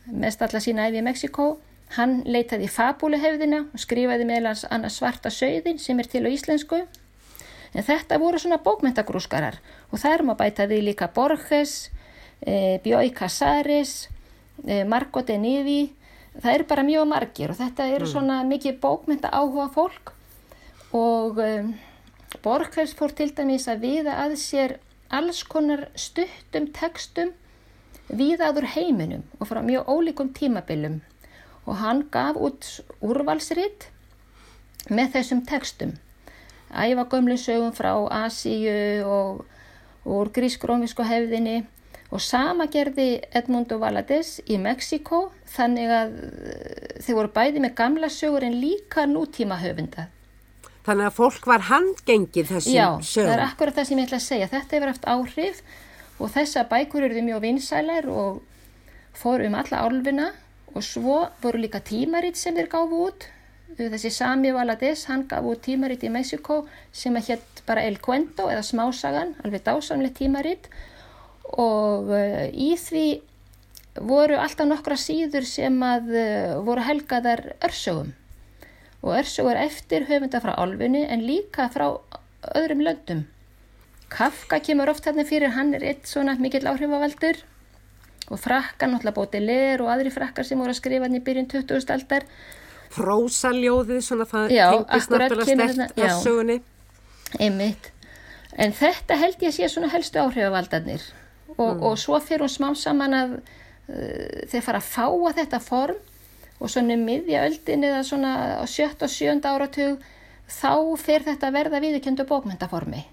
mest 0.08 0.42
alla 0.42 0.62
sína 0.64 0.88
æfi 0.88 1.02
í 1.02 1.04
Mexiko 1.04 1.48
hann 1.96 2.22
leitaði 2.28 2.68
í 2.68 2.72
fabúlehefðina 2.72 3.60
og 3.72 3.82
skrifaði 3.82 4.28
meðlans 4.28 4.64
annars 4.70 4.98
svarta 5.00 5.32
sögðin 5.32 5.80
sem 5.80 6.00
er 6.00 6.08
til 6.08 6.24
á 6.24 6.30
íslensku. 6.32 6.82
En 7.76 7.84
þetta 7.84 8.16
voru 8.20 8.40
svona 8.40 8.60
bókmyndagrúskarar 8.64 9.60
og 9.92 10.04
er 10.08 10.24
maður 10.24 10.46
bætaði 10.46 10.80
líka 10.84 11.10
Borges 11.12 11.90
e, 12.40 12.78
Bjói 12.84 13.10
Casares 13.14 14.08
e, 14.66 14.84
Marco 14.84 15.22
de 15.22 15.38
Nivi 15.38 15.80
það 16.38 16.54
eru 16.54 16.68
bara 16.70 16.86
mjög 16.86 17.08
margir 17.10 17.52
og 17.52 17.58
þetta 17.58 17.88
eru 17.90 18.06
mm. 18.06 18.12
svona 18.12 18.38
mikið 18.46 18.80
bókmynda 18.82 19.32
áhuga 19.34 19.68
fólk. 19.74 20.14
Og 20.94 21.40
um, 21.42 21.74
Borges 22.44 22.94
fór 22.96 23.12
til 23.16 23.32
dæmis 23.36 23.66
að 23.68 23.82
viða 23.84 24.14
að 24.24 24.36
sér 24.40 24.78
alls 25.12 25.42
konar 25.44 25.88
stuttum 25.98 26.68
tekstum 26.76 27.34
viðaður 28.08 28.70
heiminum 28.76 29.24
og 29.38 29.50
frá 29.50 29.60
mjög 29.64 29.88
ólíkum 29.90 30.32
tímabilum. 30.36 31.00
Og 31.68 31.80
hann 31.82 32.06
gaf 32.12 32.38
út 32.40 32.68
úrvalsritt 33.04 33.90
með 34.88 35.18
þessum 35.18 35.42
tekstum 35.48 35.98
æfa 36.70 37.04
gömlu 37.08 37.36
sögum 37.36 37.72
frá 37.72 37.92
Asíu 38.24 39.04
og 39.04 39.44
úr 40.04 40.30
grísk-rómisku 40.32 41.04
hefðinni 41.04 41.64
og 42.08 42.22
sama 42.24 42.68
gerði 42.72 43.18
Edmundo 43.36 43.76
Valadez 43.80 44.38
í 44.48 44.56
Mexiko 44.60 45.28
þannig 45.52 45.90
að 45.92 46.14
eh, 46.18 46.94
þeir 47.04 47.18
voru 47.18 47.32
bæði 47.34 47.64
með 47.64 47.74
gamla 47.80 48.08
sögur 48.12 48.46
en 48.46 48.56
líka 48.62 49.04
nútíma 49.08 49.60
höfunda. 49.60 50.08
Þannig 50.88 51.10
að 51.10 51.16
fólk 51.18 51.46
var 51.50 51.66
handgengið 51.68 52.52
þessum 52.54 52.72
sögum. 52.72 53.02
Já, 53.04 53.24
það 53.28 53.34
er 53.34 53.44
akkurat 53.44 53.76
það 53.76 53.88
sem 53.88 53.98
ég 53.98 54.08
ætla 54.08 54.20
að 54.20 54.24
segja. 54.24 54.50
Þetta 54.54 54.76
hefur 54.76 54.92
haft 54.94 55.08
áhrif 55.12 55.62
og 56.18 56.30
þessa 56.32 56.64
bækur 56.70 57.06
eruði 57.08 57.24
mjög 57.26 57.42
vinsælar 57.44 58.08
og 58.08 58.38
fór 59.18 59.44
um 59.44 59.58
alla 59.58 59.82
álfina 59.84 60.30
og 60.72 60.84
svo 60.86 61.18
voru 61.42 61.60
líka 61.60 61.82
tímaritt 61.84 62.40
sem 62.40 62.56
þeir 62.56 62.72
gáfu 62.72 63.02
út. 63.10 63.28
Þessi 63.78 64.10
Sami 64.10 64.50
Valadez, 64.56 65.04
hann 65.10 65.26
gaf 65.28 65.44
út 65.44 65.60
tímaritt 65.66 66.06
í 66.08 66.10
Mexiko 66.10 66.62
sem 66.88 67.14
að 67.20 67.34
hétt 67.34 67.60
bara 67.68 67.84
El 67.84 68.00
Cuento 68.00 68.48
eða 68.48 68.64
Smásagan, 68.64 69.36
alveg 69.44 69.66
dásamlega 69.68 70.16
tímaritt 70.22 70.70
og 70.72 70.88
uh, 71.56 72.46
í 72.52 72.74
því 72.76 73.06
voru 74.08 74.38
alltaf 74.38 74.68
nokkra 74.68 74.96
síður 75.00 75.46
sem 75.48 75.74
að 75.82 76.12
uh, 76.14 76.54
voru 76.66 76.84
helgaðar 76.86 77.44
örsögum 77.64 78.14
og 79.02 79.14
örsögur 79.14 79.58
eftir 79.58 80.06
höfunda 80.08 80.40
frá 80.42 80.54
álfunni 80.58 81.04
en 81.06 81.22
líka 81.22 81.68
frá 81.70 81.86
öðrum 82.58 82.82
löndum. 82.82 83.26
Kafka 84.10 84.58
kemur 84.64 84.90
oft 84.90 85.06
hérna 85.06 85.24
fyrir, 85.28 85.52
hann 85.54 85.74
er 85.76 85.84
eitt 85.86 86.08
svona 86.08 86.34
mikill 86.40 86.66
áhrifavaldur 86.66 87.42
og 88.28 88.40
frakkan, 88.40 88.94
náttúrulega 88.94 89.16
bóti 89.16 89.42
leir 89.42 89.84
og 89.84 89.92
aðri 89.92 90.12
frakkar 90.12 90.46
sem 90.48 90.58
voru 90.58 90.74
að 90.74 90.80
skrifa 90.80 91.06
hann 91.06 91.18
í 91.18 91.22
byrjun 91.24 91.48
20. 91.52 91.92
aldar. 91.94 92.26
Prósaljóðið, 92.96 94.02
svona 94.04 94.26
það 94.28 94.50
tengist 94.56 95.12
náttúrulega 95.12 95.70
stert 95.70 96.02
örsögunni. 96.08 96.58
Einmitt. 97.38 97.92
En 98.58 98.72
þetta 98.74 99.18
held 99.20 99.42
ég 99.44 99.52
að 99.52 99.56
sé 99.60 99.70
svona 99.70 99.92
helstu 99.92 100.20
áhrifavaldarnir 100.22 101.04
og, 101.58 101.72
mm. 101.76 101.82
og 101.82 101.98
svo 101.98 102.20
fyrir 102.22 102.46
hún 102.46 102.54
smá 102.54 102.68
saman 102.78 103.16
að 103.18 103.34
uh, 103.38 104.46
þeir 104.50 104.64
fara 104.64 104.82
að 104.82 104.92
fáa 104.94 105.34
þetta 105.40 105.60
form 105.64 105.98
og 106.58 106.70
svona 106.72 106.96
miðja 106.98 107.44
öldin 107.46 107.86
eða 107.86 108.04
svona 108.06 108.32
á 108.58 108.64
sjött 108.66 109.02
og 109.04 109.12
sjönda 109.12 109.54
áratug 109.54 110.02
þá 110.48 110.72
fyrir 110.98 111.26
þetta 111.28 111.52
verða 111.54 111.82
viðkjöndu 111.84 112.26
bókmyndaformi. 112.28 113.04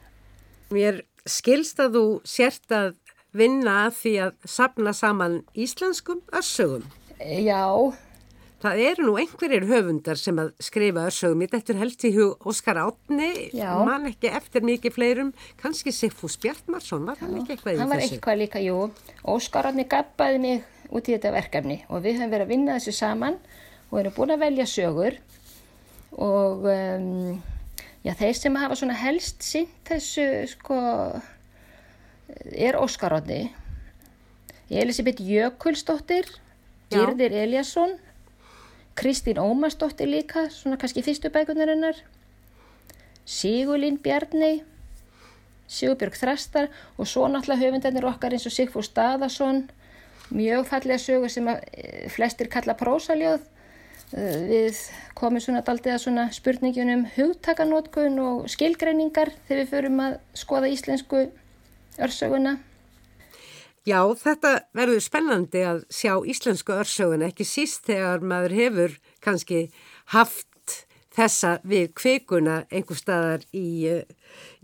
Mér 0.73 1.03
skilst 1.29 1.81
að 1.83 1.97
þú 1.97 2.05
sért 2.25 2.73
að 2.73 2.95
vinna 3.35 3.85
að 3.85 3.97
því 3.99 4.13
að 4.25 4.35
sapna 4.49 4.93
saman 4.95 5.41
íslenskum 5.53 6.23
össugum. 6.33 6.85
Já, 7.19 7.67
Það 8.63 8.81
eru 8.85 9.05
nú 9.09 9.15
einhverjir 9.19 9.65
höfundar 9.67 10.19
sem 10.19 10.37
að 10.39 10.53
skrifa 10.63 11.03
örsögum. 11.09 11.41
Í 11.43 11.49
þetta 11.51 11.75
helst 11.79 12.05
í 12.07 12.11
hug 12.15 12.45
Óskar 12.47 12.79
Átni, 12.81 13.29
mann 13.59 14.07
ekki 14.09 14.31
eftir 14.31 14.63
mikið 14.65 14.95
fleirum, 14.95 15.33
kannski 15.59 15.91
Siffús 15.93 16.37
Bjartmarsson, 16.41 17.03
var 17.05 17.19
hann 17.19 17.35
ekki 17.41 17.57
eitthvað 17.57 17.73
í 17.73 17.75
þessu? 17.75 17.83
Hann 17.83 17.91
var 17.91 18.05
eitthvað 18.05 18.39
líka, 18.41 18.61
jú. 18.63 18.77
Óskar 19.35 19.69
Átni 19.69 19.85
gappaði 19.91 20.39
mig 20.45 20.63
út 20.87 21.09
í 21.09 21.17
þetta 21.17 21.33
verkefni 21.35 21.81
og 21.89 22.05
við 22.05 22.21
höfum 22.21 22.31
verið 22.31 22.45
að 22.45 22.53
vinna 22.53 22.77
þessu 22.79 22.95
saman 22.95 23.37
og 23.91 23.99
erum 24.01 24.15
búin 24.15 24.33
að 24.37 24.45
velja 24.45 24.69
sögur. 24.71 25.19
Og 26.15 26.65
um, 26.71 27.43
já, 28.07 28.13
þeir 28.15 28.39
sem 28.39 28.57
hafa 28.61 28.79
svona 28.79 28.95
helst 29.03 29.43
sínt 29.43 29.75
þessu, 29.91 30.25
sko, 30.55 30.79
er 32.55 32.79
Óskar 32.79 33.19
Átni, 33.19 33.49
Elisabeth 34.71 35.21
Jökulsdóttir, 35.21 36.31
Girðir 36.93 37.33
Eliasson, 37.43 37.97
Kristín 38.95 39.39
Ómarsdóttir 39.43 40.07
líka, 40.07 40.47
svona 40.49 40.77
kannski 40.79 41.03
fyrstu 41.03 41.29
bækunar 41.29 41.73
hennar, 41.73 41.97
Sigurlín 43.25 43.97
Bjarni, 43.99 44.63
Sigurbjörg 45.67 46.15
Þrastar 46.15 46.69
og 46.97 47.09
svo 47.09 47.25
náttúrulega 47.27 47.65
höfundarnir 47.65 48.05
okkar 48.05 48.35
eins 48.37 48.45
og 48.45 48.53
Sigfúr 48.53 48.85
Staðarsson, 48.85 49.65
mjög 50.29 50.67
fallega 50.69 51.01
sögur 51.01 51.33
sem 51.33 51.49
eh, 51.49 52.05
flestir 52.13 52.49
kalla 52.53 52.77
prósaljóð. 52.77 53.41
Eh, 54.13 54.37
við 54.45 54.81
komum 55.17 55.41
svona 55.41 55.63
daldið 55.65 55.95
að 55.95 56.03
svona 56.05 56.27
spurningjunum 56.33 57.07
hugtakanótkun 57.15 58.21
og 58.21 58.45
skilgreiningar 58.53 59.33
þegar 59.47 59.63
við 59.63 59.73
förum 59.73 59.99
að 60.05 60.17
skoða 60.37 60.71
íslensku 60.71 61.25
örsöguna. 61.97 62.59
Já, 63.85 63.99
þetta 64.17 64.51
verður 64.73 65.03
spennandi 65.05 65.61
að 65.61 65.83
sjá 65.93 66.15
íslensku 66.25 66.73
örsögun, 66.73 67.25
ekki 67.27 67.45
síst 67.45 67.85
þegar 67.85 68.23
maður 68.25 68.55
hefur 68.57 68.95
kannski 69.21 69.67
haft 70.13 70.49
þessa 71.15 71.59
við 71.63 71.91
kvikuna 71.95 72.55
einhver 72.73 72.99
staðar 72.99 73.45
í 73.55 73.65
uh, 73.91 74.01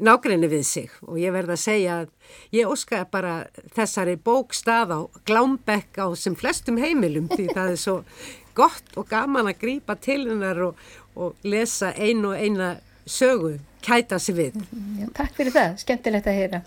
nákrenni 0.01 0.49
við 0.51 0.65
sig 0.67 0.95
og 1.05 1.19
ég 1.21 1.33
verða 1.35 1.55
að 1.55 1.63
segja 1.63 1.97
að 2.01 2.11
ég 2.57 2.71
óska 2.71 3.03
bara 3.11 3.35
þessari 3.75 4.17
bókstað 4.19 4.95
á 4.97 4.99
glámbekk 5.29 6.01
á 6.01 6.07
sem 6.19 6.35
flestum 6.35 6.81
heimilum 6.81 7.29
því 7.31 7.47
það 7.53 7.73
er 7.75 7.81
svo 7.85 7.97
gott 8.59 8.97
og 8.99 9.07
gaman 9.11 9.51
að 9.53 9.61
grýpa 9.63 9.95
til 10.01 10.25
hennar 10.25 10.59
og, 10.71 10.87
og 11.15 11.37
lesa 11.47 11.93
einu 11.95 12.33
og 12.33 12.41
eina 12.41 12.73
sögu, 13.05 13.59
kæta 13.81 14.19
sig 14.19 14.37
við. 14.37 14.63
Já, 14.99 15.07
takk 15.15 15.37
fyrir 15.37 15.55
það, 15.55 15.77
skemmtilegt 15.85 16.29
að 16.29 16.41
heyra. 16.41 16.65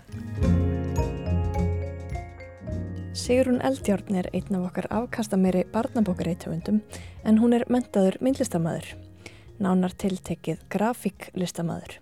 Sigrun 3.15 3.61
Eldjárn 3.63 4.17
er 4.19 4.27
einn 4.35 4.55
af 4.57 4.65
okkar 4.67 4.89
afkastameri 4.91 5.61
barnabókareitöfundum 5.71 6.81
en 7.23 7.37
hún 7.39 7.53
er 7.55 7.63
mentaður 7.71 8.17
myndlistamæður, 8.19 8.89
nánar 9.63 9.93
tiltekið 9.95 10.65
grafíklistamæður. 10.73 11.93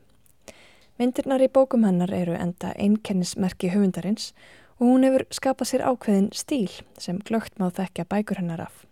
Myndirnar 0.97 1.43
í 1.45 1.51
bókum 1.53 1.86
hennar 1.86 2.09
eru 2.18 2.34
enda 2.34 2.72
einkennismerki 2.82 3.70
höfundarins 3.70 4.32
og 4.80 4.88
hún 4.88 5.05
hefur 5.05 5.28
skapað 5.30 5.70
sér 5.70 5.84
ákveðin 5.86 6.32
stíl 6.34 6.72
sem 6.97 7.20
glögt 7.22 7.61
má 7.61 7.68
þekkja 7.70 8.07
bækur 8.09 8.41
hennar 8.41 8.64
af. 8.66 8.88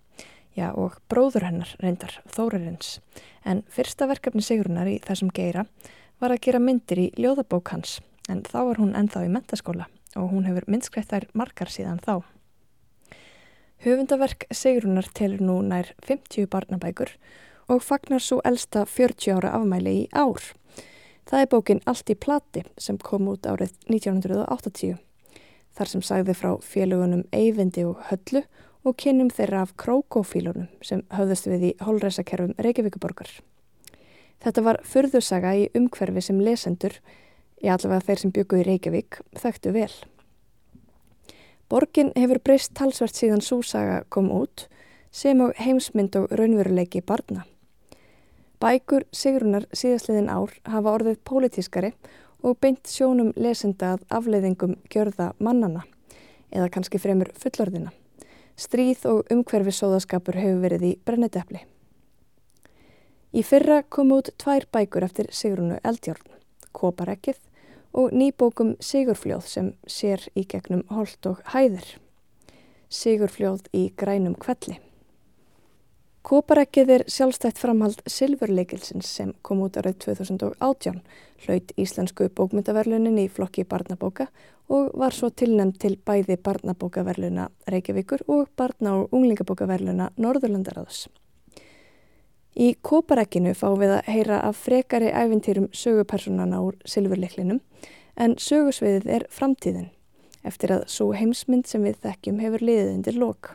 Já 0.54 0.70
og 0.78 1.00
bróður 1.10 1.48
hennar 1.48 1.72
reyndar 1.82 2.20
Þórarins 2.30 3.00
en 3.42 3.64
fyrsta 3.66 4.06
verkefni 4.06 4.46
Sigrunar 4.46 4.92
í 4.94 5.00
þessum 5.02 5.34
geira 5.34 5.66
var 6.22 6.36
að 6.36 6.46
gera 6.46 6.62
myndir 6.62 7.02
í 7.02 7.10
ljóðabók 7.18 7.74
hans 7.74 7.98
en 8.30 8.46
þá 8.46 8.60
var 8.70 8.84
hún 8.84 8.94
ennþá 8.94 9.26
í 9.26 9.34
mentaskóla 9.34 9.90
og 10.16 10.32
hún 10.32 10.48
hefur 10.48 10.68
minnskreitt 10.68 11.12
þær 11.12 11.28
margar 11.34 11.72
síðan 11.72 12.02
þá. 12.04 12.22
Höfundaverk 13.82 14.46
Sigrunar 14.54 15.08
telur 15.18 15.42
nú 15.42 15.62
nær 15.66 15.94
50 16.06 16.46
barnabækur 16.54 17.16
og 17.72 17.82
fagnar 17.82 18.22
svo 18.22 18.42
elsta 18.46 18.84
40 18.86 19.38
ára 19.40 19.54
afmæli 19.58 19.94
í 20.04 20.10
ár. 20.14 20.44
Það 21.26 21.42
er 21.42 21.50
bókin 21.50 21.82
Allt 21.90 22.10
í 22.12 22.16
plati 22.16 22.66
sem 22.78 22.98
kom 23.02 23.30
út 23.32 23.48
árið 23.48 23.72
1980. 23.88 25.00
Þar 25.72 25.90
sem 25.90 26.04
sagði 26.04 26.36
frá 26.36 26.52
félugunum 26.62 27.24
Eyvindi 27.32 27.86
og 27.88 28.02
Höllu 28.10 28.44
og 28.84 28.98
kynum 29.02 29.30
þeirra 29.32 29.64
af 29.66 29.76
krókófílunum 29.80 30.68
sem 30.86 31.04
höfðast 31.14 31.48
við 31.48 31.68
í 31.70 31.74
holreisakerfum 31.86 32.54
Reykjavíkuborgar. 32.60 33.30
Þetta 34.42 34.64
var 34.66 34.82
förðusaga 34.86 35.54
í 35.58 35.68
umhverfi 35.78 36.24
sem 36.26 36.42
lesendur 36.42 36.98
í 37.62 37.70
allavega 37.70 38.06
þeir 38.08 38.22
sem 38.24 38.34
byggu 38.36 38.62
í 38.62 38.66
Reykjavík, 38.68 39.22
þekktu 39.38 39.74
vel. 39.76 39.92
Borgin 41.72 42.12
hefur 42.18 42.42
breyst 42.44 42.74
talsvert 42.76 43.16
síðan 43.16 43.44
súsaga 43.46 44.02
kom 44.10 44.28
út 44.36 44.66
sem 45.12 45.40
á 45.40 45.56
heimsmynd 45.56 46.18
og 46.20 46.32
raunveruleiki 46.36 47.00
barna. 47.06 47.46
Bækur 48.62 49.06
Sigrunar 49.16 49.64
síðastliðin 49.72 50.30
ár 50.30 50.52
hafa 50.68 50.92
orðið 50.98 51.22
pólitískari 51.26 51.94
og 52.44 52.58
beint 52.62 52.90
sjónum 52.90 53.32
lesenda 53.40 53.96
að 53.96 54.04
afleiðingum 54.18 54.76
gjörða 54.92 55.32
mannana 55.40 55.86
eða 56.52 56.70
kannski 56.74 57.00
fremur 57.00 57.32
fullorðina. 57.40 57.94
Stríð 58.60 59.06
og 59.10 59.32
umhverfi 59.34 59.74
sóðaskapur 59.74 60.38
hefur 60.38 60.60
verið 60.66 60.88
í 60.90 60.92
brennetepli. 61.06 61.64
Í 63.32 63.42
fyrra 63.48 63.80
kom 63.88 64.12
út 64.12 64.34
tvær 64.44 64.68
bækur 64.76 65.08
eftir 65.08 65.32
Sigrunu 65.32 65.80
Eldjórn, 65.88 66.28
Koparekkið 66.76 67.40
og 67.94 68.14
nýbókum 68.16 68.76
Sigurfljóð 68.80 69.48
sem 69.48 69.74
sér 69.88 70.28
í 70.36 70.46
gegnum 70.48 70.86
Holt 70.90 71.26
og 71.28 71.42
Hæðir. 71.54 71.98
Sigurfljóð 72.92 73.68
í 73.74 73.90
grænum 73.98 74.36
kvelli. 74.40 74.80
Kóparekkið 76.22 76.90
er 76.94 77.04
sjálfstætt 77.10 77.58
framhald 77.58 78.04
Silfurleikilsins 78.06 79.08
sem 79.10 79.32
kom 79.42 79.64
út 79.66 79.80
árið 79.82 79.96
2018, 80.06 81.00
hlaut 81.46 81.72
Íslensku 81.82 82.28
bókmyndaverlunin 82.38 83.18
í 83.24 83.26
flokki 83.26 83.66
barnabóka 83.66 84.28
og 84.70 84.92
var 85.02 85.18
svo 85.18 85.32
tilnæmt 85.34 85.80
til 85.82 85.98
bæði 85.98 86.38
barnabókaverluna 86.46 87.50
Reykjavíkur 87.74 88.22
og 88.28 88.54
barna- 88.56 88.94
og 89.00 89.18
unglingabókaverluna 89.18 90.12
Norðurlandaráðs. 90.22 91.08
Í 92.52 92.74
Kóparekkinu 92.84 93.54
fáum 93.56 93.80
við 93.80 93.94
að 93.96 94.12
heyra 94.12 94.42
af 94.44 94.60
frekari 94.60 95.12
æfintýrum 95.16 95.70
sögupersonana 95.72 96.60
úr 96.66 96.76
Silfurleiklinum 96.84 97.62
en 98.20 98.36
sögusviðið 98.36 99.08
er 99.08 99.26
framtíðin 99.32 99.88
eftir 100.44 100.74
að 100.76 100.88
svo 100.92 101.12
heimsmynd 101.16 101.70
sem 101.70 101.86
við 101.86 102.02
þekkjum 102.04 102.42
hefur 102.44 102.66
liðið 102.66 102.94
undir 102.96 103.20
lok. 103.22 103.54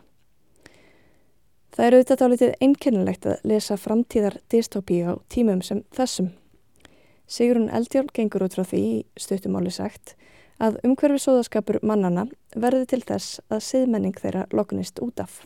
Það 1.77 1.87
er 1.87 1.97
auðvitað 1.97 2.23
álitið 2.25 2.53
einkennilegt 2.65 3.27
að 3.29 3.49
lesa 3.51 3.77
framtíðar 3.77 4.39
dystopíu 4.53 5.13
á 5.13 5.15
tímum 5.29 5.61
sem 5.61 5.83
þessum. 5.93 6.31
Sigrun 7.29 7.69
Eldjálf 7.75 8.15
gengur 8.17 8.47
út 8.47 8.57
frá 8.57 8.65
því 8.65 8.81
í 8.81 8.95
stuttumáli 9.21 9.75
sagt 9.75 10.15
að 10.63 10.79
umhverfi 10.87 11.21
sóðaskapur 11.21 11.83
mannana 11.85 12.29
verði 12.55 12.89
til 12.95 13.03
þess 13.05 13.43
að 13.51 13.67
siðmenning 13.67 14.17
þeirra 14.17 14.47
loknist 14.57 15.03
út 15.05 15.21
af. 15.21 15.43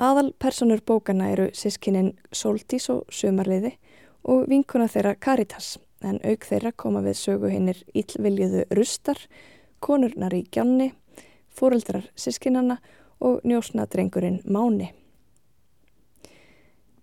Aðal 0.00 0.32
personur 0.40 0.80
bókana 0.86 1.30
eru 1.32 1.50
sískininn 1.52 2.14
Soltís 2.32 2.88
og 2.90 3.04
Sumarliði 3.12 3.74
og 4.24 4.46
vinkuna 4.48 4.88
þeirra 4.88 5.14
Caritas 5.20 5.76
en 6.02 6.18
auk 6.24 6.46
þeirra 6.48 6.72
koma 6.72 7.02
við 7.04 7.18
sögu 7.20 7.50
hinnir 7.52 7.82
íllviljuðu 7.94 8.64
rustar, 8.74 9.18
konurnar 9.80 10.34
í 10.34 10.42
gjanni, 10.50 10.92
fóreldrar 11.52 12.08
sískinana 12.16 12.78
og 13.22 13.44
njósnadrengurinn 13.46 14.40
Máni. 14.44 14.90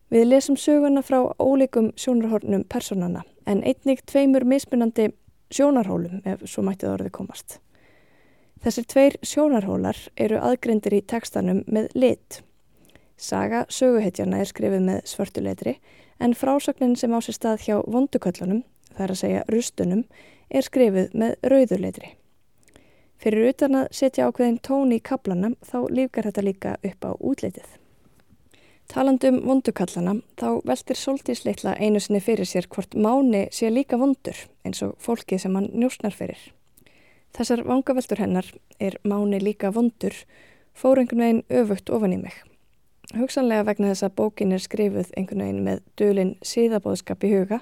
Við 0.10 0.26
lesum 0.26 0.58
söguna 0.58 1.04
frá 1.06 1.22
ólíkum 1.38 1.92
sjónarhornum 1.96 2.66
personana 2.66 3.22
en 3.46 3.62
einnig 3.62 4.02
tveimur 4.10 4.44
mismunandi 4.44 5.12
sjónarhólum 5.54 6.24
ef 6.26 6.42
svo 6.50 6.66
mættið 6.66 6.96
orði 6.96 7.12
komast. 7.14 7.60
Þessir 8.60 8.88
tveir 8.92 9.18
sjónarhólar 9.24 9.98
eru 10.18 10.42
aðgrindir 10.42 10.98
í 10.98 11.06
tekstanum 11.06 11.62
með 11.68 11.94
lit. 11.96 12.42
Saga 13.20 13.66
söguhetjana 13.68 14.40
er 14.40 14.48
skrifið 14.48 14.86
með 14.86 15.00
svörtuleitri 15.12 15.74
en 16.24 16.36
frásögnin 16.36 16.96
sem 17.00 17.12
á 17.12 17.20
sér 17.20 17.36
stað 17.36 17.66
hjá 17.66 17.76
vonduköllunum, 17.84 18.64
það 18.96 19.04
er 19.06 19.14
að 19.14 19.20
segja 19.20 19.44
rustunum, 19.52 20.06
er 20.50 20.64
skrifið 20.64 21.12
með 21.20 21.36
rauðuleitri. 21.52 22.14
Fyrir 23.20 23.50
utan 23.52 23.76
að 23.76 23.90
setja 24.00 24.30
ákveðin 24.30 24.62
tón 24.64 24.96
í 24.96 25.02
kaplana 25.04 25.52
þá 25.68 25.80
lífgar 25.92 26.30
þetta 26.30 26.46
líka 26.48 26.76
upp 26.80 27.04
á 27.04 27.12
útleitið. 27.20 27.68
Talandum 28.90 29.42
vondukallana 29.46 30.16
þá 30.40 30.64
veltir 30.66 30.98
Soltísleitla 30.98 31.76
einu 31.78 32.00
sinni 32.02 32.24
fyrir 32.24 32.48
sér 32.48 32.66
hvort 32.72 32.96
máni 32.96 33.44
sé 33.54 33.70
líka 33.70 34.00
vondur 34.00 34.40
eins 34.64 34.80
og 34.88 34.96
fólkið 35.04 35.44
sem 35.44 35.60
hann 35.60 35.68
njósnar 35.76 36.16
fyrir. 36.16 36.40
Þessar 37.36 37.68
vangaveltur 37.68 38.24
hennar 38.24 38.48
er 38.80 38.96
máni 39.04 39.44
líka 39.44 39.70
vondur 39.76 40.16
fór 40.74 41.04
einhvern 41.04 41.22
veginn 41.22 41.44
öfugt 41.52 41.92
ofan 41.94 42.16
í 42.16 42.22
mig. 42.24 42.40
Hugsanlega 43.18 43.64
vegna 43.66 43.88
þess 43.90 44.06
að 44.06 44.18
bókin 44.20 44.52
er 44.54 44.62
skrifuð 44.62 45.08
einhvern 45.18 45.42
veginn 45.42 45.64
með 45.66 45.80
dölin 45.98 46.36
síðabóðskap 46.46 47.24
í 47.26 47.32
huga 47.32 47.58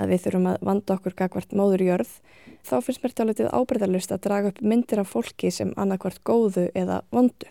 að 0.00 0.12
við 0.14 0.22
þurfum 0.24 0.46
að 0.48 0.62
vanda 0.64 0.94
okkur 0.94 1.16
gagvart 1.18 1.50
móður 1.58 1.82
jörð, 1.84 2.12
þá 2.64 2.74
finnst 2.86 3.02
mér 3.04 3.14
tálitið 3.18 3.50
ábreyðalust 3.52 4.14
að 4.14 4.22
draga 4.24 4.52
upp 4.52 4.62
myndir 4.64 5.02
af 5.02 5.10
fólki 5.12 5.50
sem 5.52 5.74
annarkvart 5.76 6.22
góðu 6.24 6.64
eða 6.72 7.02
vondu. 7.12 7.50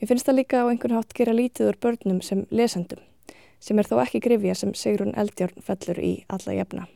Mér 0.00 0.08
finnst 0.08 0.28
það 0.28 0.38
líka 0.38 0.62
á 0.64 0.68
einhvern 0.70 0.96
hátt 0.96 1.12
gera 1.18 1.34
lítið 1.36 1.72
úr 1.72 1.78
börnum 1.84 2.22
sem 2.24 2.46
lesendum, 2.48 3.02
sem 3.60 3.76
er 3.76 3.90
þó 3.90 3.98
ekki 4.04 4.22
grifja 4.24 4.54
sem 4.56 4.72
Sigrun 4.72 5.12
Eldjórn 5.20 5.66
fellur 5.66 6.00
í 6.00 6.12
alla 6.32 6.54
jefna. 6.56 6.86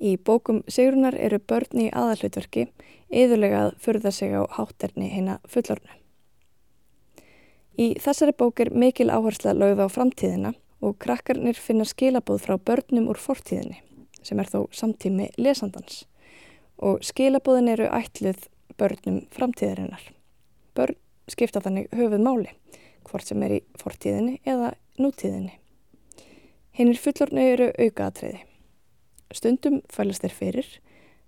Í 0.00 0.16
bókum 0.16 0.62
Sigrunar 0.72 1.18
eru 1.20 1.36
börn 1.36 1.84
í 1.84 1.90
aðalhutverki 1.92 2.70
yðurlega 3.12 3.66
að 3.66 3.76
furða 3.84 4.14
sig 4.14 4.32
á 4.32 4.40
hátterni 4.56 5.10
hinn 5.12 5.28
að 5.36 5.44
fullornu. 5.52 6.03
Í 7.74 7.96
þessari 7.98 8.30
bók 8.38 8.60
er 8.62 8.70
mikil 8.70 9.08
áhersla 9.10 9.50
lögð 9.56 9.80
á 9.82 9.88
framtíðina 9.90 10.52
og 10.84 10.98
krakkarnir 11.02 11.58
finna 11.58 11.82
skilabóð 11.88 12.44
frá 12.44 12.54
börnum 12.54 13.08
úr 13.10 13.18
fortíðinni 13.18 13.80
sem 14.22 14.38
er 14.38 14.46
þó 14.46 14.68
samtími 14.70 15.32
lesandans 15.42 16.04
og 16.78 17.02
skilabóðin 17.02 17.72
eru 17.72 17.88
ætluð 17.90 18.46
börnum 18.78 19.24
framtíðarinnar. 19.34 20.04
Börn 20.74 20.94
skipta 21.30 21.62
þannig 21.64 21.90
höfuð 21.90 22.22
máli 22.22 22.54
hvort 23.08 23.26
sem 23.26 23.42
er 23.42 23.56
í 23.58 23.60
fortíðinni 23.80 24.38
eða 24.46 24.70
nútíðinni. 25.02 25.58
Hinnir 26.78 26.98
fullornu 26.98 27.42
eru 27.42 27.68
aukaðatriði. 27.74 28.44
Stundum 29.34 29.80
fælast 29.90 30.22
þeir 30.22 30.38
fyrir, 30.38 30.70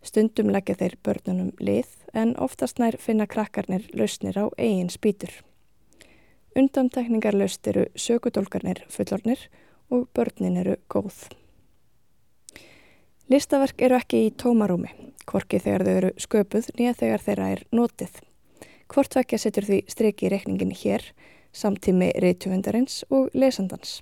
stundum 0.03 0.55
leggja 0.55 0.78
þeir 0.78 0.97
börnunum 1.03 1.53
lið 1.59 1.90
en 2.14 2.36
oftast 2.38 2.78
nær 2.78 2.99
finna 3.03 3.26
krakkarnir 3.26 3.90
lausnir 3.99 4.38
á 4.38 4.47
eigin 4.59 4.94
spýtur. 4.94 5.34
Undantekningarlaust 6.57 7.66
eru 7.68 7.82
sökudólkarnir 8.00 8.78
fullornir 8.88 9.42
og 9.92 10.07
börnin 10.16 10.57
eru 10.57 10.78
góð. 10.88 11.26
Listaverk 13.28 13.82
eru 13.84 13.98
ekki 13.98 14.22
í 14.24 14.30
tómarúmi, 14.40 14.88
hvorki 15.28 15.61
þegar 15.61 15.84
þau 15.84 15.92
eru 16.00 16.11
sköpuð 16.24 16.70
nýja 16.78 16.94
þegar 16.96 17.24
þeirra 17.26 17.48
er 17.57 17.62
notið. 17.76 18.14
Hvort 18.88 19.18
vekja 19.18 19.40
setur 19.42 19.66
því 19.68 19.82
streki 19.92 20.28
í 20.28 20.30
rekningin 20.32 20.72
hér, 20.72 21.04
samtími 21.52 22.12
reytuvendarins 22.24 23.02
og 23.11 23.28
lesandans. 23.34 23.98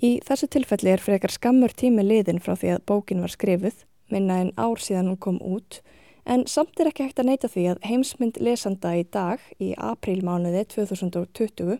Í 0.00 0.20
þessu 0.24 0.48
tilfelli 0.48 0.94
er 0.94 1.02
frekar 1.02 1.34
skammur 1.34 1.76
tími 1.76 2.06
liðin 2.06 2.40
frá 2.40 2.54
því 2.56 2.72
að 2.78 2.86
bókin 2.88 3.20
var 3.20 3.34
skrifuð, 3.34 3.84
minna 4.08 4.40
en 4.46 4.54
ár 4.56 4.80
síðan 4.80 5.12
hún 5.12 5.20
kom 5.20 5.42
út, 5.44 5.82
En 6.24 6.46
samt 6.48 6.80
er 6.80 6.88
ekki 6.88 7.04
hægt 7.04 7.20
að 7.20 7.28
neyta 7.28 7.48
því 7.52 7.64
að 7.74 7.82
heimsmynd 7.84 8.40
lesanda 8.40 8.94
í 8.96 9.04
dag, 9.12 9.42
í 9.60 9.74
aprílmánuði 9.76 10.64
2020, 10.72 11.78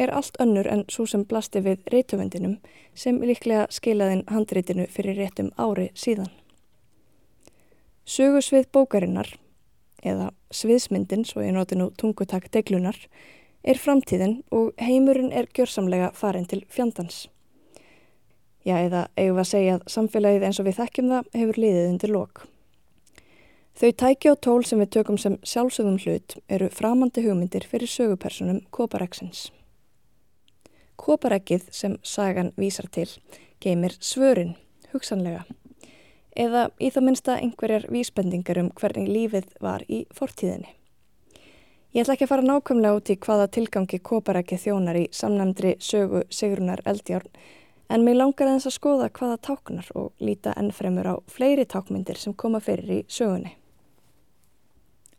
er 0.00 0.10
allt 0.14 0.38
önnur 0.42 0.66
en 0.70 0.84
svo 0.90 1.06
sem 1.06 1.22
blasti 1.28 1.62
við 1.62 1.84
reytuvendinum 1.92 2.58
sem 2.98 3.20
líklega 3.22 3.68
skilaðin 3.70 4.24
handreitinu 4.30 4.86
fyrir 4.90 5.18
réttum 5.20 5.52
ári 5.58 5.90
síðan. 5.94 6.30
Sögusvið 8.10 8.70
bókarinnar, 8.74 9.34
eða 10.02 10.30
sviðsmyndin, 10.50 11.26
svo 11.28 11.44
ég 11.44 11.54
noti 11.54 11.78
nú 11.78 11.90
tungutak 11.94 12.48
deglunar, 12.50 12.96
er 13.62 13.78
framtíðin 13.78 14.40
og 14.50 14.72
heimurinn 14.80 15.34
er 15.36 15.50
gjörsamlega 15.54 16.10
farin 16.16 16.48
til 16.48 16.64
fjandans. 16.72 17.28
Já, 18.64 18.80
eða 18.80 19.06
eigum 19.16 19.36
við 19.38 19.44
að 19.44 19.50
segja 19.52 19.76
að 19.76 19.84
samfélagið 19.94 20.48
eins 20.48 20.58
og 20.60 20.66
við 20.66 20.80
þekkjum 20.80 21.12
það 21.14 21.30
hefur 21.38 21.60
liðið 21.64 21.92
undir 21.92 22.12
lok. 22.16 22.42
Þau 23.80 23.92
tæki 23.96 24.28
og 24.28 24.42
tól 24.44 24.64
sem 24.68 24.76
við 24.82 24.90
tökum 24.92 25.16
sem 25.16 25.38
sjálfsögðum 25.40 25.94
hlut 26.02 26.34
eru 26.52 26.66
framandi 26.68 27.22
hugmyndir 27.24 27.64
fyrir 27.64 27.88
sögupersonum 27.88 28.58
Kopareksins. 28.76 29.46
Koparekkið 31.00 31.62
sem 31.72 31.94
sagan 32.04 32.50
vísar 32.60 32.90
til 32.92 33.06
geymir 33.64 33.94
svörin, 33.96 34.50
hugsanlega, 34.92 35.46
eða 36.36 36.66
í 36.76 36.90
það 36.92 37.06
minnsta 37.06 37.36
einhverjar 37.40 37.86
vísbendingar 37.88 38.60
um 38.60 38.68
hvernig 38.76 39.08
lífið 39.08 39.46
var 39.64 39.86
í 39.88 40.02
fortíðinni. 40.12 40.74
Ég 41.96 42.04
ætla 42.04 42.18
ekki 42.18 42.28
að 42.28 42.32
fara 42.34 42.44
nákvæmlega 42.50 42.98
út 43.00 43.12
í 43.14 43.16
hvaða 43.16 43.46
tilgangi 43.56 44.02
Koparekkið 44.10 44.60
þjónar 44.66 44.98
í 45.00 45.06
samnæmdri 45.08 45.72
sögu 45.80 46.26
Sigrunar 46.28 46.84
Eldjárn 46.84 47.32
en 47.88 48.04
mér 48.04 48.20
langar 48.20 48.52
eins 48.52 48.68
að 48.68 48.76
skoða 48.76 49.08
hvaða 49.08 49.40
táknar 49.48 49.88
og 49.96 50.12
líta 50.20 50.52
ennfremur 50.60 51.08
á 51.08 51.14
fleiri 51.32 51.64
tákmyndir 51.64 52.20
sem 52.20 52.36
koma 52.36 52.60
fyrir 52.60 53.00
í 53.00 53.00
sögunni. 53.08 53.56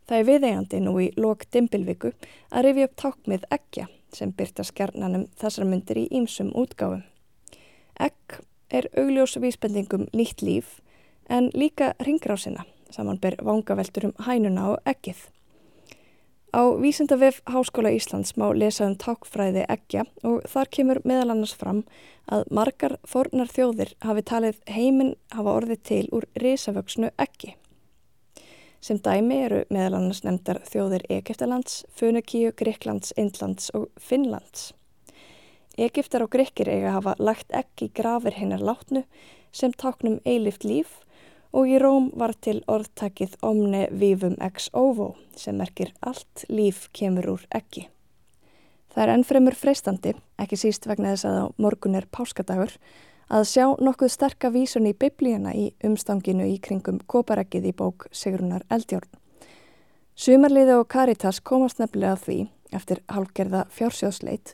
Það 0.08 0.18
er 0.18 0.28
viðeigandi 0.28 0.82
nú 0.82 0.96
í 1.00 1.08
lok 1.16 1.46
dimbilviku 1.54 2.12
að 2.50 2.68
rifja 2.68 2.88
upp 2.88 2.96
tákmið 3.04 3.48
eggja 3.54 3.88
sem 4.12 4.32
byrta 4.36 4.66
skjarnanum 4.66 5.28
þessar 5.40 5.68
myndir 5.68 6.02
í 6.02 6.08
ímsum 6.10 6.52
útgáfum. 6.58 7.04
Egg 8.00 8.42
er 8.72 8.88
augljós 8.98 9.38
vísbendingum 9.40 10.08
nýtt 10.12 10.42
líf 10.42 10.80
en 11.28 11.50
líka 11.54 11.94
ringrásina 12.02 12.66
saman 12.92 13.20
ber 13.20 13.36
vangaveltur 13.44 14.10
um 14.10 14.18
hænuna 14.26 14.68
og 14.72 14.82
eggið. 14.88 15.28
Á 16.52 16.62
Vísindavef 16.76 17.40
Háskóla 17.48 17.88
Íslands 17.96 18.34
má 18.36 18.50
lesa 18.52 18.84
um 18.84 18.96
tákfræði 19.00 19.64
eggja 19.72 20.04
og 20.22 20.44
þar 20.52 20.68
kemur 20.76 21.00
meðal 21.08 21.32
annars 21.32 21.54
fram 21.56 21.80
að 22.28 22.44
margar 22.52 22.98
fornar 23.08 23.48
þjóðir 23.48 23.94
hafi 24.04 24.24
talið 24.28 24.60
heiminn 24.68 25.14
hafa 25.32 25.56
orðið 25.56 25.82
til 25.88 26.04
úr 26.12 26.28
risavöksnu 26.44 27.14
eggi. 27.16 27.56
Sem 28.82 28.98
dæmi 28.98 29.36
eru 29.44 29.60
meðal 29.70 29.94
annars 30.00 30.24
nefndar 30.26 30.58
þjóðir 30.66 31.04
Egeftalands, 31.14 31.84
Funakíu, 31.94 32.50
Greiklands, 32.58 33.12
Indlands 33.14 33.70
og 33.78 33.84
Finnlands. 33.94 34.72
Egiptar 35.78 36.24
og 36.24 36.32
grekkir 36.34 36.66
eiga 36.66 36.96
hafa 36.96 37.14
lagt 37.22 37.54
ekki 37.54 37.92
grafir 37.94 38.34
hinnar 38.34 38.58
látnu 38.58 39.04
sem 39.54 39.70
táknum 39.70 40.18
eilift 40.26 40.66
líf 40.66 40.98
og 41.54 41.70
í 41.70 41.78
Róm 41.78 42.10
var 42.18 42.34
til 42.34 42.58
orðtakið 42.66 43.38
omne 43.46 43.84
vivum 43.94 44.34
ex 44.42 44.66
ovo 44.74 45.12
sem 45.38 45.56
merkir 45.62 45.94
allt 46.00 46.42
líf 46.50 46.88
kemur 46.96 47.36
úr 47.36 47.46
ekki. 47.54 47.86
Það 48.92 49.04
er 49.04 49.14
ennfremur 49.14 49.56
freistandi, 49.56 50.16
ekki 50.42 50.58
síst 50.58 50.90
vegna 50.90 51.14
þess 51.14 51.28
að 51.30 51.38
á 51.38 51.46
morgun 51.62 51.96
er 51.96 52.10
páskadagur, 52.10 52.74
að 53.32 53.46
sjá 53.48 53.64
nokkuð 53.80 54.10
sterka 54.12 54.50
vísun 54.52 54.86
í 54.90 54.92
biblíuna 54.92 55.54
í 55.56 55.70
umstanginu 55.86 56.44
í 56.50 56.58
kringum 56.60 56.98
kopareggið 57.08 57.70
í 57.70 57.76
bók 57.76 58.04
Sigrunar 58.12 58.66
Eldjórn. 58.68 59.08
Sumarliði 60.12 60.74
og 60.76 60.90
Caritas 60.92 61.40
komast 61.40 61.80
nefnilega 61.80 62.18
því, 62.20 62.36
eftir 62.76 63.00
halgerða 63.08 63.64
fjársjóðsleit, 63.72 64.52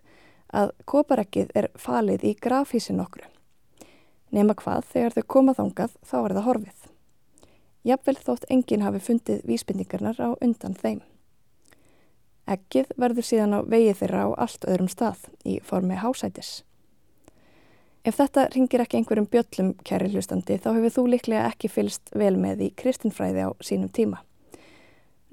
að 0.55 0.71
kopareggið 0.87 1.51
er 1.59 1.69
falið 1.75 2.29
í 2.31 2.37
grafísin 2.39 3.03
okkur. 3.03 3.27
Nema 4.31 4.55
hvað, 4.55 4.87
þegar 4.93 5.17
þau 5.17 5.27
komað 5.35 5.59
þangað, 5.59 5.99
þá 6.07 6.17
er 6.21 6.37
það 6.37 6.47
horfið. 6.47 6.87
Jafnvel 7.89 8.17
þótt 8.23 8.49
enginn 8.53 8.87
hafi 8.87 9.03
fundið 9.03 9.43
vísbindingarnar 9.49 10.23
á 10.23 10.29
undan 10.39 10.79
þeim. 10.79 11.03
Ekkið 12.47 12.95
verður 12.97 13.27
síðan 13.27 13.59
á 13.59 13.61
vegið 13.67 14.01
þeirra 14.05 14.25
á 14.25 14.29
allt 14.47 14.71
öðrum 14.71 14.89
stað 14.93 15.27
í 15.43 15.59
formi 15.65 15.99
hásætis. 15.99 16.63
Ef 18.07 18.15
þetta 18.21 18.47
ringir 18.55 18.83
ekki 18.85 19.01
einhverjum 19.01 19.27
bjöllum, 19.31 19.73
kæri 19.85 20.09
hlustandi, 20.13 20.57
þá 20.63 20.71
hefur 20.77 20.95
þú 20.95 21.05
líklega 21.13 21.49
ekki 21.51 21.71
fylst 21.73 22.13
vel 22.15 22.37
með 22.39 22.69
í 22.69 22.73
kristinfræði 22.79 23.49
á 23.49 23.51
sínum 23.59 23.91
tíma. 23.91 24.23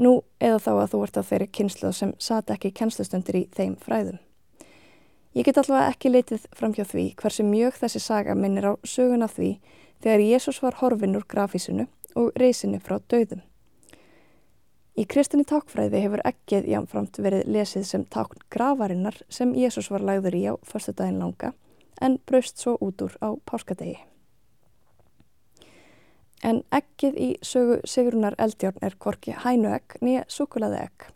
Nú 0.02 0.24
eða 0.44 0.60
þá 0.60 0.72
að 0.74 0.90
þú 0.92 1.02
ert 1.06 1.20
að 1.22 1.28
þeirri 1.30 1.50
kynslu 1.56 1.92
sem 1.94 2.14
sata 2.20 2.56
ekki 2.58 2.74
kjenslustundir 2.76 3.38
í 3.38 3.44
þeim 3.56 3.78
fræðum. 3.80 4.18
Ég 5.36 5.46
get 5.46 5.60
allavega 5.62 5.94
ekki 5.94 6.12
litið 6.12 6.48
fram 6.56 6.74
hjá 6.76 6.84
því 6.90 7.06
hversu 7.22 7.46
mjög 7.46 7.78
þessi 7.84 8.02
saga 8.02 8.36
minnir 8.36 8.72
á 8.72 8.74
söguna 8.88 9.28
því 9.30 9.58
þegar 10.04 10.24
Jésús 10.26 10.62
var 10.64 10.80
horfin 10.82 11.16
úr 11.20 11.28
grafísinu 11.28 11.88
og 12.16 12.32
reysinu 12.40 12.80
frá 12.84 12.98
döðum. 13.12 13.44
Í 14.96 15.04
kristinni 15.12 15.44
tákfræði 15.48 16.02
hefur 16.06 16.24
ekkið 16.24 16.70
jámframt 16.72 17.20
verið 17.20 17.50
lesið 17.52 17.84
sem 17.88 18.06
tákn 18.08 18.40
gravarinnar 18.50 19.20
sem 19.30 19.52
Jésús 19.56 19.92
var 19.92 20.04
lagður 20.08 20.40
í 20.40 20.44
á 20.48 20.54
förstu 20.64 20.96
daginn 20.96 21.20
langa 21.20 21.52
en 22.02 22.20
braust 22.26 22.60
svo 22.60 22.78
út 22.82 23.02
úr 23.02 23.16
á 23.22 23.36
páskadegi. 23.46 23.98
En 26.44 26.62
ekkið 26.76 27.16
í 27.18 27.30
sögu 27.42 27.80
Sigrunar 27.88 28.36
Eldjórn 28.38 28.84
er 28.86 28.98
korki 29.00 29.34
hænu 29.46 29.72
egg 29.74 29.98
nýja 30.02 30.26
sukulaði 30.30 30.84
egg. 30.84 31.08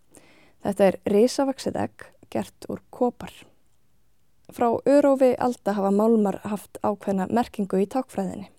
Þetta 0.63 0.85
er 0.85 0.99
risavaksið 1.13 1.81
egg 1.83 2.05
gert 2.33 2.69
úr 2.69 2.81
kopar. 2.89 3.33
Frá 4.49 4.71
örófi 4.89 5.35
alda 5.37 5.75
hafa 5.77 5.91
málmar 5.93 6.39
haft 6.43 6.79
ákveðna 6.81 7.27
merkingu 7.29 7.83
í 7.83 7.85
tákfræðinni. 7.85 8.49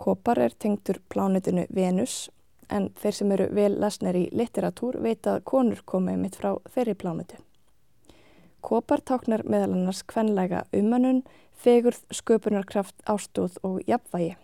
Kopar 0.00 0.40
er 0.40 0.54
tengtur 0.58 1.02
plánutinu 1.12 1.66
Venus 1.74 2.30
en 2.72 2.88
þeir 3.00 3.18
sem 3.18 3.32
eru 3.36 3.48
vel 3.54 3.74
lesnir 3.80 4.16
í 4.16 4.28
litteratúr 4.32 4.96
veit 5.04 5.26
að 5.28 5.42
konur 5.44 5.82
komið 5.84 6.22
mitt 6.22 6.38
frá 6.40 6.54
þeirri 6.74 6.96
plánutu. 6.98 7.36
Kopar 8.64 9.02
táknar 9.04 9.42
meðal 9.44 9.74
annars 9.76 10.00
kvenlega 10.08 10.62
umanun, 10.72 11.20
fegurð, 11.52 12.00
sköpunarkraft, 12.08 12.96
ástóð 13.04 13.58
og 13.62 13.82
jafnvægi. 13.84 14.38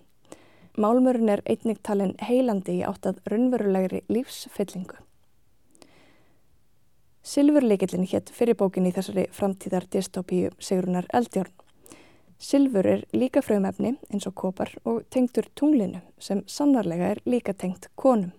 Málmurinn 0.76 1.32
er 1.32 1.40
einnig 1.48 1.80
talin 1.82 2.12
heilandi 2.20 2.74
í 2.78 2.84
áttað 2.84 3.22
raunverulegri 3.32 4.02
lífsfyllingu. 4.12 4.98
Silfurleikillin 7.24 8.04
hétt 8.12 8.32
fyrir 8.36 8.58
bókin 8.60 8.88
í 8.88 8.92
þessari 8.92 9.24
framtíðar 9.32 9.88
dystopíu 9.92 10.52
Sigrunar 10.60 11.08
Eldjórn. 11.16 11.52
Silfur 12.40 12.86
er 12.88 13.06
líka 13.16 13.40
fröðumefni 13.44 13.94
eins 14.12 14.28
og 14.28 14.36
kopar 14.36 14.72
og 14.84 15.02
tengtur 15.12 15.48
tunglinu 15.56 16.00
sem 16.20 16.44
sannarlega 16.46 17.14
er 17.14 17.24
líka 17.24 17.56
tengt 17.56 17.88
konum. 17.96 18.32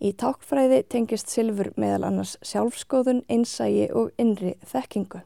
Í 0.00 0.14
tákfræði 0.16 0.78
tengist 0.88 1.28
silfur 1.28 1.74
meðal 1.76 2.06
annars 2.08 2.38
sjálfskoðun, 2.40 3.20
einsægi 3.28 3.90
og 3.92 4.14
innri 4.16 4.54
þekkingu. 4.70 5.20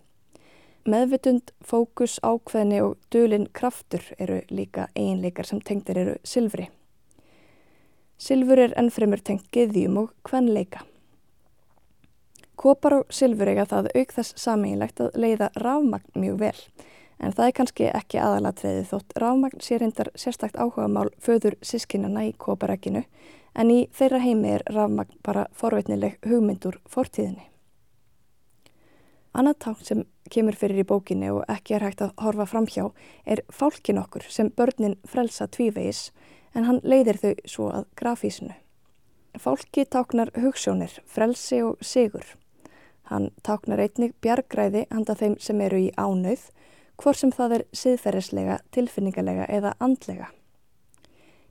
Meðvitund, 0.91 1.53
fókus, 1.65 2.17
ákveðni 2.27 2.81
og 2.83 2.97
dölin 3.15 3.47
kraftur 3.55 4.03
eru 4.19 4.41
líka 4.51 4.89
eiginleikar 4.97 5.47
sem 5.47 5.61
tengtir 5.63 6.01
eru 6.03 6.17
silfri. 6.27 6.67
Silfur 8.19 8.61
er 8.65 8.75
ennfremur 8.81 9.23
tengt 9.23 9.47
geðjum 9.55 10.01
og 10.03 10.11
kvenleika. 10.27 10.83
Kopar 12.59 12.99
og 12.99 13.15
silfur 13.15 13.53
eiga 13.53 13.69
það 13.71 13.93
auk 13.95 14.13
þess 14.19 14.35
sameinlegt 14.43 15.01
að 15.07 15.17
leiða 15.23 15.53
ráfmagn 15.55 16.19
mjög 16.19 16.43
vel 16.43 16.59
en 17.23 17.33
það 17.33 17.47
er 17.47 17.57
kannski 17.59 17.89
ekki 17.95 18.21
aðalatriði 18.21 18.85
þótt 18.91 19.17
ráfmagn 19.23 19.63
sé 19.63 19.79
reyndar 19.79 20.11
sérstakt 20.19 20.59
áhuga 20.59 20.87
mál 20.91 21.11
föður 21.23 21.57
sískinana 21.63 22.27
í 22.29 22.35
koparækinu 22.39 23.05
en 23.55 23.71
í 23.71 23.81
þeirra 23.95 24.21
heimi 24.25 24.55
er 24.57 24.65
ráfmagn 24.71 25.19
bara 25.27 25.47
forveitnileg 25.55 26.19
hugmyndur 26.27 26.81
fortíðinni. 26.91 27.49
Annað 29.35 29.59
tán 29.65 29.79
sem 29.83 30.05
kemur 30.31 30.55
fyrir 30.59 30.85
í 30.85 30.87
bókinni 30.87 31.31
og 31.35 31.43
ekki 31.51 31.75
er 31.75 31.87
hægt 31.89 32.05
að 32.05 32.15
horfa 32.23 32.47
fram 32.47 32.69
hjá 32.71 32.85
er 33.27 33.43
fálkin 33.51 33.99
okkur 33.99 34.27
sem 34.31 34.51
börnin 34.55 34.95
frelsa 35.11 35.49
tvívegis 35.51 36.11
en 36.55 36.69
hann 36.69 36.79
leiðir 36.85 37.19
þau 37.19 37.33
svo 37.51 37.71
að 37.75 37.89
grafísinu. 37.99 38.55
Fálki 39.35 39.83
táknar 39.91 40.31
hugssjónir, 40.39 41.01
frelsi 41.11 41.59
og 41.67 41.83
sigur. 41.83 42.23
Hann 43.11 43.33
táknar 43.43 43.83
einnig 43.83 44.15
bjargræði 44.23 44.85
handa 44.93 45.17
þeim 45.19 45.35
sem 45.43 45.61
eru 45.61 45.81
í 45.83 45.91
ánauð, 45.99 46.47
hvort 47.03 47.19
sem 47.19 47.35
það 47.35 47.59
er 47.59 47.65
siðferðislega, 47.75 48.61
tilfinningalega 48.71 49.51
eða 49.51 49.75
andlega. 49.83 50.31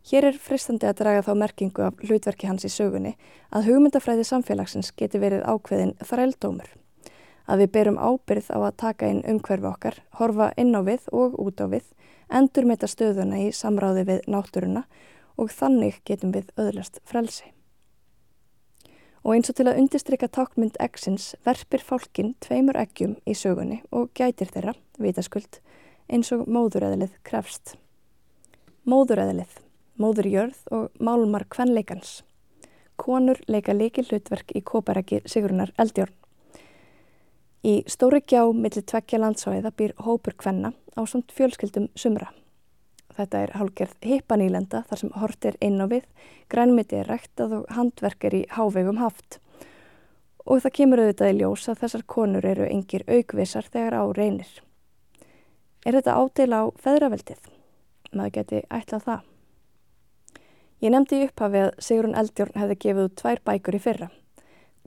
Hér 0.04 0.28
er 0.28 0.40
fristandi 0.40 0.88
að 0.90 0.98
draga 1.00 1.24
þá 1.24 1.34
merkingu 1.40 1.86
af 1.86 2.02
hlutverki 2.04 2.50
hans 2.50 2.66
í 2.68 2.72
sögunni 2.72 3.14
að 3.56 3.70
hugmyndafræði 3.70 4.26
samfélagsins 4.28 4.92
geti 5.00 5.22
verið 5.24 5.46
ákveðin 5.48 5.96
þrældómur. 6.04 6.68
Að 7.48 7.64
við 7.64 7.74
berum 7.78 8.00
ábyrð 8.00 8.52
á 8.52 8.60
að 8.60 8.78
taka 8.84 9.10
inn 9.12 9.24
umhverfi 9.28 9.68
okkar, 9.72 9.98
horfa 10.20 10.52
inn 10.60 10.76
á 10.76 10.82
við 10.84 11.08
og 11.12 11.40
út 11.40 11.64
á 11.64 11.68
við, 11.72 11.88
endur 12.28 12.68
meita 12.68 12.88
stöðuna 12.88 13.42
í 13.48 13.50
samráði 13.56 14.08
við 14.12 14.24
náttúruna 14.28 14.86
og 15.40 15.52
þannig 15.52 16.00
getum 16.08 16.36
við 16.36 16.52
öðlast 16.60 17.00
frelsi 17.08 17.54
og 19.24 19.38
eins 19.38 19.50
og 19.50 19.58
til 19.58 19.70
að 19.70 19.80
undistrykka 19.80 20.28
tákmynd 20.36 20.78
X-ins 20.84 21.32
verpir 21.48 21.84
fólkin 21.84 22.34
tveimur 22.44 22.78
eggjum 22.80 23.16
í 23.24 23.36
sögunni 23.38 23.80
og 23.96 24.12
gætir 24.18 24.52
þeirra, 24.52 24.76
vitaskuld, 25.00 25.62
eins 26.12 26.32
og 26.36 26.44
móðuræðilið 26.52 27.16
krefst. 27.24 27.78
Móðuræðilið, 28.84 29.56
móðurjörð 30.00 30.60
og 30.74 30.92
málmar 31.00 31.46
kvenleikans. 31.50 32.22
Konur 32.98 33.40
leika 33.48 33.74
leikil 33.74 34.06
hlutverk 34.10 34.54
í 34.56 34.62
kóparæki 34.62 35.22
Sigrunar 35.26 35.74
Eldjórn. 35.82 36.14
Í 37.64 37.80
stóri 37.88 38.20
gjá 38.28 38.44
millir 38.52 38.84
tveggja 38.84 39.22
landsvæða 39.24 39.72
býr 39.72 39.94
hópur 40.04 40.36
kvenna 40.36 40.74
á 41.00 41.02
samt 41.08 41.32
fjölskyldum 41.32 41.88
sumra. 41.96 42.28
Þetta 43.14 43.44
er 43.46 43.54
hálgerð 43.56 43.96
heipanýlenda 44.04 44.84
þar 44.90 45.00
sem 45.00 45.14
hort 45.16 45.46
er 45.46 45.58
inn 45.62 45.80
á 45.80 45.88
við, 45.88 46.04
grænmiti 46.50 47.00
er 47.00 47.10
ræktað 47.12 47.60
og 47.60 47.72
handverk 47.72 48.26
er 48.28 48.38
í 48.42 48.44
hávegum 48.52 49.00
haft. 49.00 49.40
Og 50.44 50.60
það 50.64 50.76
kemur 50.80 51.04
auðvitað 51.04 51.32
í 51.32 51.38
ljós 51.40 51.68
að 51.72 51.84
þessar 51.86 52.06
konur 52.16 52.46
eru 52.46 52.68
yngir 52.68 53.06
aukvisar 53.08 53.70
þegar 53.70 54.00
á 54.02 54.04
reynir. 54.18 54.50
Er 55.86 55.96
þetta 56.00 56.18
ádela 56.20 56.64
á 56.64 56.72
feðraveldið? 56.84 57.52
Maður 58.12 58.36
geti 58.40 58.66
ætlað 58.68 59.08
það. 59.08 59.33
Ég 60.84 60.92
nefndi 60.92 61.22
í 61.22 61.28
upphafi 61.30 61.60
að 61.64 61.70
Sigrun 61.80 62.16
Eldjórn 62.20 62.58
hefði 62.60 62.76
gefið 62.84 63.06
út 63.08 63.14
tvær 63.22 63.40
bækur 63.48 63.76
í 63.78 63.80
fyrra. 63.80 64.10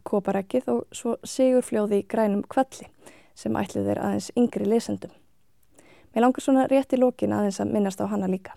Koparækið 0.04 0.66
og 0.68 0.82
svo 0.92 1.14
Sigurfljóði 1.24 2.02
grænum 2.04 2.42
kvalli 2.52 2.90
sem 3.32 3.56
ætlið 3.56 3.88
er 3.94 4.00
aðeins 4.04 4.26
yngri 4.36 4.66
lesendum. 4.68 5.14
Mér 6.12 6.26
langar 6.26 6.44
svona 6.44 6.66
rétt 6.68 6.92
í 6.92 6.98
lókin 7.00 7.32
aðeins 7.32 7.62
að 7.64 7.72
minnast 7.72 8.02
á 8.04 8.12
hana 8.12 8.28
líka. 8.28 8.52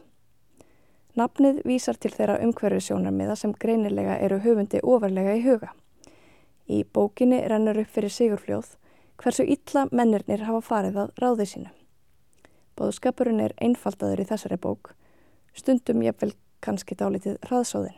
Nafnið 1.15 1.61
vísar 1.63 1.95
til 1.95 2.11
þeirra 2.11 2.41
umhverfisjónarmiða 2.43 3.39
sem 3.39 3.55
greinilega 3.55 4.19
eru 4.19 4.41
höfundi 4.43 4.83
ofarlega 4.83 5.37
í 5.39 5.45
huga. 5.47 5.71
Í 6.67 6.83
bókinni 6.83 7.39
rennur 7.47 7.79
upp 7.79 7.95
fyrir 7.95 8.11
sigurfljóð 8.17 8.75
hversu 9.23 9.47
illa 9.47 9.85
mennirnir 9.95 10.43
hafa 10.43 10.59
farið 10.73 11.01
að 11.05 11.15
ráði 11.23 11.47
sínu. 11.53 11.71
Bóðskapurinn 12.75 13.39
er 13.47 13.55
einfaldaður 13.63 14.25
í 14.25 14.27
þessari 14.27 14.59
bók, 14.59 14.93
stundum 15.55 16.03
ég 16.03 16.19
vel 16.19 16.35
kannski 16.65 16.97
dálitið 16.99 17.37
hraðsóðin. 17.47 17.97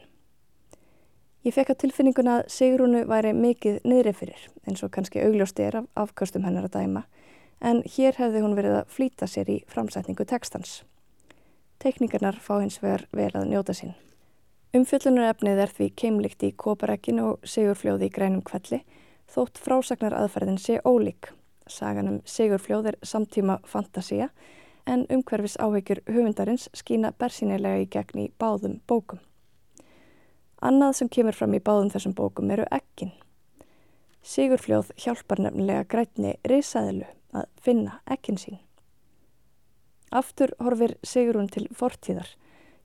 Ég 1.42 1.56
fekk 1.56 1.74
að 1.74 1.80
tilfinninguna 1.86 2.36
að 2.40 2.52
Sigrúnu 2.54 3.02
væri 3.10 3.34
mikið 3.34 3.80
niðri 3.88 4.14
fyrir, 4.14 4.44
eins 4.70 4.84
og 4.86 4.92
kannski 4.94 5.24
augljósti 5.26 5.66
er 5.66 5.80
af 5.80 5.88
afkastum 6.04 6.46
hennar 6.46 6.68
að 6.70 6.76
dæma, 6.76 7.02
en 7.62 7.82
hér 7.96 8.20
hefði 8.22 8.44
hún 8.44 8.54
verið 8.58 8.78
að 8.78 8.94
flýta 8.94 9.30
sér 9.30 9.50
í 9.50 9.58
framsetningu 9.72 10.28
tekstans. 10.30 10.84
Tekníkarnar 11.82 12.38
fá 12.38 12.60
hins 12.60 12.78
vegar 12.84 13.08
vel 13.10 13.32
að 13.34 13.50
njóta 13.50 13.74
sín. 13.74 13.96
Umfjöllunarefnið 14.78 15.64
er 15.66 15.74
því 15.74 15.88
keimlikt 15.98 16.44
í 16.46 16.54
kóparækinu 16.54 17.24
og 17.32 17.48
segurfljóði 17.50 18.08
í 18.08 18.14
grænum 18.14 18.44
kvelli 18.46 18.84
þótt 19.32 19.58
frásagnar 19.60 20.14
aðferðin 20.16 20.62
sé 20.62 20.78
ólík. 20.86 21.32
Sagan 21.68 22.08
um 22.08 22.20
Sigurfljóð 22.28 22.92
er 22.92 22.98
samtíma 23.02 23.58
fantasia 23.68 24.30
en 24.86 25.06
umhverfis 25.10 25.58
áhyggjur 25.60 26.02
höfundarins 26.08 26.70
skína 26.78 27.12
bersýnilega 27.18 27.84
í 27.84 27.90
gegn 27.92 28.24
í 28.26 28.30
báðum 28.40 28.80
bókum. 28.88 29.20
Annað 30.62 30.98
sem 31.00 31.10
kemur 31.10 31.38
fram 31.38 31.56
í 31.58 31.62
báðum 31.64 31.90
þessum 31.94 32.14
bókum 32.18 32.52
eru 32.54 32.66
ekkin. 32.72 33.14
Sigurfljóð 34.22 34.92
hjálpar 35.02 35.42
nefnilega 35.42 35.88
grætni 35.90 36.36
reysaðilu 36.46 37.08
að 37.34 37.48
finna 37.62 38.00
ekkin 38.06 38.38
sín. 38.38 38.60
Aftur 40.12 40.52
horfir 40.60 40.98
Sigrun 41.08 41.48
til 41.50 41.70
fortíðar, 41.72 42.28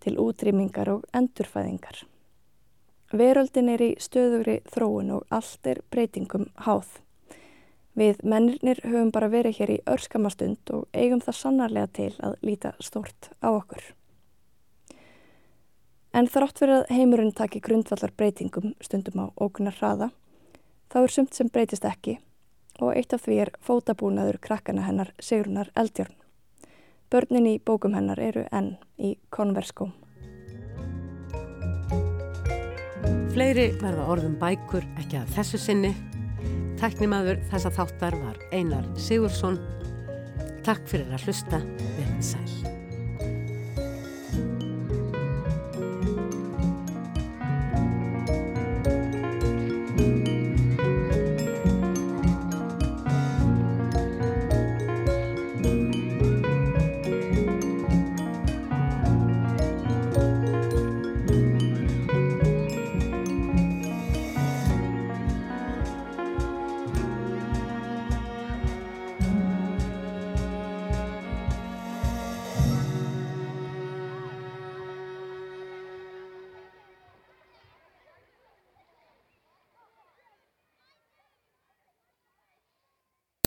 til 0.00 0.16
útrýmingar 0.22 0.88
og 0.92 1.04
endurfæðingar. 1.16 2.04
Veröldin 3.12 3.68
er 3.70 3.82
í 3.82 3.90
stöðugri 4.02 4.60
þróun 4.70 5.12
og 5.18 5.26
allt 5.34 5.66
er 5.66 5.82
breytingum 5.90 6.48
háð. 6.66 7.00
Við 7.96 8.18
mennirnir 8.28 8.82
höfum 8.84 9.10
bara 9.12 9.30
verið 9.32 9.56
hér 9.60 9.72
í 9.72 9.82
örskamastund 9.88 10.72
og 10.76 10.84
eigum 10.92 11.22
það 11.24 11.38
sannarlega 11.38 11.88
til 11.96 12.10
að 12.20 12.36
líta 12.44 12.74
stort 12.84 13.30
á 13.40 13.48
okkur. 13.48 13.80
En 16.16 16.28
þrátt 16.32 16.60
fyrir 16.60 16.82
að 16.82 16.92
heimurinn 16.96 17.32
taki 17.36 17.60
grundvallar 17.60 18.12
breytingum 18.16 18.74
stundum 18.84 19.20
á 19.20 19.26
ókunar 19.40 19.76
hraða, 19.80 20.10
þá 20.92 20.98
er 21.02 21.12
sumt 21.12 21.36
sem 21.36 21.48
breytist 21.52 21.88
ekki 21.88 22.18
og 22.80 22.92
eitt 22.92 23.14
af 23.16 23.24
því 23.24 23.38
er 23.46 23.52
fótabúnaður 23.64 24.38
krakkana 24.44 24.84
hennar 24.84 25.12
Sigrunar 25.20 25.70
Eldjörn. 25.76 26.12
Börnin 27.08 27.48
í 27.48 27.54
bókum 27.62 27.94
hennar 27.96 28.20
eru 28.20 28.44
enn 28.52 28.74
í 28.98 29.14
konverskóm. 29.32 29.94
Fleiri 33.32 33.70
verða 33.80 34.08
orðum 34.12 34.36
bækur 34.40 34.84
ekki 34.96 35.20
að 35.20 35.32
þessu 35.36 35.60
sinni. 35.60 35.94
Teknimaður 36.76 37.40
þessa 37.50 37.72
þáttar 37.72 38.18
var 38.20 38.40
Einar 38.52 38.84
Sigursson. 39.00 39.56
Takk 40.66 40.84
fyrir 40.90 41.12
að 41.16 41.28
hlusta. 41.28 41.62
Verðið 41.96 42.26
sæl. 42.34 42.75